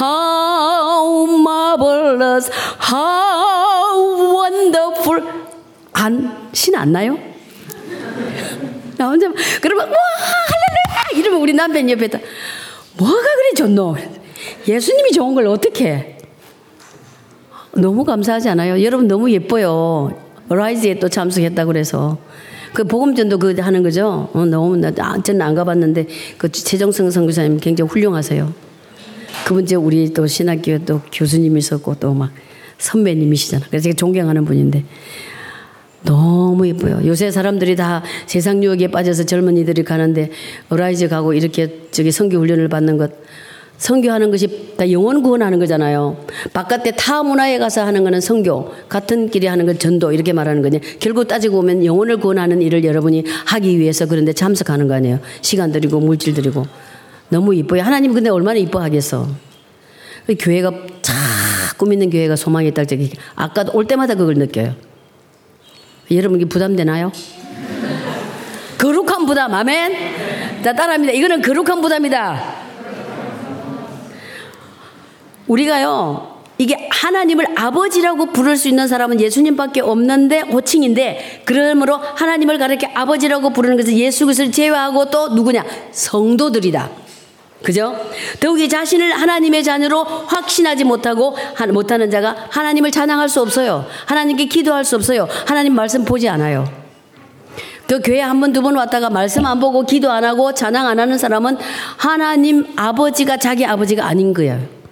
How 0.00 1.28
marvelous, 1.40 2.50
how 2.92 4.34
wonderful. 4.42 5.22
안, 5.92 6.48
신 6.52 6.74
안 6.74 6.90
나요? 6.92 7.16
나 8.98 9.08
혼자, 9.08 9.28
그러면, 9.60 9.88
와, 9.88 9.94
할렐루야! 9.94 11.20
이러면 11.20 11.40
우리 11.40 11.52
남편 11.52 11.88
옆에 11.88 12.08
다, 12.08 12.18
뭐가 12.96 13.14
그래 13.14 13.54
좋노? 13.56 13.96
예수님이 14.66 15.12
좋은 15.12 15.34
걸 15.34 15.46
어떻게 15.46 15.86
해? 15.86 16.13
너무 17.76 18.04
감사하지 18.04 18.48
않아요? 18.50 18.82
여러분 18.82 19.08
너무 19.08 19.30
예뻐요. 19.30 20.16
라이즈에 20.48 20.98
또 20.98 21.08
참석했다 21.08 21.64
그래서. 21.64 22.18
그 22.72 22.84
복음전도 22.84 23.38
그 23.38 23.54
하는 23.60 23.82
거죠? 23.82 24.28
어, 24.32 24.44
너무, 24.44 24.76
나, 24.76 24.92
아, 24.98 25.22
저는 25.22 25.40
안 25.42 25.54
가봤는데, 25.54 26.06
그 26.38 26.50
최정성 26.50 27.10
선교사님 27.10 27.60
굉장히 27.60 27.88
훌륭하세요. 27.88 28.52
그분 29.46 29.64
제 29.64 29.76
우리 29.76 30.12
또 30.12 30.26
신학교에 30.26 30.80
또 30.84 31.00
교수님이셨고 31.12 31.96
또 32.00 32.14
막 32.14 32.30
선배님이시잖아. 32.78 33.66
그래서 33.68 33.84
제가 33.84 33.96
존경하는 33.96 34.44
분인데. 34.44 34.84
너무 36.02 36.66
예뻐요. 36.68 37.00
요새 37.06 37.30
사람들이 37.30 37.76
다 37.76 38.02
세상 38.26 38.62
유혹에 38.62 38.88
빠져서 38.88 39.24
젊은이들이 39.24 39.84
가는데 39.84 40.30
Arise 40.68 41.08
가고 41.08 41.32
이렇게 41.32 41.88
저기 41.92 42.10
선교 42.10 42.36
훈련을 42.38 42.68
받는 42.68 42.98
것 42.98 43.10
선교하는 43.78 44.30
것이 44.30 44.74
다 44.76 44.90
영혼 44.90 45.22
구원하는 45.22 45.58
거잖아요. 45.58 46.16
바깥에 46.52 46.92
타 46.92 47.22
문화에 47.22 47.58
가서 47.58 47.84
하는 47.84 48.04
거는 48.04 48.20
선교, 48.20 48.72
같은 48.88 49.28
끼리 49.28 49.46
하는 49.46 49.66
건 49.66 49.78
전도 49.78 50.12
이렇게 50.12 50.32
말하는 50.32 50.62
거니 50.62 50.80
결국 51.00 51.28
따지고 51.28 51.56
보면 51.56 51.84
영혼을 51.84 52.18
구원하는 52.18 52.62
일을 52.62 52.84
여러분이 52.84 53.24
하기 53.46 53.78
위해서 53.78 54.06
그런데 54.06 54.32
참석하는 54.32 54.88
거 54.88 54.94
아니에요. 54.94 55.18
시간 55.42 55.72
들이고 55.72 56.00
물질 56.00 56.34
들이고 56.34 56.64
너무 57.28 57.54
이뻐요. 57.54 57.82
하나님 57.82 58.12
근데 58.14 58.30
얼마나 58.30 58.58
이뻐하겠어. 58.58 59.28
그 60.26 60.36
교회가 60.38 60.72
자꾸 61.02 61.86
믿는 61.86 62.10
교회가 62.10 62.36
소망이 62.36 62.68
있다 62.68 62.82
아까 63.34 63.64
올 63.72 63.86
때마다 63.86 64.14
그걸 64.14 64.34
느껴요. 64.36 64.74
여러분 66.10 66.40
이 66.40 66.44
부담되나요? 66.44 67.12
거룩한 68.78 69.26
부담 69.26 69.52
아멘. 69.52 70.62
자 70.62 70.72
따라합니다. 70.72 71.12
이거는 71.12 71.42
거룩한 71.42 71.80
부담이다. 71.82 72.53
우리가요, 75.46 76.34
이게 76.56 76.88
하나님을 76.90 77.58
아버지라고 77.58 78.26
부를 78.26 78.56
수 78.56 78.68
있는 78.68 78.86
사람은 78.86 79.20
예수님밖에 79.20 79.80
없는데 79.80 80.40
호칭인데 80.40 81.42
그러므로 81.44 81.96
하나님을 81.96 82.58
가르쳐 82.58 82.86
아버지라고 82.94 83.50
부르는 83.50 83.76
것은 83.76 83.94
예수 83.94 84.24
그리스도를 84.24 84.52
제외하고 84.52 85.10
또 85.10 85.28
누구냐 85.30 85.64
성도들이다. 85.90 86.90
그죠? 87.64 87.96
더욱이 88.40 88.68
자신을 88.68 89.12
하나님의 89.12 89.64
자녀로 89.64 90.04
확신하지 90.04 90.84
못하고 90.84 91.34
못하는 91.72 92.10
자가 92.10 92.36
하나님을 92.50 92.90
찬양할 92.90 93.28
수 93.28 93.40
없어요. 93.40 93.86
하나님께 94.06 94.46
기도할 94.46 94.84
수 94.84 94.96
없어요. 94.96 95.26
하나님 95.46 95.74
말씀 95.74 96.04
보지 96.04 96.28
않아요. 96.28 96.70
그 97.86 98.00
교회 98.00 98.20
한 98.20 98.40
번, 98.40 98.52
두 98.52 98.62
번 98.62 98.76
왔다가 98.76 99.10
말씀 99.10 99.44
안 99.46 99.60
보고 99.60 99.82
기도 99.82 100.10
안 100.10 100.24
하고 100.24 100.52
찬양 100.52 100.86
안 100.86 101.00
하는 101.00 101.18
사람은 101.18 101.56
하나님 101.96 102.66
아버지가 102.76 103.38
자기 103.38 103.64
아버지가 103.64 104.06
아닌 104.06 104.32
거예요. 104.34 104.83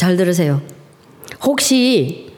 잘 0.00 0.16
들으세요. 0.16 0.62
혹시 1.42 2.30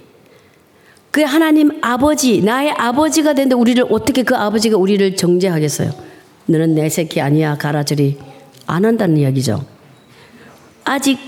그 1.12 1.22
하나님 1.22 1.70
아버지, 1.80 2.42
나의 2.42 2.72
아버지가 2.72 3.34
된데 3.34 3.54
우리를 3.54 3.86
어떻게 3.88 4.24
그 4.24 4.34
아버지가 4.34 4.76
우리를 4.76 5.14
정죄하겠어요? 5.14 5.92
너는 6.46 6.74
내 6.74 6.88
새끼 6.88 7.20
아니야. 7.20 7.56
가라 7.56 7.84
저리. 7.84 8.18
안 8.66 8.84
한다는 8.84 9.16
이야기죠. 9.16 9.64
아직 10.82 11.20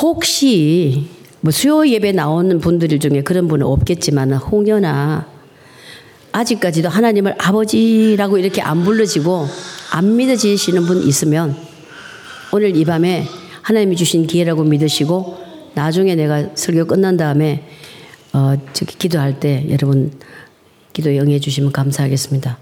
혹시 0.00 1.10
뭐 1.42 1.52
수요 1.52 1.86
예배 1.86 2.12
나오는 2.12 2.58
분들 2.58 2.98
중에 2.98 3.20
그런 3.24 3.46
분은 3.46 3.66
없겠지만 3.66 4.32
홍연아 4.32 5.26
아직까지도 6.32 6.88
하나님을 6.88 7.34
아버지라고 7.38 8.38
이렇게 8.38 8.62
안 8.62 8.84
불러지고 8.84 9.48
안 9.92 10.16
믿어지시는 10.16 10.86
분 10.86 11.02
있으면 11.02 11.54
오늘 12.52 12.74
이 12.74 12.86
밤에 12.86 13.26
하나님이 13.64 13.96
주신 13.96 14.26
기회라고 14.26 14.62
믿으시고 14.62 15.38
나중에 15.74 16.14
내가 16.14 16.50
설교 16.54 16.84
끝난 16.84 17.16
다음에 17.16 17.64
어, 18.34 18.56
저기 18.74 18.98
기도할 18.98 19.40
때 19.40 19.66
여러분 19.70 20.12
기도 20.92 21.16
영해 21.16 21.40
주시면 21.40 21.72
감사하겠습니다. 21.72 22.58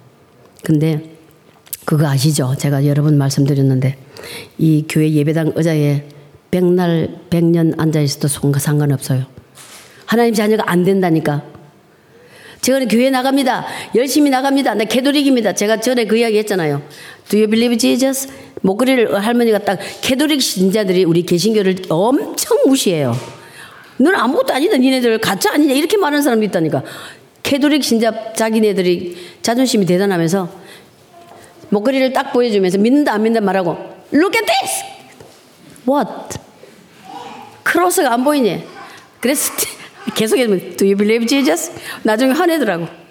근데 0.63 1.11
그거 1.85 2.07
아시죠? 2.07 2.55
제가 2.57 2.87
여러 2.87 3.03
분 3.03 3.19
말씀드렸는데 3.19 3.97
이 4.59 4.85
교회 4.89 5.11
예배당 5.11 5.55
의자에 5.57 6.07
백날 6.53 7.19
백년 7.31 7.75
앉아 7.79 8.01
있어도 8.01 8.29
상관없어요. 8.61 9.25
하나님 10.07 10.35
자녀가 10.35 10.63
안 10.67 10.85
된다니까. 10.85 11.43
제가 12.63 12.79
교회 12.87 13.11
나갑니다. 13.11 13.67
열심히 13.97 14.31
나갑니다. 14.31 14.75
나 14.75 14.85
캐도릭입니다. 14.85 15.53
제가 15.53 15.81
전에 15.81 16.05
그 16.05 16.17
이야기 16.17 16.39
했잖아요. 16.39 16.81
Do 17.29 17.39
you 17.39 17.51
believe 17.51 17.77
Jesus? 17.77 18.29
목걸이를 18.61 19.21
할머니가 19.21 19.59
딱 19.59 19.81
캐도릭 20.01 20.41
신자들이 20.41 21.05
우리 21.05 21.25
개신교를 21.25 21.77
엄청 21.89 22.59
무시해요. 22.67 23.17
너는 23.97 24.17
아무것도 24.17 24.55
아니다. 24.55 24.77
니네들 24.77 25.19
가짜 25.19 25.53
아니냐. 25.53 25.75
이렇게 25.75 25.97
말하는 25.97 26.23
사람도 26.23 26.45
있다니까. 26.47 26.85
캐도릭 27.43 27.83
신자 27.83 28.33
자기네들이 28.33 29.17
자존심이 29.43 29.85
대단하면서 29.85 30.49
목걸이를 31.71 32.13
딱 32.13 32.33
보여주면서 32.33 32.79
믿는다 32.79 33.13
안 33.13 33.25
믿는다 33.25 33.45
말하고 33.45 33.77
Look 34.15 34.39
at 34.39 34.47
this! 34.47 34.85
What? 35.89 36.39
cross가 37.65 38.13
안 38.13 38.23
보이니? 38.23 38.63
그래서 39.19 39.53
계속 40.15 40.39
해주면 40.39 40.77
Do 40.77 40.87
you 40.87 40.97
believe 40.97 41.27
Jesus? 41.27 41.73
나중에 42.03 42.33
화내더라고. 42.33 43.02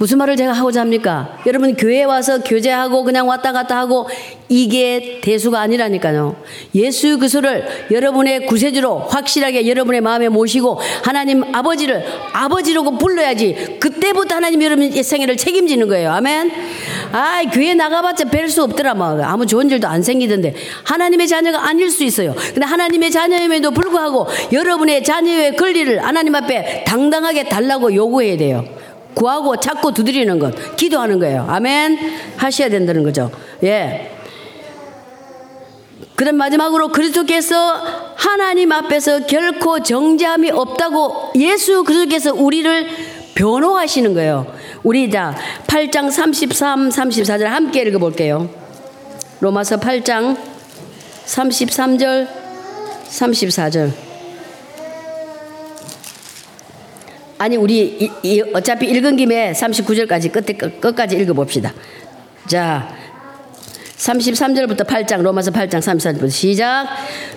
무슨 0.00 0.16
말을 0.16 0.34
제가 0.34 0.54
하고자 0.54 0.80
합니까? 0.80 1.36
여러분 1.44 1.76
교회에 1.76 2.04
와서 2.04 2.42
교제하고 2.42 3.04
그냥 3.04 3.28
왔다 3.28 3.52
갔다 3.52 3.76
하고 3.76 4.08
이게 4.48 5.20
대수가 5.22 5.60
아니라니까요. 5.60 6.36
예수 6.74 7.18
그리스도를 7.18 7.66
여러분의 7.90 8.46
구세주로 8.46 9.00
확실하게 9.00 9.68
여러분의 9.68 10.00
마음에 10.00 10.30
모시고 10.30 10.80
하나님 11.04 11.54
아버지를 11.54 12.02
아버지라고 12.32 12.96
불러야지 12.96 13.76
그때부터 13.78 14.36
하나님 14.36 14.62
여러분의 14.62 15.02
생애를 15.02 15.36
책임지는 15.36 15.86
거예요. 15.88 16.12
아멘. 16.12 16.50
아, 17.12 17.42
교회 17.52 17.74
나가봤자 17.74 18.24
뵐 18.24 18.48
수 18.48 18.62
없더라. 18.62 18.94
뭐 18.94 19.22
아무 19.22 19.44
좋은 19.44 19.68
일도 19.68 19.86
안 19.86 20.02
생기던데 20.02 20.54
하나님의 20.82 21.28
자녀가 21.28 21.68
아닐 21.68 21.90
수 21.90 22.04
있어요. 22.04 22.34
근데 22.54 22.64
하나님의 22.64 23.10
자녀임에도 23.10 23.72
불구하고 23.72 24.28
여러분의 24.50 25.04
자녀의 25.04 25.56
권리를 25.56 26.02
하나님 26.02 26.34
앞에 26.34 26.84
당당하게 26.86 27.50
달라고 27.50 27.94
요구해야 27.94 28.38
돼요. 28.38 28.79
구하고 29.14 29.56
찾고 29.56 29.92
두드리는 29.92 30.38
것, 30.38 30.76
기도하는 30.76 31.18
거예요. 31.18 31.46
아멘. 31.48 31.98
하셔야 32.36 32.68
된다는 32.68 33.02
거죠. 33.02 33.30
예. 33.62 34.16
그다음 36.16 36.36
마지막으로 36.36 36.88
그리스도께서 36.88 37.56
하나님 38.14 38.72
앞에서 38.72 39.26
결코 39.26 39.82
정죄함이 39.82 40.50
없다고 40.50 41.32
예수 41.36 41.82
그리스도께서 41.84 42.34
우리를 42.34 42.88
변호하시는 43.34 44.12
거예요. 44.12 44.46
우리 44.82 45.10
자 45.10 45.34
8장 45.66 46.10
33, 46.10 46.90
34절 46.90 47.44
함께 47.44 47.82
읽어 47.82 47.98
볼게요. 47.98 48.50
로마서 49.40 49.78
8장 49.80 50.36
33절 51.24 52.28
34절 53.08 54.09
아니 57.40 57.56
우리 57.56 57.96
이, 57.98 58.10
이, 58.22 58.42
어차피 58.52 58.86
읽은 58.90 59.16
김에 59.16 59.52
39절까지 59.52 60.30
끝에 60.30 60.54
끝까지 60.78 61.16
읽어 61.16 61.32
봅시다. 61.32 61.72
자 62.46 62.94
33절부터 64.00 64.86
8장 64.86 65.20
로마서 65.20 65.50
8장 65.50 65.78
34절부터 65.78 66.30
시작. 66.30 66.86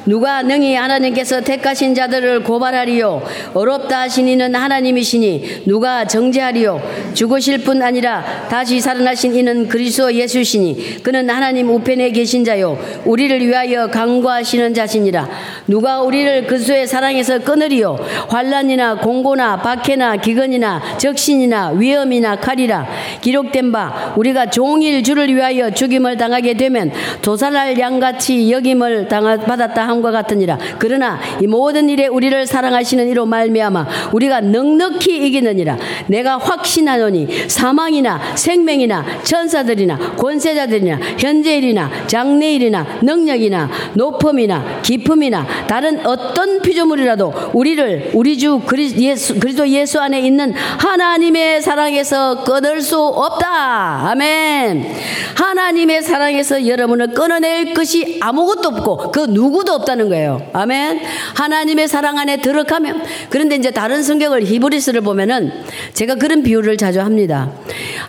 누가 0.05 0.41
능히 0.41 0.75
하나님께서 0.75 1.41
택하신 1.41 1.93
자들을 1.93 2.43
고발하리요? 2.43 3.21
어렵다 3.53 4.01
하신 4.01 4.29
이는 4.29 4.55
하나님이시니 4.55 5.63
누가 5.65 6.05
정죄하리요? 6.05 7.11
죽으실 7.13 7.59
뿐 7.59 7.81
아니라 7.81 8.47
다시 8.49 8.79
살아나신 8.79 9.35
이는 9.35 9.67
그리스도 9.67 10.13
예수시니 10.13 11.03
그는 11.03 11.29
하나님 11.29 11.69
우편에 11.69 12.11
계신 12.11 12.45
자요. 12.45 12.79
우리를 13.03 13.45
위하여 13.45 13.87
강구하시는 13.87 14.73
자시니라. 14.73 15.29
누가 15.67 16.01
우리를 16.01 16.47
그리스도의 16.47 16.87
사랑에서 16.87 17.39
끊으리요? 17.39 17.97
환란이나 18.29 18.99
공고나 18.99 19.57
박해나 19.57 20.15
기근이나 20.17 20.97
적신이나 20.97 21.71
위험이나 21.71 22.37
칼이라. 22.37 22.87
기록된 23.21 23.73
바 23.73 24.13
우리가 24.15 24.49
종일 24.49 25.03
주를 25.03 25.33
위하여 25.33 25.69
죽임을 25.69 26.15
당하게 26.15 26.52
되면 26.53 26.91
도살할 27.21 27.79
양같이 27.79 28.51
여김을 28.51 29.07
받았다 29.07 29.87
함과 29.87 30.11
같으니라. 30.11 30.57
그러나 30.79 31.19
이 31.41 31.47
모든 31.47 31.89
일에 31.89 32.07
우리를 32.07 32.45
사랑하시는 32.45 33.07
이로 33.07 33.25
말미암아 33.25 33.87
우리가 34.13 34.41
넉넉히 34.41 35.25
이기느니라. 35.27 35.77
내가 36.07 36.37
확신하노니 36.37 37.49
사망이나 37.49 38.35
생명이나 38.35 39.05
천사들이나 39.23 40.15
권세자들이나 40.17 40.99
현재일이나 41.17 42.07
장래일이나 42.07 42.99
능력이나 43.01 43.69
높음이나 43.93 44.81
깊음이나 44.81 45.45
다른 45.67 46.05
어떤 46.05 46.61
피조물이라도 46.61 47.51
우리를 47.53 48.11
우리 48.13 48.37
주 48.37 48.61
그리, 48.65 48.93
예수, 49.03 49.39
그리스도 49.39 49.67
예수 49.69 49.99
안에 49.99 50.19
있는 50.21 50.53
하나님의 50.53 51.61
사랑에서 51.61 52.43
끊을 52.43 52.81
수 52.81 52.99
없다. 52.99 54.09
아멘. 54.09 54.93
하나님의 55.35 56.03
사랑에서 56.03 56.42
하나님께서 56.43 56.67
여러분을 56.67 57.07
끊어낼 57.07 57.73
것이 57.73 58.17
아무것도 58.21 58.69
없고 58.69 59.11
그 59.11 59.21
누구도 59.29 59.73
없다는 59.73 60.09
거예요. 60.09 60.41
아멘. 60.53 61.01
하나님의 61.35 61.87
사랑 61.87 62.19
안에 62.19 62.37
들어가면 62.37 63.03
그런데 63.29 63.55
이제 63.55 63.71
다른 63.71 64.03
성경을 64.03 64.43
히브리스를 64.43 65.01
보면은 65.01 65.51
제가 65.93 66.15
그런 66.15 66.43
비유를 66.43 66.77
자주 66.77 66.99
합니다. 66.99 67.51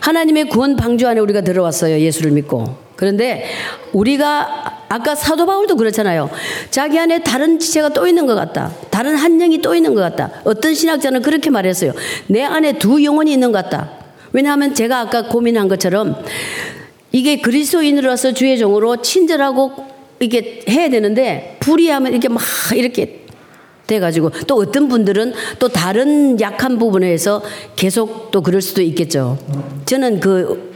하나님의 0.01 0.49
구원 0.49 0.75
방주 0.75 1.07
안에 1.07 1.19
우리가 1.19 1.41
들어왔어요. 1.41 1.99
예수를 1.99 2.31
믿고. 2.31 2.85
그런데 2.95 3.45
우리가 3.91 4.85
아까 4.87 5.15
사도 5.15 5.45
바울도 5.45 5.75
그렇잖아요. 5.75 6.29
자기 6.69 6.99
안에 6.99 7.23
다른 7.23 7.59
지체가 7.59 7.89
또 7.89 8.07
있는 8.07 8.25
것 8.25 8.35
같다. 8.35 8.71
다른 8.91 9.15
한 9.15 9.37
영이 9.39 9.61
또 9.61 9.75
있는 9.75 9.95
것 9.95 10.01
같다. 10.01 10.31
어떤 10.43 10.73
신학자는 10.73 11.21
그렇게 11.21 11.49
말했어요. 11.49 11.93
내 12.27 12.43
안에 12.43 12.73
두 12.73 13.03
영혼이 13.03 13.33
있는 13.33 13.51
것 13.51 13.63
같다. 13.63 13.91
왜냐하면 14.31 14.73
제가 14.73 14.99
아까 14.99 15.23
고민한 15.23 15.67
것처럼 15.67 16.15
이게 17.15 17.37
그리스도인으로서 17.37 18.33
주의 18.33 18.57
종으로 18.57 19.01
친절하고 19.01 19.71
이게 20.19 20.59
해야 20.67 20.89
되는데 20.89 21.55
불의하면 21.61 22.11
이렇게 22.11 22.27
막 22.27 22.43
이렇게 22.75 23.21
돼가지고 23.87 24.31
또 24.47 24.55
어떤 24.55 24.89
분들은 24.89 25.33
또 25.57 25.69
다른 25.69 26.37
약한 26.41 26.77
부분에서 26.77 27.41
계속 27.77 28.31
또 28.31 28.41
그럴 28.41 28.61
수도 28.61 28.81
있겠죠. 28.81 29.37
저는 29.85 30.19
그 30.19 30.73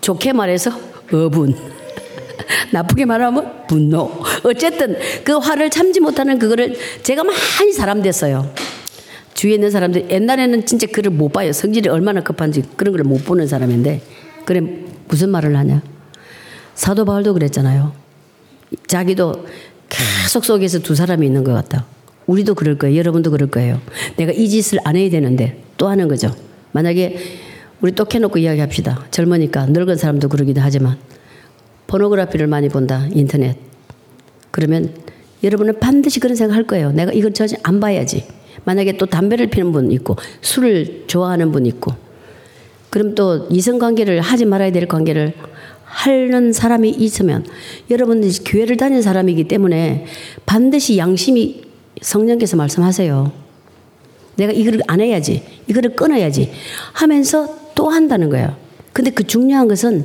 좋게 0.00 0.32
말해서 0.32 0.72
어분. 1.12 1.54
나쁘게 2.72 3.04
말하면 3.04 3.66
분노. 3.66 4.10
어쨌든 4.44 4.96
그 5.22 5.36
화를 5.36 5.68
참지 5.68 6.00
못하는 6.00 6.38
그거를 6.38 6.74
제가 7.02 7.24
많이 7.24 7.72
사람 7.74 8.00
됐어요. 8.00 8.50
주위에 9.34 9.56
있는 9.56 9.70
사람들 9.70 10.08
옛날에는 10.08 10.64
진짜 10.64 10.86
그를 10.86 11.10
못 11.10 11.30
봐요. 11.30 11.52
성질이 11.52 11.90
얼마나 11.90 12.22
급한지 12.22 12.62
그런 12.74 12.96
걸 12.96 13.04
못 13.04 13.22
보는 13.26 13.46
사람인데 13.46 14.00
그래 14.46 14.62
무슨 15.12 15.28
말을 15.28 15.54
하냐? 15.54 15.82
사도 16.74 17.04
바울도 17.04 17.34
그랬잖아요. 17.34 17.92
자기도 18.86 19.46
계속 19.90 20.42
속에서 20.42 20.78
두 20.78 20.94
사람이 20.94 21.26
있는 21.26 21.44
것 21.44 21.52
같다. 21.52 21.84
우리도 22.26 22.54
그럴 22.54 22.78
거예요. 22.78 22.96
여러분도 22.96 23.30
그럴 23.30 23.50
거예요. 23.50 23.78
내가 24.16 24.32
이 24.32 24.48
짓을 24.48 24.78
안 24.84 24.96
해야 24.96 25.10
되는데 25.10 25.62
또 25.76 25.88
하는 25.88 26.08
거죠. 26.08 26.34
만약에 26.72 27.18
우리 27.82 27.92
또 27.92 28.06
캐놓고 28.06 28.38
이야기합시다. 28.38 29.04
젊으니까 29.10 29.66
늙은 29.66 29.96
사람도 29.96 30.30
그러기도 30.30 30.62
하지만 30.62 30.96
포노그래피를 31.88 32.46
많이 32.46 32.70
본다. 32.70 33.06
인터넷. 33.12 33.58
그러면 34.50 34.94
여러분은 35.44 35.78
반드시 35.78 36.20
그런 36.20 36.36
생각 36.36 36.54
할 36.54 36.66
거예요. 36.66 36.90
내가 36.90 37.12
이걸 37.12 37.34
전혀 37.34 37.56
안 37.64 37.80
봐야지. 37.80 38.26
만약에 38.64 38.96
또 38.96 39.04
담배를 39.04 39.48
피는 39.48 39.72
분 39.72 39.92
있고 39.92 40.16
술을 40.40 41.04
좋아하는 41.06 41.52
분 41.52 41.66
있고 41.66 41.92
그럼 42.92 43.14
또 43.14 43.46
이성 43.48 43.78
관계를 43.78 44.20
하지 44.20 44.44
말아야 44.44 44.70
될 44.70 44.86
관계를 44.86 45.32
하는 45.86 46.52
사람이 46.52 46.90
있으면 46.90 47.46
여러분들이 47.90 48.30
교회를 48.44 48.76
다니는 48.76 49.00
사람이기 49.00 49.44
때문에 49.44 50.04
반드시 50.44 50.98
양심이 50.98 51.62
성령께서 52.02 52.58
말씀하세요. 52.58 53.32
내가 54.36 54.52
이거를 54.52 54.82
안 54.88 55.00
해야지. 55.00 55.42
이거를 55.68 55.96
끊어야지. 55.96 56.52
하면서 56.92 57.48
또 57.74 57.88
한다는 57.88 58.28
거예요. 58.28 58.56
근데 58.92 59.10
그 59.10 59.26
중요한 59.26 59.68
것은 59.68 60.04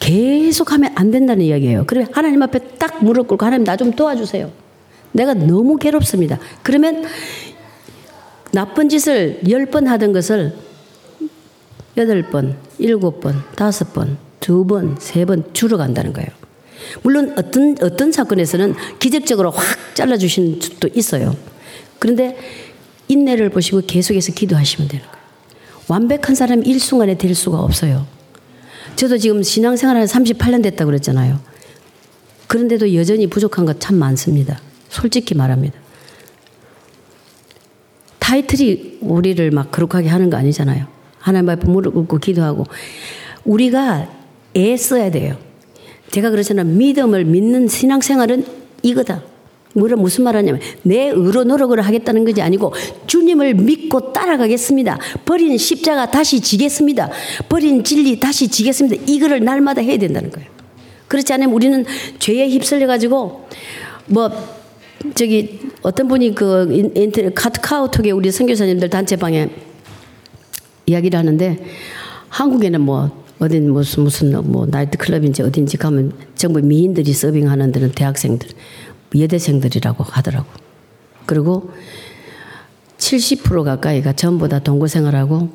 계속 0.00 0.72
하면 0.72 0.92
안 0.94 1.10
된다는 1.10 1.44
이야기예요. 1.44 1.84
그러면 1.86 2.08
하나님 2.10 2.42
앞에 2.42 2.58
딱 2.78 3.04
무릎 3.04 3.28
꿇고 3.28 3.44
하나님 3.44 3.64
나 3.64 3.76
좀 3.76 3.90
도와주세요. 3.92 4.50
내가 5.12 5.34
너무 5.34 5.76
괴롭습니다. 5.76 6.38
그러면 6.62 7.04
나쁜 8.52 8.88
짓을 8.88 9.40
열 9.50 9.66
번 9.66 9.86
하던 9.88 10.14
것을 10.14 10.54
여덟 11.96 12.22
번, 12.30 12.56
일곱 12.78 13.20
번, 13.20 13.42
다섯 13.56 13.92
번, 13.92 14.18
두 14.40 14.66
번, 14.66 14.96
세 14.98 15.24
번 15.24 15.44
줄어간다는 15.54 16.12
거예요. 16.12 16.28
물론 17.02 17.34
어떤, 17.38 17.76
어떤 17.82 18.12
사건에서는 18.12 18.74
기적적으로 18.98 19.50
확 19.50 19.64
잘라 19.94 20.16
주시는 20.16 20.60
적도 20.60 20.88
있어요. 20.94 21.36
그런데 21.98 22.36
인내를 23.08 23.48
보시고 23.50 23.82
계속해서 23.86 24.32
기도하시면 24.32 24.88
되는 24.88 25.04
거예요. 25.04 25.24
완벽한 25.88 26.34
사람이 26.34 26.66
일순간에 26.66 27.16
될 27.16 27.34
수가 27.34 27.60
없어요. 27.60 28.06
저도 28.96 29.18
지금 29.18 29.42
신앙생활 29.42 29.96
한 29.96 30.04
38년 30.06 30.62
됐다고 30.62 30.86
그랬잖아요. 30.90 31.38
그런데도 32.46 32.94
여전히 32.94 33.26
부족한 33.26 33.64
것 33.64 33.78
참 33.78 33.96
많습니다. 33.96 34.60
솔직히 34.88 35.34
말합니다. 35.34 35.78
타이틀이 38.18 38.98
우리를 39.00 39.50
막 39.50 39.70
거룩하게 39.70 40.08
하는 40.08 40.30
거 40.30 40.36
아니잖아요. 40.36 40.86
하나님 41.24 41.48
앞에 41.48 41.66
무릎 41.66 41.94
꿇고 41.94 42.18
기도하고 42.18 42.64
우리가 43.46 44.10
애써야 44.54 45.10
돼요. 45.10 45.38
제가 46.10 46.28
그러잖아요. 46.28 46.66
믿음을 46.66 47.24
믿는 47.24 47.66
신앙생활은 47.66 48.44
이거다. 48.82 49.22
뭐라 49.72 49.96
무슨 49.96 50.24
말 50.24 50.36
하냐면 50.36 50.60
내 50.82 51.08
의로 51.08 51.44
노력을 51.44 51.80
하겠다는 51.80 52.26
것이 52.26 52.42
아니고 52.42 52.74
주님을 53.06 53.54
믿고 53.54 54.12
따라가겠습니다. 54.12 54.98
버린 55.24 55.56
십자가 55.56 56.10
다시 56.10 56.40
지겠습니다. 56.42 57.10
버린 57.48 57.82
진리 57.82 58.20
다시 58.20 58.48
지겠습니다. 58.48 59.02
이거를 59.08 59.42
날마다 59.42 59.80
해야 59.80 59.96
된다는 59.96 60.30
거예요. 60.30 60.46
그렇지 61.08 61.32
않으면 61.32 61.54
우리는 61.54 61.86
죄에 62.18 62.50
휩쓸려 62.50 62.86
가지고 62.86 63.48
뭐 64.06 64.30
저기 65.14 65.58
어떤 65.80 66.06
분이 66.06 66.34
그 66.34 66.92
인터넷 66.94 67.34
카카오톡에 67.34 68.10
우리 68.10 68.30
선교사님들 68.30 68.90
단체방에 68.90 69.48
이야기를 70.86 71.18
하는데 71.18 71.64
한국에는 72.28 72.80
뭐 72.80 73.24
어딘 73.38 73.70
무슨 73.70 74.04
무슨 74.04 74.50
뭐 74.50 74.66
나이트 74.66 74.98
클럽인지 74.98 75.42
어딘지 75.42 75.76
가면 75.76 76.12
전부 76.34 76.60
미인들이 76.60 77.12
서빙하는 77.12 77.72
데는 77.72 77.92
대학생들 77.92 78.48
여대생들이라고 79.16 80.04
하더라고. 80.04 80.46
그리고 81.26 81.70
70% 82.98 83.64
가까이가 83.64 84.14
전부 84.14 84.48
다 84.48 84.58
동거 84.58 84.86
생활하고 84.86 85.50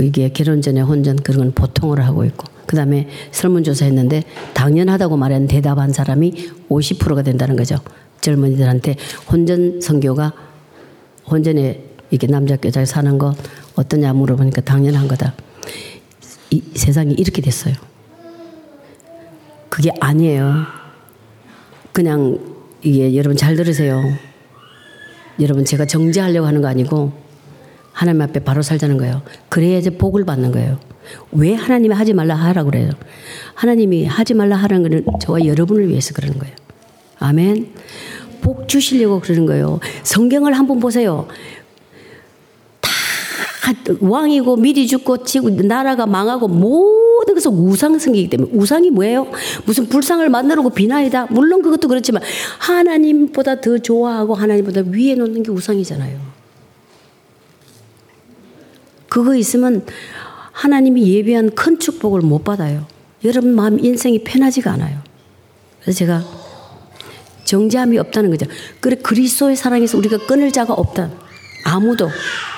이게 0.00 0.28
결혼 0.30 0.60
전에 0.60 0.80
혼전 0.80 1.16
그런 1.16 1.38
건 1.38 1.52
보통으로 1.52 2.02
하고 2.02 2.24
있고 2.24 2.46
그 2.66 2.76
다음에 2.76 3.08
설문조사 3.30 3.84
했는데 3.86 4.22
당연하다고 4.54 5.16
말한 5.16 5.46
대답한 5.46 5.92
사람이 5.92 6.50
50%가 6.68 7.22
된다는 7.22 7.56
거죠. 7.56 7.76
젊은이들한테 8.20 8.96
혼전 9.30 9.80
성교가 9.80 10.32
혼전에 11.28 11.91
이게 12.12 12.26
남자 12.26 12.56
여자 12.64 12.84
사는 12.84 13.18
거 13.18 13.34
어떠냐 13.74 14.12
물어보니까 14.12 14.60
당연한 14.60 15.08
거다. 15.08 15.34
이 16.50 16.62
세상이 16.74 17.14
이렇게 17.14 17.40
됐어요. 17.40 17.74
그게 19.70 19.90
아니에요. 19.98 20.66
그냥 21.92 22.38
이게 22.82 23.16
여러분 23.16 23.36
잘 23.36 23.56
들으세요. 23.56 24.02
여러분 25.40 25.64
제가 25.64 25.86
정지하려고 25.86 26.46
하는 26.46 26.60
거 26.60 26.68
아니고 26.68 27.12
하나님 27.92 28.20
앞에 28.20 28.40
바로 28.40 28.60
살자는 28.60 28.98
거예요. 28.98 29.22
그래야 29.48 29.78
이제 29.78 29.88
복을 29.88 30.26
받는 30.26 30.52
거예요. 30.52 30.78
왜 31.32 31.54
하나님이 31.54 31.94
하지 31.94 32.12
말라 32.12 32.34
하라고 32.34 32.70
그래요? 32.70 32.90
하나님이 33.54 34.04
하지 34.04 34.34
말라 34.34 34.56
하라는 34.56 34.82
거는 34.82 35.06
저와 35.18 35.46
여러분을 35.46 35.88
위해서 35.88 36.12
그러는 36.12 36.38
거예요. 36.38 36.54
아멘. 37.18 37.72
복 38.42 38.68
주시려고 38.68 39.20
그러는 39.20 39.46
거예요. 39.46 39.80
성경을 40.02 40.52
한번 40.52 40.80
보세요. 40.80 41.28
왕이고 44.00 44.56
미리 44.56 44.86
죽고 44.86 45.24
지구 45.24 45.50
나라가 45.50 46.04
망하고 46.04 46.48
모든 46.48 47.34
것은 47.34 47.52
우상 47.52 47.98
생기기 47.98 48.28
때문에 48.30 48.50
우상이 48.52 48.90
뭐예요? 48.90 49.30
무슨 49.64 49.88
불상을 49.88 50.28
만들고 50.28 50.70
비나이다. 50.70 51.26
물론 51.30 51.62
그것도 51.62 51.86
그렇지만 51.88 52.22
하나님보다 52.58 53.60
더 53.60 53.78
좋아하고 53.78 54.34
하나님보다 54.34 54.82
위에 54.86 55.14
놓는 55.14 55.44
게 55.44 55.50
우상이잖아요. 55.52 56.18
그거 59.08 59.36
있으면 59.36 59.84
하나님이 60.52 61.06
예비한 61.12 61.50
큰 61.50 61.78
축복을 61.78 62.20
못 62.22 62.42
받아요. 62.44 62.86
여러분 63.24 63.54
마음 63.54 63.78
인생이 63.78 64.24
편하지가 64.24 64.72
않아요. 64.72 64.98
그래서 65.80 65.98
제가 65.98 66.24
정죄함이 67.44 67.98
없다는 67.98 68.30
거죠. 68.30 68.46
그래 68.80 68.96
그리스도의 68.96 69.54
사랑에서 69.54 69.98
우리가 69.98 70.26
끊을 70.26 70.50
자가 70.50 70.74
없다. 70.74 71.10
아무도 71.64 72.08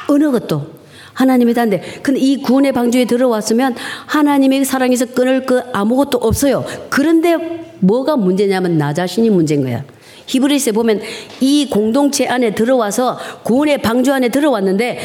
어느 0.09 0.31
것도 0.31 0.84
하나님의 1.15 1.55
단데. 1.55 1.83
근데 2.03 2.21
이 2.21 2.43
구원의 2.43 2.73
방주에 2.73 3.07
들어왔으면 3.07 3.75
하나님의 4.07 4.65
사랑에서 4.65 5.07
끊을 5.07 5.47
그 5.47 5.63
아무것도 5.73 6.19
없어요. 6.19 6.65
그런데 6.91 7.37
뭐가 7.81 8.17
문제냐면 8.17 8.79
나 8.79 8.93
자신이 8.93 9.31
문제인 9.31 9.63
거야. 9.63 9.85
히브리스에 10.27 10.73
보면 10.73 11.01
이 11.41 11.69
공동체 11.71 12.27
안에 12.27 12.55
들어와서 12.55 13.19
구원의 13.43 13.83
방주 13.83 14.13
안에 14.13 14.31
들어왔는데 14.31 14.99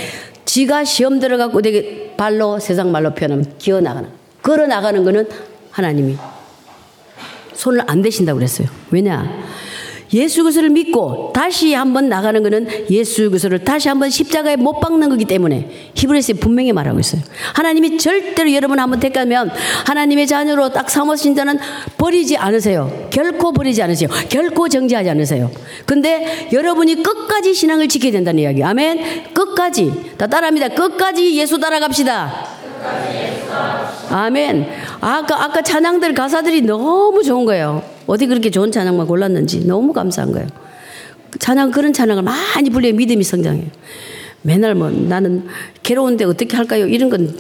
지가 0.46 0.84
시험 0.84 1.20
들어갖고 1.20 1.62
되게 1.62 2.14
발로 2.18 2.60
세상 2.60 2.92
말로 2.92 3.14
표현하면 3.14 3.54
기어 3.58 3.82
나가는 3.82 4.10
걸어 4.42 4.66
나가는 4.66 5.04
거는 5.04 5.28
하나님이 5.72 6.18
손을 7.54 7.84
안 7.88 8.02
대신다고 8.02 8.38
그랬어요. 8.38 8.68
왜냐? 8.90 9.30
예수 10.14 10.44
그리스도를 10.44 10.70
믿고 10.70 11.32
다시 11.34 11.74
한번 11.74 12.10
나가는 12.10 12.42
것은 12.42 12.90
예수 12.90 13.30
그리스도를 13.30 13.64
다시 13.64 13.90
한번 13.90 14.10
십자가에 14.10 14.56
못 14.56 14.80
박는 14.80 15.10
거기 15.10 15.26
때문에 15.26 15.70
히브리서에 15.94 16.36
분명히 16.40 16.74
말하고 16.74 17.00
있어요. 17.00 17.22
하나님이 17.54 17.98
절대로 17.98 18.52
여러분 18.54 18.80
한번 18.80 19.00
택하면 19.00 19.52
하나님의 19.86 20.28
자녀로 20.28 20.70
딱 20.70 20.90
삼으신 20.90 21.36
자는 21.36 21.60
버리지 21.98 22.38
않으세요. 22.38 23.08
결코 23.12 23.52
버리지 23.52 23.82
않으세요. 23.84 24.10
결코 24.30 24.68
정지하지 24.68 25.10
않으세요. 25.10 25.52
근데 25.86 26.50
여러분이 26.52 27.04
끝까지 27.04 27.54
신앙을 27.54 27.88
지켜야 27.88 28.12
된다는 28.12 28.42
이야기. 28.42 28.64
아멘. 28.64 29.34
끝까지. 29.34 30.14
다 30.18 30.28
따라합니다. 30.28 30.70
끝까지 30.70 31.36
예수 31.36 31.60
따라갑시다. 31.60 32.60
아멘. 34.10 34.68
아까 35.02 35.44
아까 35.44 35.62
찬양들 35.62 36.14
가사들이 36.14 36.62
너무 36.62 37.24
좋은 37.24 37.46
거예요. 37.46 37.99
어디 38.10 38.26
그렇게 38.26 38.50
좋은 38.50 38.72
찬양만 38.72 39.06
골랐는지 39.06 39.68
너무 39.68 39.94
감사한 39.94 40.32
거예요. 40.32 40.48
찬양 41.38 41.70
그런 41.70 41.94
찬양을 41.94 42.24
많이 42.24 42.72
불려야 42.72 42.94
믿음이 42.94 43.24
성장해요. 43.24 43.68
맨날 44.42 44.74
뭐 44.74 44.90
나는 44.90 45.46
괴로운데 45.84 46.26
어떻게 46.26 46.58
할까요? 46.58 46.88
이런 46.88 47.12
건 47.12 47.38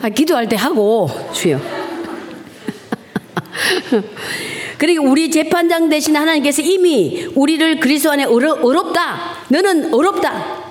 아, 0.00 0.08
기도할 0.08 0.48
때 0.48 0.56
하고 0.56 1.10
주여. 1.34 1.60
그리고 4.78 5.04
우리 5.04 5.30
재판장 5.30 5.90
대신 5.90 6.16
하나님께서 6.16 6.62
이미 6.62 7.26
우리를 7.34 7.78
그리스도 7.78 8.10
안에 8.10 8.24
어렵다. 8.24 9.36
너는 9.48 9.92
어렵다. 9.92 10.61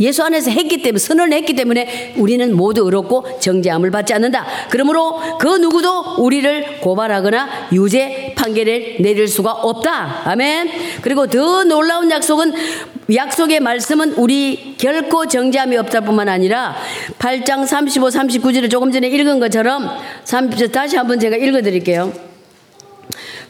예수 0.00 0.22
안에서 0.22 0.50
했기 0.50 0.82
때문에 0.82 0.98
선언을 0.98 1.36
했기 1.38 1.54
때문에 1.54 2.14
우리는 2.16 2.56
모두 2.56 2.86
어렵고 2.86 3.38
정죄함을 3.40 3.90
받지 3.90 4.14
않는다. 4.14 4.46
그러므로 4.70 5.20
그 5.38 5.46
누구도 5.46 6.16
우리를 6.18 6.80
고발하거나 6.80 7.68
유죄 7.72 8.34
판결을 8.36 8.96
내릴 9.00 9.28
수가 9.28 9.52
없다. 9.52 10.22
아멘. 10.24 10.70
그리고 11.02 11.26
더 11.26 11.64
놀라운 11.64 12.10
약속은 12.10 12.52
약속의 13.14 13.60
말씀은 13.60 14.14
우리 14.14 14.74
결코 14.78 15.26
정죄함이 15.26 15.76
없다 15.76 16.00
뿐만 16.00 16.28
아니라 16.28 16.74
8장 17.18 17.66
35, 17.66 18.06
39절을 18.06 18.70
조금 18.70 18.90
전에 18.90 19.08
읽은 19.08 19.40
것처럼 19.40 19.90
다시 20.72 20.96
한번 20.96 21.20
제가 21.20 21.36
읽어 21.36 21.60
드릴게요. 21.62 22.31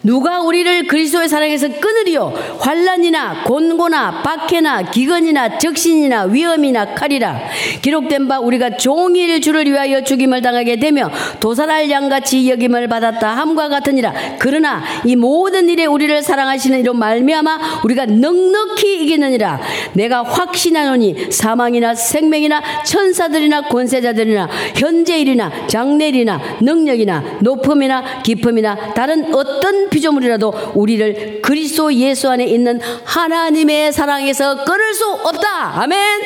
누가 0.04 0.40
우리를 0.40 0.88
그리스도의 0.88 1.28
사랑에서 1.28 1.68
끊으리요? 1.68 2.32
환란이나 2.58 3.44
곤고나 3.44 4.22
박해나 4.22 4.82
기근이나 4.90 5.58
적신이나 5.58 6.24
위험이나 6.24 6.94
칼이라. 6.94 7.40
기록된 7.82 8.26
바 8.26 8.40
우리가 8.40 8.76
종일 8.76 9.40
주를 9.40 9.66
위하여 9.66 10.02
죽임을 10.02 10.42
당하게 10.42 10.76
되며 10.76 11.08
도살할 11.38 11.88
양같이 11.88 12.50
여김을 12.50 12.88
받았다 12.88 13.28
함과 13.36 13.68
같으니라. 13.68 14.12
그러나 14.38 14.82
이 15.04 15.14
모든 15.14 15.68
일에 15.68 15.86
우리를 15.86 16.22
사랑하시는 16.22 16.80
이로 16.80 16.94
말미암아 16.94 17.82
우리가 17.84 18.06
넉넉히 18.06 19.04
이기느니라. 19.04 19.60
내가 19.92 20.24
확신하노니 20.24 21.30
사망이나 21.30 21.94
생명이나 21.94 22.60
천사들이나 22.84 23.62
권세자들이나 23.62 24.48
현재일이나 24.76 25.66
장래일이나 25.68 26.58
능력이나 26.60 27.38
높음이나 27.40 28.22
깊음이나 28.22 28.94
다른 28.94 29.32
어떤 29.32 29.91
피조물이라도 29.92 30.72
우리를 30.74 31.42
그리스도 31.42 31.92
예수 31.94 32.28
안에 32.30 32.46
있는 32.46 32.80
하나님의 33.04 33.92
사랑에서 33.92 34.64
끊을 34.64 34.94
수 34.94 35.12
없다. 35.12 35.82
아멘. 35.82 36.22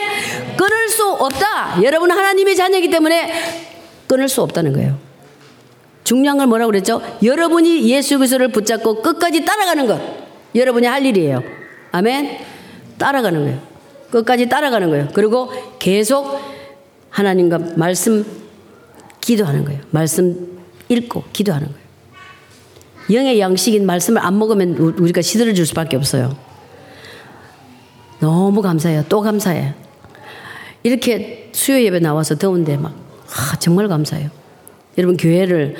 끊을 0.56 0.88
수 0.88 1.10
없다. 1.10 1.82
여러분 1.82 2.10
하나님의 2.10 2.54
자녀이기 2.54 2.90
때문에 2.90 3.32
끊을 4.06 4.28
수 4.28 4.40
없다는 4.42 4.72
거예요. 4.72 4.96
중요한 6.04 6.38
걸 6.38 6.46
뭐라고 6.46 6.70
그랬죠? 6.70 7.02
여러분이 7.24 7.88
예수 7.90 8.16
그리스도를 8.18 8.52
붙잡고 8.52 9.02
끝까지 9.02 9.44
따라가는 9.44 9.86
것. 9.88 10.00
여러분이 10.54 10.86
할 10.86 11.04
일이에요. 11.04 11.42
아멘. 11.90 12.38
따라가는 12.98 13.40
거예요. 13.44 13.60
끝까지 14.10 14.48
따라가는 14.48 14.88
거예요. 14.90 15.08
그리고 15.12 15.50
계속 15.80 16.40
하나님과 17.10 17.58
말씀 17.74 18.24
기도하는 19.20 19.64
거예요. 19.64 19.80
말씀 19.90 20.60
읽고 20.88 21.24
기도하는 21.32 21.66
거예요. 21.66 21.85
영의 23.12 23.40
양식인 23.40 23.86
말씀을 23.86 24.24
안 24.24 24.38
먹으면 24.38 24.76
우리가 24.76 25.22
시들어 25.22 25.52
줄 25.52 25.66
수밖에 25.66 25.96
없어요. 25.96 26.36
너무 28.20 28.62
감사해요. 28.62 29.04
또 29.08 29.20
감사해. 29.20 29.74
이렇게 30.82 31.50
수요 31.52 31.80
예배 31.82 32.00
나와서 32.00 32.36
더운데 32.36 32.76
막, 32.76 32.94
아, 33.28 33.56
정말 33.58 33.88
감사해요. 33.88 34.30
여러분, 34.98 35.16
교회를 35.16 35.76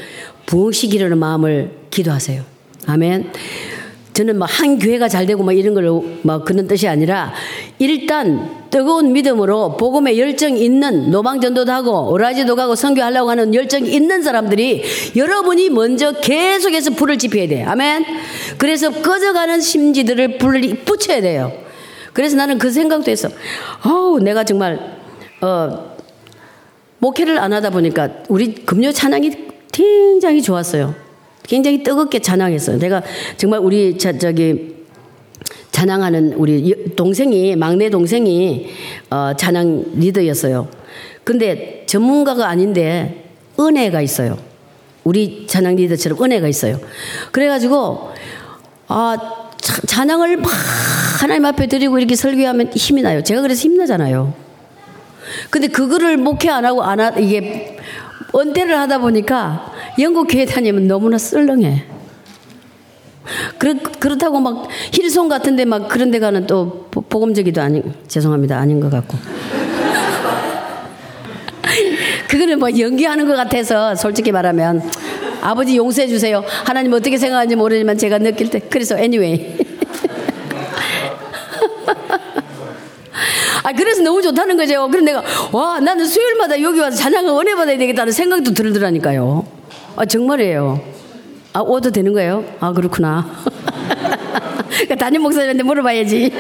부흥시키려는 0.47 1.19
마음을 1.19 1.73
기도하세요. 1.91 2.43
아멘. 2.87 3.33
저는 4.17 4.39
막한 4.39 4.79
교회가 4.79 5.09
잘 5.11 5.27
되고 5.27 5.43
막 5.43 5.53
이런 5.53 5.75
걸막 5.75 6.47
그런 6.47 6.67
뜻이 6.67 6.89
아니라 6.89 7.35
일단 7.79 8.65
뜨거운 8.71 9.13
믿음으로 9.13 9.77
복음에 9.77 10.17
열정 10.17 10.57
있는 10.57 11.11
노방전도도 11.11 11.71
하고 11.71 12.11
오라지도 12.13 12.57
가고 12.57 12.75
선교하려고 12.75 13.29
하는 13.29 13.55
열정 13.55 13.85
있는 13.85 14.23
사람들이 14.23 14.83
여러분이 15.17 15.69
먼저 15.69 16.13
계속해서 16.13 16.93
불을 16.93 17.19
지펴야 17.19 17.47
돼. 17.47 17.63
아멘. 17.65 18.07
그래서 18.57 18.91
꺼져가는 18.91 19.61
심지들을 19.61 20.39
불 20.39 20.63
붙여야 20.87 21.21
돼요. 21.21 21.53
그래서 22.15 22.37
나는 22.37 22.57
그 22.57 22.71
생각도 22.71 23.11
했어. 23.11 23.29
어우, 23.85 24.21
내가 24.21 24.45
정말 24.45 24.97
어 25.43 25.95
목회를 27.01 27.39
안 27.39 27.53
하다 27.53 27.69
보니까 27.69 28.09
우리 28.29 28.55
금요 28.55 28.93
찬양이 28.93 29.31
굉장히 29.71 30.41
좋았어요. 30.41 31.06
굉장히 31.47 31.83
뜨겁게 31.83 32.19
찬양했어요. 32.19 32.79
내가 32.79 33.03
정말 33.37 33.61
우리 33.61 33.97
저, 33.99 34.17
저기 34.17 34.77
찬양하는 35.71 36.35
우리 36.35 36.95
동생이 36.97 37.57
막내 37.57 37.91
동생이 37.91 38.69
어, 39.11 39.33
찬양 39.37 39.93
리더였어요. 39.97 40.69
근데 41.25 41.85
전문가가 41.87 42.49
아닌데 42.49 43.31
은혜가 43.59 44.01
있어요. 44.01 44.39
우리 45.05 45.47
찬양 45.47 45.77
리더처럼 45.77 46.23
은혜가 46.23 46.49
있어요. 46.49 46.81
그래가지고 47.31 48.11
아 48.89 49.17
찬양을 49.87 50.39
막 50.39 50.51
하나님 51.21 51.45
앞에 51.47 51.67
드리고 51.67 51.99
이렇게 51.99 52.17
설교하면 52.17 52.73
힘이 52.75 53.03
나요. 53.03 53.23
제가 53.23 53.41
그래서 53.43 53.61
힘나잖아요. 53.63 54.35
근데 55.51 55.69
그거를 55.69 56.17
목회 56.17 56.49
안 56.49 56.65
하고 56.65 56.83
안 56.83 57.01
하, 57.01 57.11
이게 57.11 57.77
은퇴를 58.35 58.79
하다 58.79 58.99
보니까 58.99 59.73
영국 59.99 60.27
교회 60.29 60.45
다니면 60.45 60.87
너무나 60.87 61.19
썰렁해. 61.19 61.85
그렇, 63.59 63.75
그렇다고 63.99 64.41
막 64.41 64.69
힐송 64.93 65.29
같은데 65.29 65.65
막 65.65 65.89
그런 65.89 66.11
데 66.11 66.19
가는 66.19 66.47
또 66.47 66.87
복음적이도 66.91 67.61
아니, 67.61 67.83
죄송합니다. 68.07 68.59
아닌 68.59 68.81
것 68.81 68.91
같고. 68.91 69.17
그거는 72.29 72.59
뭐 72.59 72.69
연기하는 72.79 73.27
것 73.27 73.35
같아서 73.37 73.95
솔직히 73.95 74.33
말하면 74.33 74.83
아버지 75.41 75.77
용서해 75.77 76.09
주세요. 76.09 76.45
하나님 76.65 76.93
어떻게 76.93 77.17
생각하는지 77.19 77.57
모르지만 77.57 77.97
제가 77.99 78.19
느낄 78.19 78.51
때 78.51 78.61
그래서 78.61 78.97
anyway. 78.97 79.57
아 83.63 83.73
그래서 83.73 84.03
너무 84.03 84.23
좋다는 84.23 84.57
거죠. 84.57 84.89
그래 84.89 85.03
내가 85.03 85.23
와 85.53 85.81
나는 85.81 86.05
수요일마다 86.07 86.61
여기 86.63 86.79
와서 86.81 86.97
찬양을 86.97 87.31
은혜 87.41 87.55
받아야 87.55 87.79
되겠다는 87.79 88.13
생각도 88.13 88.55
들더라니까요. 88.55 89.56
아 89.97 90.05
정말이에요. 90.05 90.81
아, 91.55 91.61
오도 91.61 91.91
되는 91.91 92.13
거예요? 92.13 92.45
아, 92.61 92.71
그렇구나. 92.73 93.25
그러니까 94.69 94.95
담임 94.97 95.23
목사님한테 95.23 95.63
물어봐야지. 95.63 96.31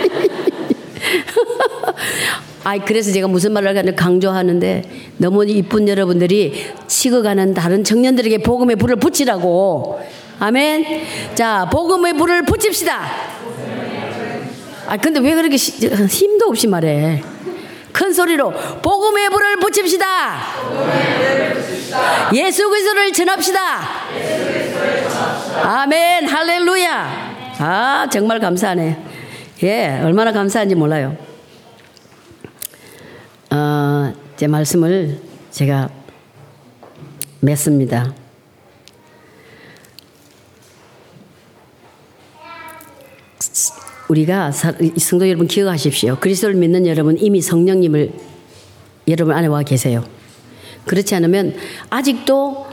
아, 2.65 2.77
그래서 2.85 3.11
제가 3.13 3.27
무슨 3.27 3.55
말을 3.55 3.75
하냐 3.75 3.95
강조하는데 3.95 4.83
너무 5.17 5.47
이쁜 5.47 5.89
여러분들이 5.89 6.67
치고가는 6.87 7.55
다른 7.55 7.83
청년들에게 7.83 8.43
복음의 8.43 8.77
불을 8.77 8.97
붙이라고. 8.97 10.01
아멘. 10.39 10.85
자, 11.35 11.67
복음의 11.73 12.13
불을 12.13 12.43
붙입시다. 12.43 13.07
아, 14.87 14.99
근데 14.99 15.19
왜 15.21 15.35
그렇게 15.35 15.57
시, 15.57 15.89
힘도 15.89 16.49
없이 16.49 16.67
말해? 16.67 17.23
큰 17.97 18.13
소리로 18.13 18.53
복음의 18.83 19.31
불을 19.31 19.57
붙입시다. 19.57 20.37
예수 22.35 22.69
그리스도를 22.69 23.11
전합시다. 23.11 23.59
아멘, 25.63 26.29
할렐루야. 26.29 27.55
아, 27.59 28.07
정말 28.13 28.39
감사하네. 28.39 29.03
예, 29.63 30.01
얼마나 30.05 30.31
감사한지 30.31 30.75
몰라요. 30.75 31.17
어, 33.51 34.13
제 34.37 34.47
말씀을 34.47 35.19
제가 35.51 35.89
맺습니다. 37.41 38.13
우리가 44.09 44.53
성도 44.53 45.29
여러분 45.29 45.47
기억하십시오. 45.47 46.19
그리스도를 46.21 46.55
믿는 46.55 46.87
여러분 46.87 47.17
이미 47.19 47.41
성령님을 47.41 48.13
여러분 49.09 49.35
안에 49.35 49.49
와 49.49 49.63
계세요. 49.63 50.05
그렇지 50.85 51.15
않으면 51.15 51.55
아직도 51.91 52.67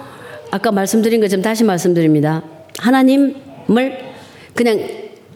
아까 0.51 0.71
말씀드린 0.71 1.19
것처럼 1.21 1.41
다시 1.41 1.63
말씀드립니다. 1.63 2.43
하나님을 2.77 4.13
그냥 4.53 4.87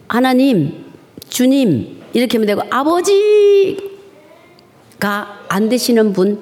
하나님, 0.06 0.84
주님 1.28 2.02
이렇게 2.12 2.38
하면 2.38 2.46
되고 2.46 2.62
아버지가 2.70 3.80
안 5.48 5.68
되시는 5.68 6.12
분 6.12 6.40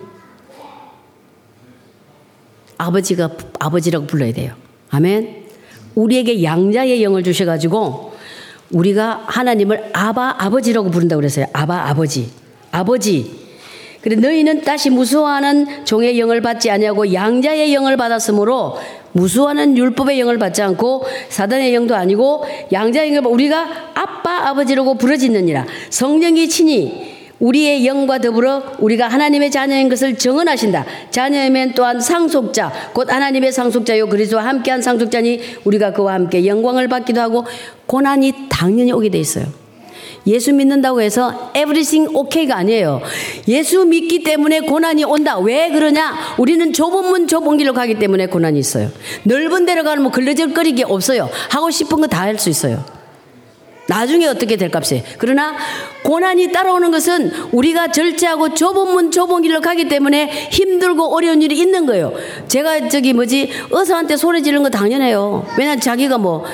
아버지가 2.78 3.30
아버지라고 3.58 4.06
불러야 4.06 4.32
돼요. 4.32 4.54
아멘. 4.90 5.46
우리에게 5.94 6.42
양자의 6.42 7.02
영을 7.02 7.22
주셔 7.22 7.46
가지고 7.46 8.05
우리가 8.70 9.24
하나님을 9.26 9.90
아바 9.92 10.36
아버지라고 10.38 10.90
부른다고 10.90 11.20
그랬어요. 11.20 11.46
아바 11.52 11.88
아버지. 11.88 12.30
아버지. 12.70 13.46
그래 14.02 14.16
너희는 14.16 14.60
다시 14.62 14.88
무수하는 14.90 15.84
종의 15.84 16.18
영을 16.20 16.40
받지 16.40 16.70
아니하고 16.70 17.12
양자의 17.12 17.74
영을 17.74 17.96
받았으므로 17.96 18.78
무수하는 19.12 19.76
율법의 19.76 20.20
영을 20.20 20.38
받지 20.38 20.62
않고 20.62 21.04
사단의 21.28 21.74
영도 21.74 21.96
아니고 21.96 22.44
양자의 22.70 23.14
영을 23.14 23.28
우리가 23.28 23.66
아빠 23.94 24.48
아버지라고 24.48 24.94
부르짖느니라. 24.96 25.66
성령이 25.90 26.48
친히 26.48 27.15
우리의 27.38 27.86
영과 27.86 28.18
더불어 28.18 28.62
우리가 28.78 29.08
하나님의 29.08 29.50
자녀인 29.50 29.88
것을 29.88 30.16
정언하신다. 30.16 30.84
자녀이면 31.10 31.72
또한 31.74 32.00
상속자, 32.00 32.72
곧 32.94 33.12
하나님의 33.12 33.52
상속자요 33.52 34.08
그리스도와 34.08 34.44
함께한 34.46 34.80
상속자니 34.82 35.40
우리가 35.64 35.92
그와 35.92 36.14
함께 36.14 36.46
영광을 36.46 36.88
받기도 36.88 37.20
하고 37.20 37.44
고난이 37.86 38.32
당연히 38.48 38.92
오게 38.92 39.10
돼 39.10 39.18
있어요. 39.18 39.44
예수 40.26 40.52
믿는다고 40.52 41.00
해서 41.02 41.52
everything 41.54 42.12
okay가 42.16 42.56
아니에요. 42.56 43.00
예수 43.46 43.84
믿기 43.84 44.24
때문에 44.24 44.60
고난이 44.60 45.04
온다. 45.04 45.38
왜 45.38 45.70
그러냐? 45.70 46.14
우리는 46.38 46.72
좁은 46.72 47.04
문 47.10 47.28
좁은 47.28 47.58
길로 47.58 47.72
가기 47.72 48.00
때문에 48.00 48.26
고난이 48.26 48.58
있어요. 48.58 48.90
넓은 49.22 49.66
데로 49.66 49.84
가면 49.84 50.02
뭐 50.02 50.10
걸러질거리기 50.10 50.82
없어요. 50.84 51.28
하고 51.50 51.70
싶은 51.70 52.00
거 52.00 52.08
다 52.08 52.22
할 52.22 52.38
수 52.38 52.50
있어요. 52.50 52.95
나중에 53.88 54.26
어떻게 54.26 54.56
될 54.56 54.70
값이. 54.72 55.02
그러나 55.18 55.54
고난이 56.02 56.52
따라오는 56.52 56.90
것은 56.90 57.30
우리가 57.52 57.92
절제하고 57.92 58.54
좁은 58.54 58.92
문 58.92 59.10
좁은 59.10 59.42
길로 59.42 59.60
가기 59.60 59.88
때문에 59.88 60.48
힘들고 60.50 61.14
어려운 61.14 61.42
일이 61.42 61.58
있는 61.58 61.86
거예요. 61.86 62.12
제가 62.48 62.88
저기 62.88 63.12
뭐지 63.12 63.50
의사한테 63.70 64.16
소리 64.16 64.42
지르는 64.42 64.62
거 64.62 64.70
당연해요. 64.70 65.46
왜냐 65.58 65.76
자기가 65.76 66.18
뭐 66.18 66.44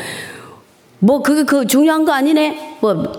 뭐 1.04 1.20
그게 1.20 1.42
그 1.42 1.66
중요한 1.66 2.04
거 2.04 2.12
아니네. 2.12 2.76
뭐 2.80 3.12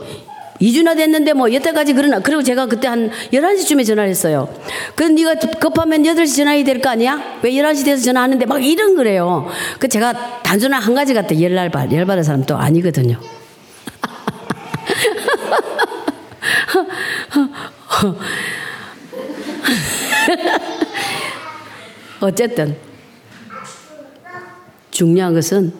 2주나 0.62 0.96
됐는데 0.96 1.34
뭐 1.34 1.52
여태까지 1.52 1.92
그러나 1.94 2.20
그리고 2.20 2.42
제가 2.42 2.68
그때 2.68 2.88
한 2.88 3.12
11시쯤에 3.34 3.86
전화를 3.86 4.10
했어요. 4.10 4.48
그 4.96 5.04
네가 5.04 5.36
급하면 5.60 6.04
8시 6.04 6.38
전화해야 6.38 6.64
될 6.64 6.80
거 6.80 6.90
아니야? 6.90 7.22
왜 7.42 7.52
11시 7.52 7.84
돼서 7.84 8.02
전화하는데 8.06 8.46
막 8.46 8.64
이런 8.64 8.96
거래요. 8.96 9.48
그 9.80 9.90
제가 9.90 10.42
단순한 10.44 10.82
한 10.82 10.96
가지 10.96 11.14
같아 11.14 11.40
열날 11.42 11.70
열받은 11.92 12.24
사람 12.24 12.46
또 12.46 12.56
아니거든요. 12.56 13.20
어쨌든 22.22 22.76
중요한 24.92 25.34
것은 25.34 25.74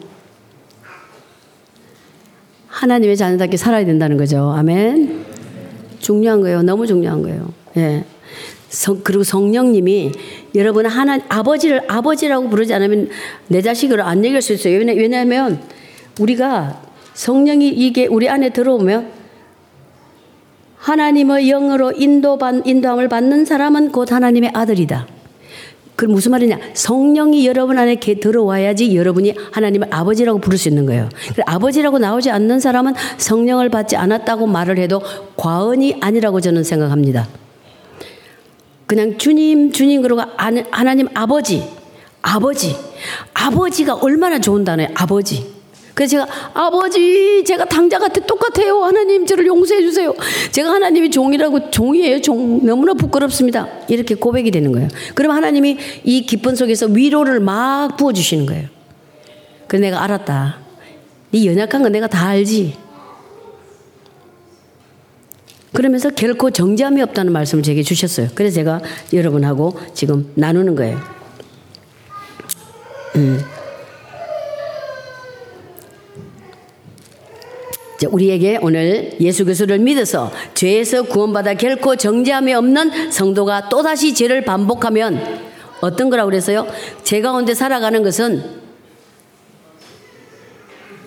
하나님의 2.68 3.16
자녀답게 3.16 3.56
살아야 3.56 3.84
된다는 3.84 4.16
거죠. 4.16 4.52
아멘. 4.56 5.24
중요한 6.00 6.40
거예요. 6.40 6.62
너무 6.62 6.86
중요한 6.86 7.22
거예요. 7.22 7.52
예. 7.76 8.04
성, 8.68 9.00
그리고 9.04 9.22
성령님이 9.22 10.12
여러분 10.54 10.86
하나 10.86 11.18
아버지를 11.28 11.82
아버지라고 11.88 12.48
부르지 12.48 12.74
않으면 12.74 13.08
내 13.48 13.62
자식을 13.62 14.00
안 14.00 14.24
얘기할 14.24 14.42
수 14.42 14.52
있어요. 14.52 14.78
왜냐, 14.78 14.92
왜냐하면 14.92 15.62
우리가 16.18 16.82
성령이 17.14 17.68
이게 17.68 18.06
우리 18.06 18.28
안에 18.28 18.50
들어오면 18.50 19.13
하나님의 20.84 21.46
영으로 21.46 21.92
인도받, 21.92 22.66
인도함을 22.66 23.08
받는 23.08 23.46
사람은 23.46 23.90
곧 23.90 24.12
하나님의 24.12 24.50
아들이다. 24.52 25.06
그 25.96 26.04
무슨 26.04 26.32
말이냐? 26.32 26.58
성령이 26.74 27.46
여러분 27.46 27.78
안에 27.78 27.96
들어와야지 27.96 28.94
여러분이 28.94 29.34
하나님을 29.52 29.88
아버지라고 29.90 30.40
부를 30.40 30.58
수 30.58 30.68
있는 30.68 30.84
거예요. 30.84 31.08
아버지라고 31.46 31.98
나오지 31.98 32.30
않는 32.30 32.60
사람은 32.60 32.92
성령을 33.16 33.70
받지 33.70 33.96
않았다고 33.96 34.46
말을 34.46 34.76
해도 34.76 35.00
과언이 35.36 36.00
아니라고 36.02 36.42
저는 36.42 36.64
생각합니다. 36.64 37.28
그냥 38.86 39.16
주님, 39.16 39.72
주님 39.72 40.02
그러고 40.02 40.22
하나님 40.70 41.08
아버지, 41.14 41.64
아버지, 42.20 42.76
아버지가 43.32 43.94
얼마나 43.94 44.38
좋은 44.38 44.64
단어예요. 44.64 44.90
아버지. 44.94 45.53
그래서 45.94 46.10
제가 46.10 46.26
아버지 46.54 47.44
제가 47.44 47.64
당자 47.66 47.98
같아 47.98 48.20
똑같아요. 48.20 48.82
하나님 48.82 49.24
저를 49.24 49.46
용서해 49.46 49.80
주세요. 49.80 50.12
제가 50.50 50.70
하나님이 50.70 51.10
종이라고 51.10 51.70
종이에요 51.70 52.20
종. 52.20 52.66
너무나 52.66 52.94
부끄럽습니다. 52.94 53.68
이렇게 53.88 54.16
고백이 54.16 54.50
되는 54.50 54.72
거예요. 54.72 54.88
그럼 55.14 55.32
하나님이 55.32 55.78
이 56.02 56.26
기쁨 56.26 56.56
속에서 56.56 56.86
위로를 56.86 57.38
막 57.38 57.96
부어주시는 57.96 58.46
거예요. 58.46 58.68
그래 59.68 59.80
내가 59.80 60.02
알았다. 60.02 60.58
네 61.30 61.46
연약한 61.46 61.82
거 61.82 61.88
내가 61.88 62.08
다 62.08 62.26
알지. 62.26 62.76
그러면서 65.72 66.10
결코 66.10 66.50
정지함이 66.50 67.02
없다는 67.02 67.32
말씀을 67.32 67.62
제게 67.62 67.82
주셨어요. 67.82 68.28
그래서 68.34 68.56
제가 68.56 68.80
여러분하고 69.12 69.78
지금 69.92 70.30
나누는 70.34 70.74
거예요. 70.76 71.00
음. 73.16 73.53
우리에게 78.06 78.58
오늘 78.62 79.12
예수 79.20 79.44
그리스도를 79.44 79.78
믿어서 79.78 80.32
죄에서 80.54 81.04
구원받아 81.04 81.54
결코 81.54 81.96
정죄함이 81.96 82.54
없는 82.54 83.10
성도가 83.10 83.68
또다시 83.68 84.14
죄를 84.14 84.44
반복하면 84.44 85.20
어떤 85.80 86.10
거라고 86.10 86.30
그랬어요? 86.30 86.66
죄 87.02 87.20
가운데 87.20 87.54
살아가는 87.54 88.02
것은 88.02 88.42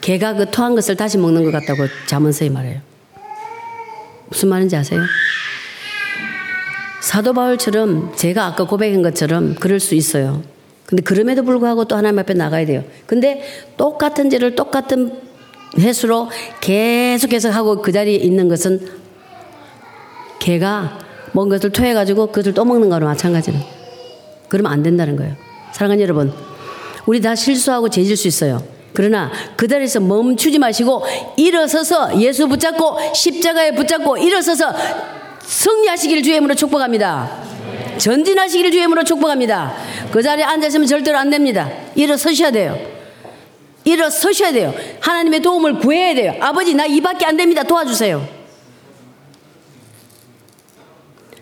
개가 0.01 0.35
그 0.35 0.49
토한 0.51 0.75
것을 0.75 0.95
다시 0.95 1.17
먹는 1.17 1.43
것 1.43 1.51
같다고 1.51 1.87
자문서에 2.05 2.49
말해요. 2.49 2.79
무슨 4.29 4.49
말인지 4.49 4.75
아세요? 4.75 5.01
사도 7.01 7.33
바울처럼 7.33 8.15
제가 8.15 8.45
아까 8.45 8.65
고백한 8.65 9.01
것처럼 9.01 9.55
그럴 9.55 9.79
수 9.79 9.95
있어요. 9.95 10.43
근데 10.85 11.03
그럼에도 11.03 11.43
불구하고 11.43 11.85
또 11.85 11.95
하나님 11.95 12.19
앞에 12.19 12.33
나가야 12.33 12.65
돼요. 12.65 12.83
근데 13.05 13.41
똑같은 13.75 14.29
죄를 14.29 14.55
똑같은 14.55 15.26
횟수로 15.77 16.29
계속 16.61 17.29
계속 17.29 17.49
하고 17.49 17.81
그 17.81 17.91
자리에 17.91 18.15
있는 18.15 18.47
것은 18.47 18.87
개가 20.39 20.99
먹은 21.33 21.49
것을 21.49 21.71
토해가지고 21.71 22.27
그것을 22.27 22.53
또 22.53 22.65
먹는 22.65 22.89
거랑 22.89 23.09
마찬가지로. 23.09 23.57
그러면 24.49 24.71
안 24.71 24.83
된다는 24.83 25.15
거예요. 25.15 25.35
사랑하는 25.73 26.01
여러분, 26.01 26.33
우리 27.05 27.21
다 27.21 27.35
실수하고 27.35 27.89
죄질 27.89 28.17
수 28.17 28.27
있어요. 28.27 28.63
그러나 28.93 29.31
그 29.55 29.67
자리에서 29.67 29.99
멈추지 29.99 30.57
마시고 30.57 31.03
일어서서 31.35 32.19
예수 32.19 32.47
붙잡고 32.47 33.13
십자가에 33.13 33.75
붙잡고 33.75 34.17
일어서서 34.17 34.73
승리하시기를 35.43 36.23
주의 36.23 36.35
이름으로 36.35 36.55
축복합니다. 36.55 37.29
전진하시기를 37.97 38.71
주의 38.71 38.81
이름으로 38.81 39.03
축복합니다. 39.03 39.75
그 40.11 40.21
자리에 40.21 40.43
앉아 40.43 40.67
있으면 40.67 40.87
절대로 40.87 41.17
안 41.17 41.29
됩니다. 41.29 41.69
일어서셔야 41.95 42.51
돼요. 42.51 42.96
일어서셔야 43.87 44.51
돼요. 44.51 44.73
하나님의 44.99 45.41
도움을 45.41 45.79
구해야 45.79 46.13
돼요. 46.13 46.35
아버지, 46.41 46.73
나 46.73 46.85
이밖에 46.85 47.25
안 47.25 47.37
됩니다. 47.37 47.63
도와주세요. 47.63 48.27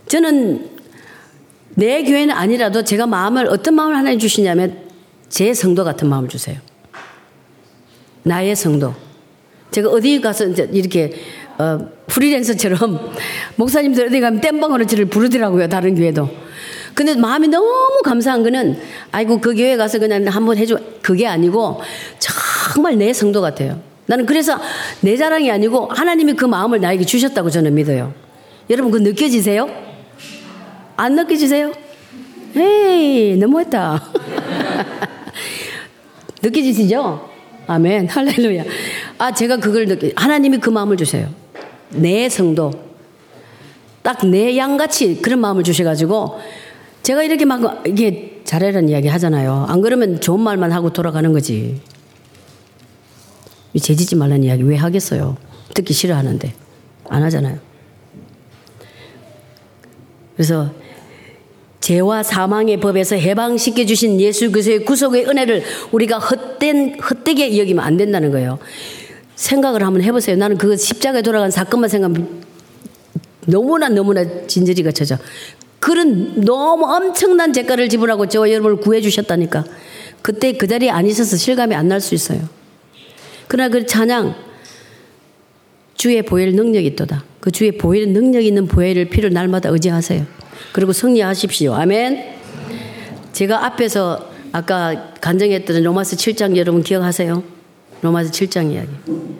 저는 0.07 0.69
내 1.73 2.03
교회는 2.03 2.33
아니라도 2.33 2.83
제가 2.83 3.07
마음을, 3.07 3.47
어떤 3.47 3.73
마음을 3.73 3.95
하나님 3.95 4.19
주시냐면 4.19 4.85
제 5.27 5.53
성도 5.53 5.83
같은 5.83 6.07
마음을 6.07 6.29
주세요. 6.29 6.57
나의 8.23 8.55
성도. 8.55 8.93
제가 9.71 9.89
어디 9.89 10.21
가서 10.21 10.45
이제 10.45 10.69
이렇게 10.71 11.13
어, 11.57 11.79
프리랜서처럼 12.07 13.13
목사님들 13.57 14.07
어디 14.07 14.19
가면 14.19 14.41
땜방으로 14.41 14.85
저를 14.85 15.05
부르더라고요. 15.05 15.67
다른 15.67 15.95
교회도. 15.95 16.29
근데 16.95 17.13
마음이 17.13 17.49
너무 17.49 18.01
감사한 18.03 18.41
거는 18.43 18.79
아이고 19.11 19.41
그 19.41 19.53
교회 19.53 19.75
가서 19.75 19.99
그냥 19.99 20.25
한번 20.27 20.57
해줘 20.57 20.79
그게 21.01 21.27
아니고 21.27 21.81
정말 22.73 22.97
내 22.97 23.11
성도 23.11 23.41
같아요. 23.41 23.79
나는 24.07 24.25
그래서 24.25 24.57
내 25.01 25.17
자랑이 25.17 25.51
아니고 25.51 25.87
하나님이 25.87 26.33
그 26.33 26.45
마음을 26.45 26.79
나에게 26.79 27.05
주셨다고 27.05 27.49
저는 27.49 27.75
믿어요. 27.75 28.13
여러분 28.69 28.91
그 28.91 28.97
느껴지세요? 28.97 29.69
안 30.95 31.15
느껴지세요? 31.15 31.73
에이 32.55 33.35
너무했다. 33.37 34.01
느껴지시죠? 36.41 37.29
아멘 37.67 38.07
할렐루야. 38.07 38.63
아 39.17 39.33
제가 39.33 39.57
그걸 39.57 39.87
느끼 39.87 40.13
하나님이 40.15 40.59
그 40.59 40.69
마음을 40.69 40.95
주세요. 40.95 41.27
내 41.89 42.29
성도 42.29 42.71
딱 44.01 44.23
내 44.23 44.55
양같이 44.55 45.19
그런 45.21 45.39
마음을 45.39 45.63
주셔가지고 45.63 46.39
제가 47.05 47.21
이렇게 47.21 47.45
막 47.45 47.83
이게 47.85 48.41
잘해라는 48.45 48.89
이야기 48.89 49.07
하잖아요. 49.09 49.67
안 49.69 49.81
그러면 49.81 50.19
좋은 50.19 50.39
말만 50.39 50.71
하고 50.71 50.91
돌아가는 50.91 51.31
거지. 51.31 51.79
죄짓지 53.79 54.15
말라는 54.15 54.43
이야기 54.43 54.63
왜 54.63 54.75
하겠어요? 54.75 55.37
듣기 55.75 55.93
싫어하는데 55.93 56.51
안 57.07 57.21
하잖아요. 57.21 57.59
그래서 60.35 60.71
죄와 61.79 62.23
사망의 62.23 62.79
법에서 62.79 63.17
해방시켜 63.17 63.85
주신 63.85 64.19
예수 64.19 64.51
그리스도의 64.51 64.83
구속의 64.85 65.27
은혜를 65.27 65.61
우리가 65.91 66.17
헛된 66.17 66.99
헛되게 66.99 67.59
여기면 67.59 67.85
안 67.85 67.97
된다는 67.97 68.31
거예요. 68.31 68.57
생각을 69.35 69.83
한번 69.83 70.01
해보세요. 70.01 70.37
나는 70.37 70.57
그 70.57 70.75
십자가에 70.75 71.21
돌아간 71.21 71.51
사건만 71.51 71.87
생각하면 71.87 72.41
너무나 73.45 73.89
너무나 73.89 74.47
진저리가 74.47 74.91
쳐져. 74.91 75.19
그런 75.85 76.41
너무 76.41 76.91
엄청난 76.91 77.51
대가를 77.51 77.89
지불하고 77.89 78.27
저와 78.27 78.49
여러분을 78.49 78.77
구해주셨다니까. 78.77 79.63
그때 80.23 80.53
그 80.53 80.65
자리에 80.65 80.89
안 80.89 81.05
있어서 81.05 81.37
실감이 81.37 81.75
안 81.75 81.87
날 81.87 82.01
수 82.01 82.15
있어요. 82.15 82.39
그러나 83.47 83.69
그 83.69 83.85
찬양, 83.85 84.33
주의 85.93 86.19
보혈 86.23 86.53
능력이 86.53 86.87
있도다. 86.87 87.23
그 87.39 87.51
주의 87.51 87.71
보혈 87.77 88.07
능력 88.07 88.43
있는 88.43 88.65
보혈을 88.65 89.09
피를 89.09 89.31
날마다 89.31 89.69
의지하세요. 89.69 90.25
그리고 90.73 90.91
승리하십시오. 90.91 91.75
아멘. 91.75 92.33
제가 93.33 93.63
앞에서 93.65 94.31
아까 94.53 95.13
간증했던 95.21 95.83
로마스 95.83 96.15
7장 96.15 96.57
여러분 96.57 96.81
기억하세요? 96.81 97.43
로마서 98.01 98.31
7장 98.31 98.71
이야기. 98.71 98.89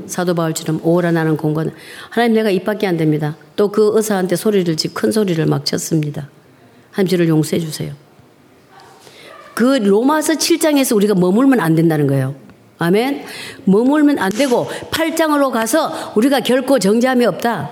사도 0.06 0.36
바울처럼 0.36 0.82
오라 0.84 1.12
나는 1.12 1.38
공간. 1.38 1.72
하나님 2.12 2.36
내가 2.36 2.52
입 2.52 2.66
밖에 2.66 2.86
안 2.86 2.98
됩니다. 2.98 3.36
또 3.56 3.72
그 3.72 3.94
의사한테 3.96 4.36
소리를 4.36 4.76
큰 4.94 5.12
소리를 5.12 5.44
막 5.48 5.66
쳤습니다. 5.66 6.30
하나님 6.96 7.10
저를 7.10 7.28
용서해 7.28 7.60
주세요. 7.60 7.94
그 9.54 9.64
로마서 9.64 10.34
7장에서 10.34 10.96
우리가 10.96 11.14
머물면 11.14 11.60
안 11.60 11.76
된다는 11.76 12.08
거예요. 12.08 12.36
아멘. 12.78 13.26
머물면 13.66 14.18
안 14.20 14.32
되고 14.32 14.66
8장으로 14.92 15.52
가서 15.52 16.14
우리가 16.16 16.40
결코 16.40 16.80
정죄함이 16.80 17.26
없다. 17.26 17.70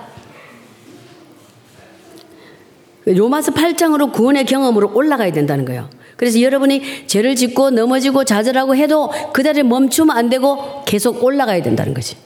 로마서 3.06 3.52
8장으로 3.52 4.12
구원의 4.12 4.44
경험으로 4.44 4.92
올라가야 4.94 5.32
된다는 5.32 5.64
거예요. 5.64 5.88
그래서 6.16 6.40
여러분이 6.42 7.06
죄를 7.06 7.34
짓고 7.34 7.70
넘어지고 7.70 8.24
좌절하고 8.24 8.76
해도 8.76 9.10
그 9.32 9.42
자리에 9.42 9.62
멈추면 9.62 10.14
안 10.14 10.28
되고 10.28 10.84
계속 10.84 11.24
올라가야 11.24 11.62
된다는 11.62 11.94
거지. 11.94 12.16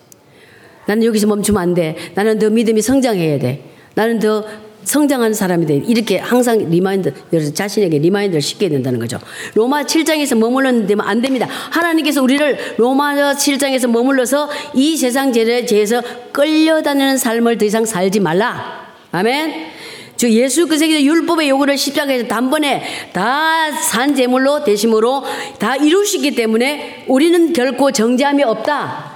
나는 0.86 1.04
여기서 1.04 1.28
멈추면 1.28 1.62
안 1.62 1.74
돼. 1.74 1.96
나는 2.14 2.40
더 2.40 2.50
믿음이 2.50 2.82
성장해야 2.82 3.38
돼. 3.38 3.62
나는 3.94 4.18
더 4.18 4.44
성장하는 4.84 5.34
사람이 5.34 5.66
돼. 5.66 5.82
이렇게 5.86 6.18
항상 6.18 6.58
remind, 6.70 7.12
자신에게 7.54 7.98
remind를 7.98 8.40
시켜야 8.40 8.70
된다는 8.70 8.98
거죠. 8.98 9.18
로마 9.54 9.82
7장에서 9.82 10.36
머물렀는데 10.36 10.94
안 10.98 11.20
됩니다. 11.20 11.46
하나님께서 11.70 12.22
우리를 12.22 12.76
로마 12.78 13.14
7장에서 13.14 13.88
머물러서 13.88 14.48
이 14.74 14.96
세상 14.96 15.32
죄에서 15.32 16.02
끌려다니는 16.32 17.18
삶을 17.18 17.58
더 17.58 17.64
이상 17.66 17.84
살지 17.84 18.20
말라. 18.20 18.88
아멘. 19.12 19.78
주 20.16 20.28
예수 20.30 20.66
그리스도의 20.66 21.06
율법의 21.06 21.48
요구를 21.48 21.78
십자가에서 21.78 22.26
단번에 22.26 22.82
다 23.12 23.58
산 23.70 24.14
제물로 24.14 24.64
되심으로 24.64 25.24
다 25.58 25.76
이루시기 25.76 26.34
때문에 26.34 27.04
우리는 27.06 27.52
결코 27.52 27.92
정죄함이 27.92 28.42
없다. 28.42 29.07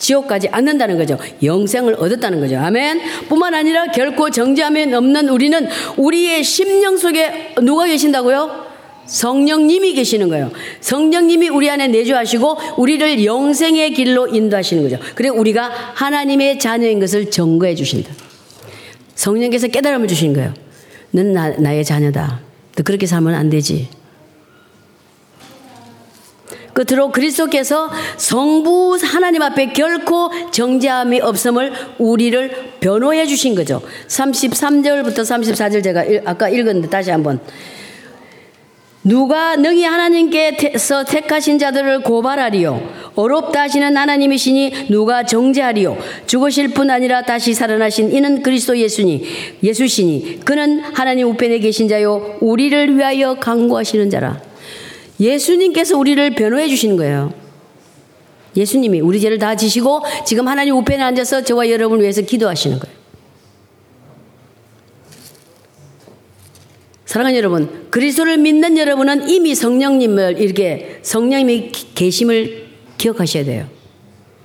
지옥 0.00 0.26
가지 0.26 0.48
않는다는 0.48 0.98
거죠. 0.98 1.16
영생을 1.42 1.94
얻었다는 1.94 2.40
거죠. 2.40 2.58
아멘. 2.58 3.00
뿐만 3.28 3.54
아니라 3.54 3.86
결코 3.88 4.30
정죄함이 4.30 4.92
없는 4.92 5.28
우리는 5.28 5.68
우리의 5.96 6.42
심령 6.42 6.96
속에 6.96 7.54
누가 7.62 7.86
계신다고요? 7.86 8.70
성령님이 9.06 9.92
계시는 9.92 10.28
거예요. 10.28 10.50
성령님이 10.80 11.48
우리 11.48 11.68
안에 11.68 11.88
내주하시고 11.88 12.56
우리를 12.78 13.24
영생의 13.24 13.92
길로 13.92 14.26
인도하시는 14.26 14.82
거죠. 14.82 14.98
그리고 15.14 15.38
우리가 15.38 15.68
하나님의 15.94 16.58
자녀인 16.58 16.98
것을 16.98 17.30
증거해 17.30 17.74
주신다. 17.74 18.12
성령께서 19.14 19.68
깨달음을 19.68 20.08
주신 20.08 20.32
거예요. 20.32 20.54
넌 21.10 21.32
나, 21.32 21.50
나의 21.50 21.84
자녀다. 21.84 22.40
너 22.76 22.82
그렇게 22.82 23.06
살면 23.06 23.34
안 23.34 23.50
되지. 23.50 23.88
끝으로 26.80 27.10
그리스도께서 27.12 27.90
성부 28.16 28.98
하나님 29.02 29.42
앞에 29.42 29.72
결코 29.72 30.30
정죄함이 30.50 31.20
없음을 31.20 31.72
우리를 31.98 32.72
변호해 32.80 33.26
주신 33.26 33.54
거죠. 33.54 33.82
33절부터 34.08 35.18
34절 35.18 35.84
제가 35.84 36.04
아까 36.24 36.48
읽었는데 36.48 36.88
다시 36.88 37.10
한번. 37.10 37.40
누가 39.02 39.56
능히 39.56 39.84
하나님께서 39.84 41.04
택하신 41.04 41.58
자들을 41.58 42.02
고발하리요? 42.02 43.10
어렵다 43.14 43.62
하시는 43.62 43.96
하나님이시니 43.96 44.88
누가 44.90 45.24
정죄하리요? 45.24 45.96
죽으실 46.26 46.68
뿐 46.68 46.90
아니라 46.90 47.22
다시 47.22 47.54
살아나신 47.54 48.12
이는 48.12 48.42
그리스도 48.42 48.76
예수니 48.76 49.24
예수시니 49.62 50.40
그는 50.44 50.80
하나님 50.80 51.28
우편에 51.28 51.60
계신 51.60 51.88
자요 51.88 52.36
우리를 52.40 52.98
위하여 52.98 53.36
강구하시는 53.36 54.10
자라 54.10 54.49
예수님께서 55.20 55.96
우리를 55.98 56.34
변호해 56.34 56.68
주시는 56.68 56.96
거예요. 56.96 57.32
예수님이 58.56 59.00
우리 59.00 59.20
죄를 59.20 59.38
다 59.38 59.54
지시고 59.54 60.02
지금 60.26 60.48
하나님 60.48 60.74
우편에 60.76 61.02
앉아서 61.02 61.44
저와 61.44 61.70
여러분을 61.70 62.02
위해서 62.02 62.22
기도하시는 62.22 62.78
거예요. 62.78 63.00
사랑하는 67.04 67.36
여러분, 67.36 67.88
그리스도를 67.90 68.38
믿는 68.38 68.78
여러분은 68.78 69.28
이미 69.28 69.54
성령님을 69.54 70.40
이렇게 70.40 71.00
성령님이 71.02 71.72
계심을 71.94 72.68
기억하셔야 72.98 73.44
돼요. 73.44 73.79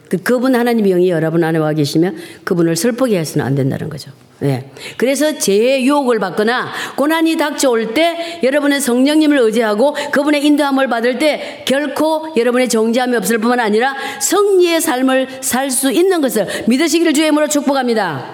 그, 0.09 0.17
그분 0.17 0.55
하나님의 0.55 0.91
영이 0.91 1.09
여러분 1.09 1.43
안에 1.43 1.57
와 1.59 1.73
계시면 1.73 2.17
그분을 2.43 2.75
슬프게 2.75 3.17
해서는 3.17 3.45
안 3.45 3.55
된다는 3.55 3.89
거죠. 3.89 4.11
네. 4.39 4.69
그래서 4.97 5.37
죄의 5.37 5.85
유혹을 5.87 6.19
받거나 6.19 6.69
고난이 6.97 7.37
닥쳐올 7.37 7.93
때 7.93 8.39
여러분의 8.43 8.81
성령님을 8.81 9.37
의지하고 9.39 9.95
그분의 10.11 10.45
인도함을 10.45 10.87
받을 10.89 11.19
때 11.19 11.63
결코 11.65 12.33
여러분의 12.35 12.67
정죄함이 12.67 13.15
없을 13.15 13.37
뿐만 13.37 13.59
아니라 13.59 13.95
성리의 14.19 14.81
삶을 14.81 15.27
살 15.41 15.71
수 15.71 15.91
있는 15.91 16.21
것을 16.21 16.47
믿으시기를 16.67 17.13
주의 17.13 17.25
이름으로 17.25 17.47
축복합니다. 17.47 18.33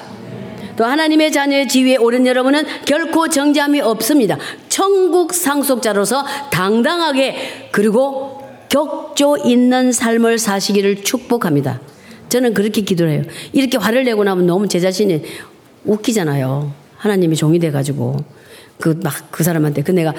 또 0.75 0.85
하나님의 0.85 1.31
자녀의 1.31 1.67
지위에 1.67 1.97
오른 1.97 2.25
여러분은 2.25 2.63
결코 2.85 3.29
정죄함이 3.29 3.81
없습니다. 3.81 4.37
천국 4.69 5.33
상속자로서 5.33 6.25
당당하게 6.51 7.69
그리고 7.71 8.40
격조 8.71 9.39
있는 9.43 9.91
삶을 9.91 10.39
사시기를 10.39 11.03
축복합니다. 11.03 11.81
저는 12.29 12.53
그렇게 12.53 12.81
기도를 12.81 13.11
해요. 13.11 13.23
이렇게 13.51 13.77
화를 13.77 14.05
내고 14.05 14.23
나면 14.23 14.47
너무 14.47 14.69
제 14.69 14.79
자신이 14.79 15.21
웃기잖아요. 15.83 16.71
하나님이 16.95 17.35
종이 17.35 17.59
돼가지고 17.59 18.15
그 18.79 18.97
막그 19.03 19.23
그 19.29 19.43
사람한테 19.43 19.81
그 19.81 19.91
내가 19.91 20.13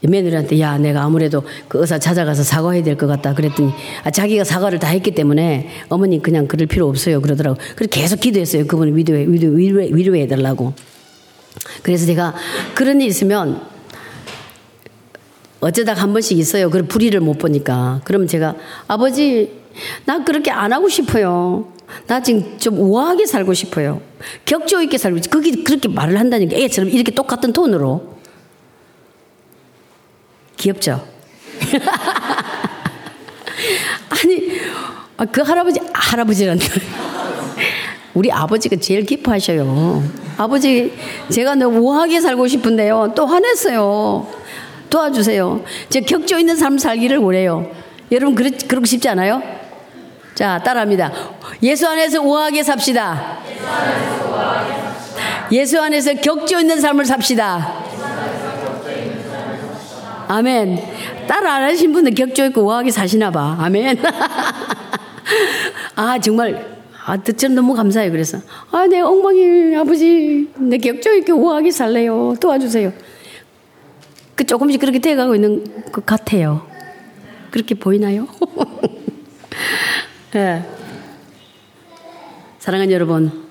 며느리한테 0.00 0.60
야 0.60 0.78
내가 0.78 1.02
아무래도 1.02 1.42
그 1.66 1.80
의사 1.80 1.98
찾아가서 1.98 2.44
사과해야 2.44 2.84
될 2.84 2.96
것 2.96 3.08
같다 3.08 3.34
그랬더니 3.34 3.72
아, 4.04 4.12
자기가 4.12 4.44
사과를 4.44 4.78
다 4.78 4.86
했기 4.88 5.10
때문에 5.10 5.68
어머니 5.88 6.22
그냥 6.22 6.46
그럴 6.46 6.68
필요 6.68 6.86
없어요 6.88 7.20
그러더라고 7.20 7.58
그래서 7.74 7.90
계속 7.90 8.20
기도했어요 8.20 8.66
그분을 8.66 8.96
위로해 8.96 9.26
위로, 9.26 9.48
위로해, 9.54 9.88
위로해 9.90 10.28
달라고 10.28 10.74
그래서 11.82 12.06
제가 12.06 12.34
그런 12.74 13.00
일 13.00 13.08
있으면 13.08 13.60
어쩌다가 15.60 16.02
한 16.02 16.12
번씩 16.12 16.38
있어요 16.38 16.70
그런 16.70 16.86
불의를 16.86 17.20
못 17.20 17.38
보니까 17.38 18.00
그러면 18.04 18.28
제가 18.28 18.54
아버지 18.86 19.52
나 20.04 20.22
그렇게 20.24 20.50
안 20.50 20.72
하고 20.72 20.88
싶어요 20.88 21.72
나 22.06 22.20
지금 22.22 22.58
좀 22.58 22.78
우아하게 22.78 23.26
살고 23.26 23.54
싶어요 23.54 24.00
격조 24.44 24.82
있게 24.82 24.98
살고 24.98 25.18
싶어요 25.22 25.42
그게 25.42 25.62
그렇게 25.62 25.88
말을 25.88 26.18
한다니까 26.18 26.56
애처럼 26.56 26.90
이렇게 26.90 27.12
똑같은 27.12 27.52
톤으로 27.52 28.16
귀엽죠? 30.56 31.06
아니, 34.08 34.60
아, 35.16 35.24
그 35.26 35.40
할아버지, 35.42 35.80
할아버지란 35.92 36.58
우리 38.14 38.30
아버지가 38.32 38.76
제일 38.76 39.04
기뻐하셔요. 39.04 40.02
아버지, 40.38 40.92
제가 41.30 41.54
너무 41.54 41.78
우아하게 41.80 42.20
살고 42.20 42.48
싶은데요. 42.48 43.12
또 43.14 43.26
화냈어요. 43.26 44.26
도와주세요. 44.90 45.64
제 45.88 46.00
격조 46.00 46.38
있는 46.38 46.56
삶 46.56 46.78
살기를 46.78 47.18
원해요. 47.18 47.70
여러분, 48.12 48.34
그러, 48.34 48.50
그러고 48.68 48.86
싶지 48.86 49.08
않아요? 49.08 49.42
자, 50.34 50.60
따라합니다. 50.62 51.12
예수 51.62 51.88
안에서 51.88 52.20
우아하게 52.20 52.62
삽시다. 52.62 53.38
예수 55.50 55.80
안에서 55.80 56.14
격조 56.14 56.60
있는 56.60 56.80
삶을 56.80 57.04
삽시다. 57.04 57.84
아멘. 60.28 60.82
따라 61.26 61.54
안 61.54 61.62
하신 61.64 61.92
분은 61.92 62.14
격조 62.14 62.46
있고 62.46 62.62
우아하게 62.62 62.90
사시나 62.90 63.30
봐. 63.30 63.56
아멘. 63.60 63.98
아, 65.94 66.18
정말. 66.18 66.76
아, 67.04 67.16
듣자 67.16 67.48
너무 67.48 67.74
감사해요. 67.74 68.10
그래서. 68.10 68.38
아, 68.72 68.86
내 68.86 69.00
엉망이 69.00 69.76
아버지. 69.76 70.48
내 70.56 70.78
격조 70.78 71.14
있게 71.14 71.32
우아하게 71.32 71.70
살래요. 71.70 72.34
도와주세요. 72.40 72.92
그 74.36 74.44
조금씩 74.44 74.80
그렇게 74.80 74.98
돼가고 74.98 75.34
있는 75.34 75.64
것 75.90 76.04
같아요. 76.04 76.66
그렇게 77.50 77.74
보이나요? 77.74 78.28
네. 80.32 80.62
사랑하는 82.60 82.92
여러분. 82.92 83.46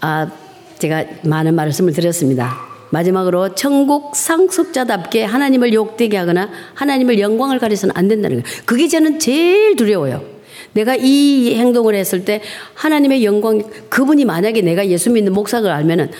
아, 0.00 0.30
제가 0.78 1.04
많은 1.22 1.54
말씀을 1.54 1.92
드렸습니다. 1.92 2.58
마지막으로 2.90 3.54
천국 3.54 4.16
상속자답게 4.16 5.24
하나님을 5.24 5.72
욕되게 5.72 6.16
하거나 6.16 6.50
하나님을 6.74 7.20
영광을 7.20 7.58
가려서는 7.58 7.96
안 7.96 8.08
된다는 8.08 8.42
거예요. 8.42 8.62
그게 8.64 8.88
저는 8.88 9.20
제일 9.20 9.76
두려워요. 9.76 10.24
내가 10.72 10.96
이 10.96 11.54
행동을 11.54 11.94
했을 11.94 12.24
때 12.24 12.40
하나님의 12.74 13.24
영광, 13.24 13.62
그분이 13.88 14.24
만약에 14.24 14.62
내가 14.62 14.86
예수 14.88 15.10
믿는 15.10 15.32
목사를 15.32 15.68
알면은 15.70 16.10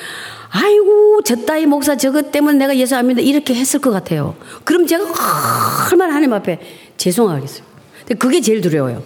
아이고, 0.50 1.22
저 1.24 1.36
따위 1.36 1.66
목사 1.66 1.96
저것 1.96 2.32
때문에 2.32 2.58
내가 2.58 2.76
예수 2.76 2.96
안 2.96 3.06
믿는다 3.06 3.28
이렇게 3.28 3.54
했을 3.54 3.80
것 3.80 3.90
같아요. 3.90 4.36
그럼 4.64 4.86
제가 4.86 5.04
얼마나 5.92 6.14
하나님 6.14 6.32
앞에 6.32 6.58
죄송하겠어요. 6.96 7.64
근데 8.00 8.14
그게 8.14 8.40
제일 8.40 8.60
두려워요. 8.60 9.02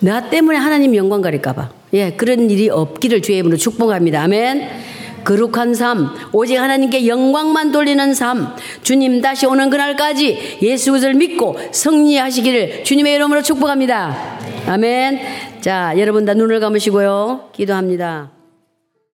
나 0.00 0.28
때문에 0.28 0.58
하나님 0.58 0.94
영광 0.96 1.22
가릴까봐. 1.22 1.70
예, 1.94 2.12
그런 2.12 2.50
일이 2.50 2.68
없기를 2.68 3.22
주의 3.22 3.38
이름으로 3.38 3.56
축복합니다. 3.56 4.22
아멘. 4.22 4.68
거룩한 5.24 5.74
삶, 5.74 6.08
오직 6.32 6.56
하나님께 6.56 7.06
영광만 7.06 7.70
돌리는 7.70 8.12
삶, 8.14 8.56
주님 8.82 9.20
다시 9.20 9.46
오는 9.46 9.70
그날까지 9.70 10.58
예수 10.62 10.90
그리스도를 10.90 11.14
믿고 11.14 11.56
승리하시기를 11.70 12.82
주님의 12.84 13.14
이름으로 13.14 13.42
축복합니다. 13.42 14.38
아멘. 14.66 15.20
자, 15.60 15.94
여러분 15.96 16.24
다 16.24 16.34
눈을 16.34 16.58
감으시고요. 16.58 17.50
기도합니다. 17.52 18.41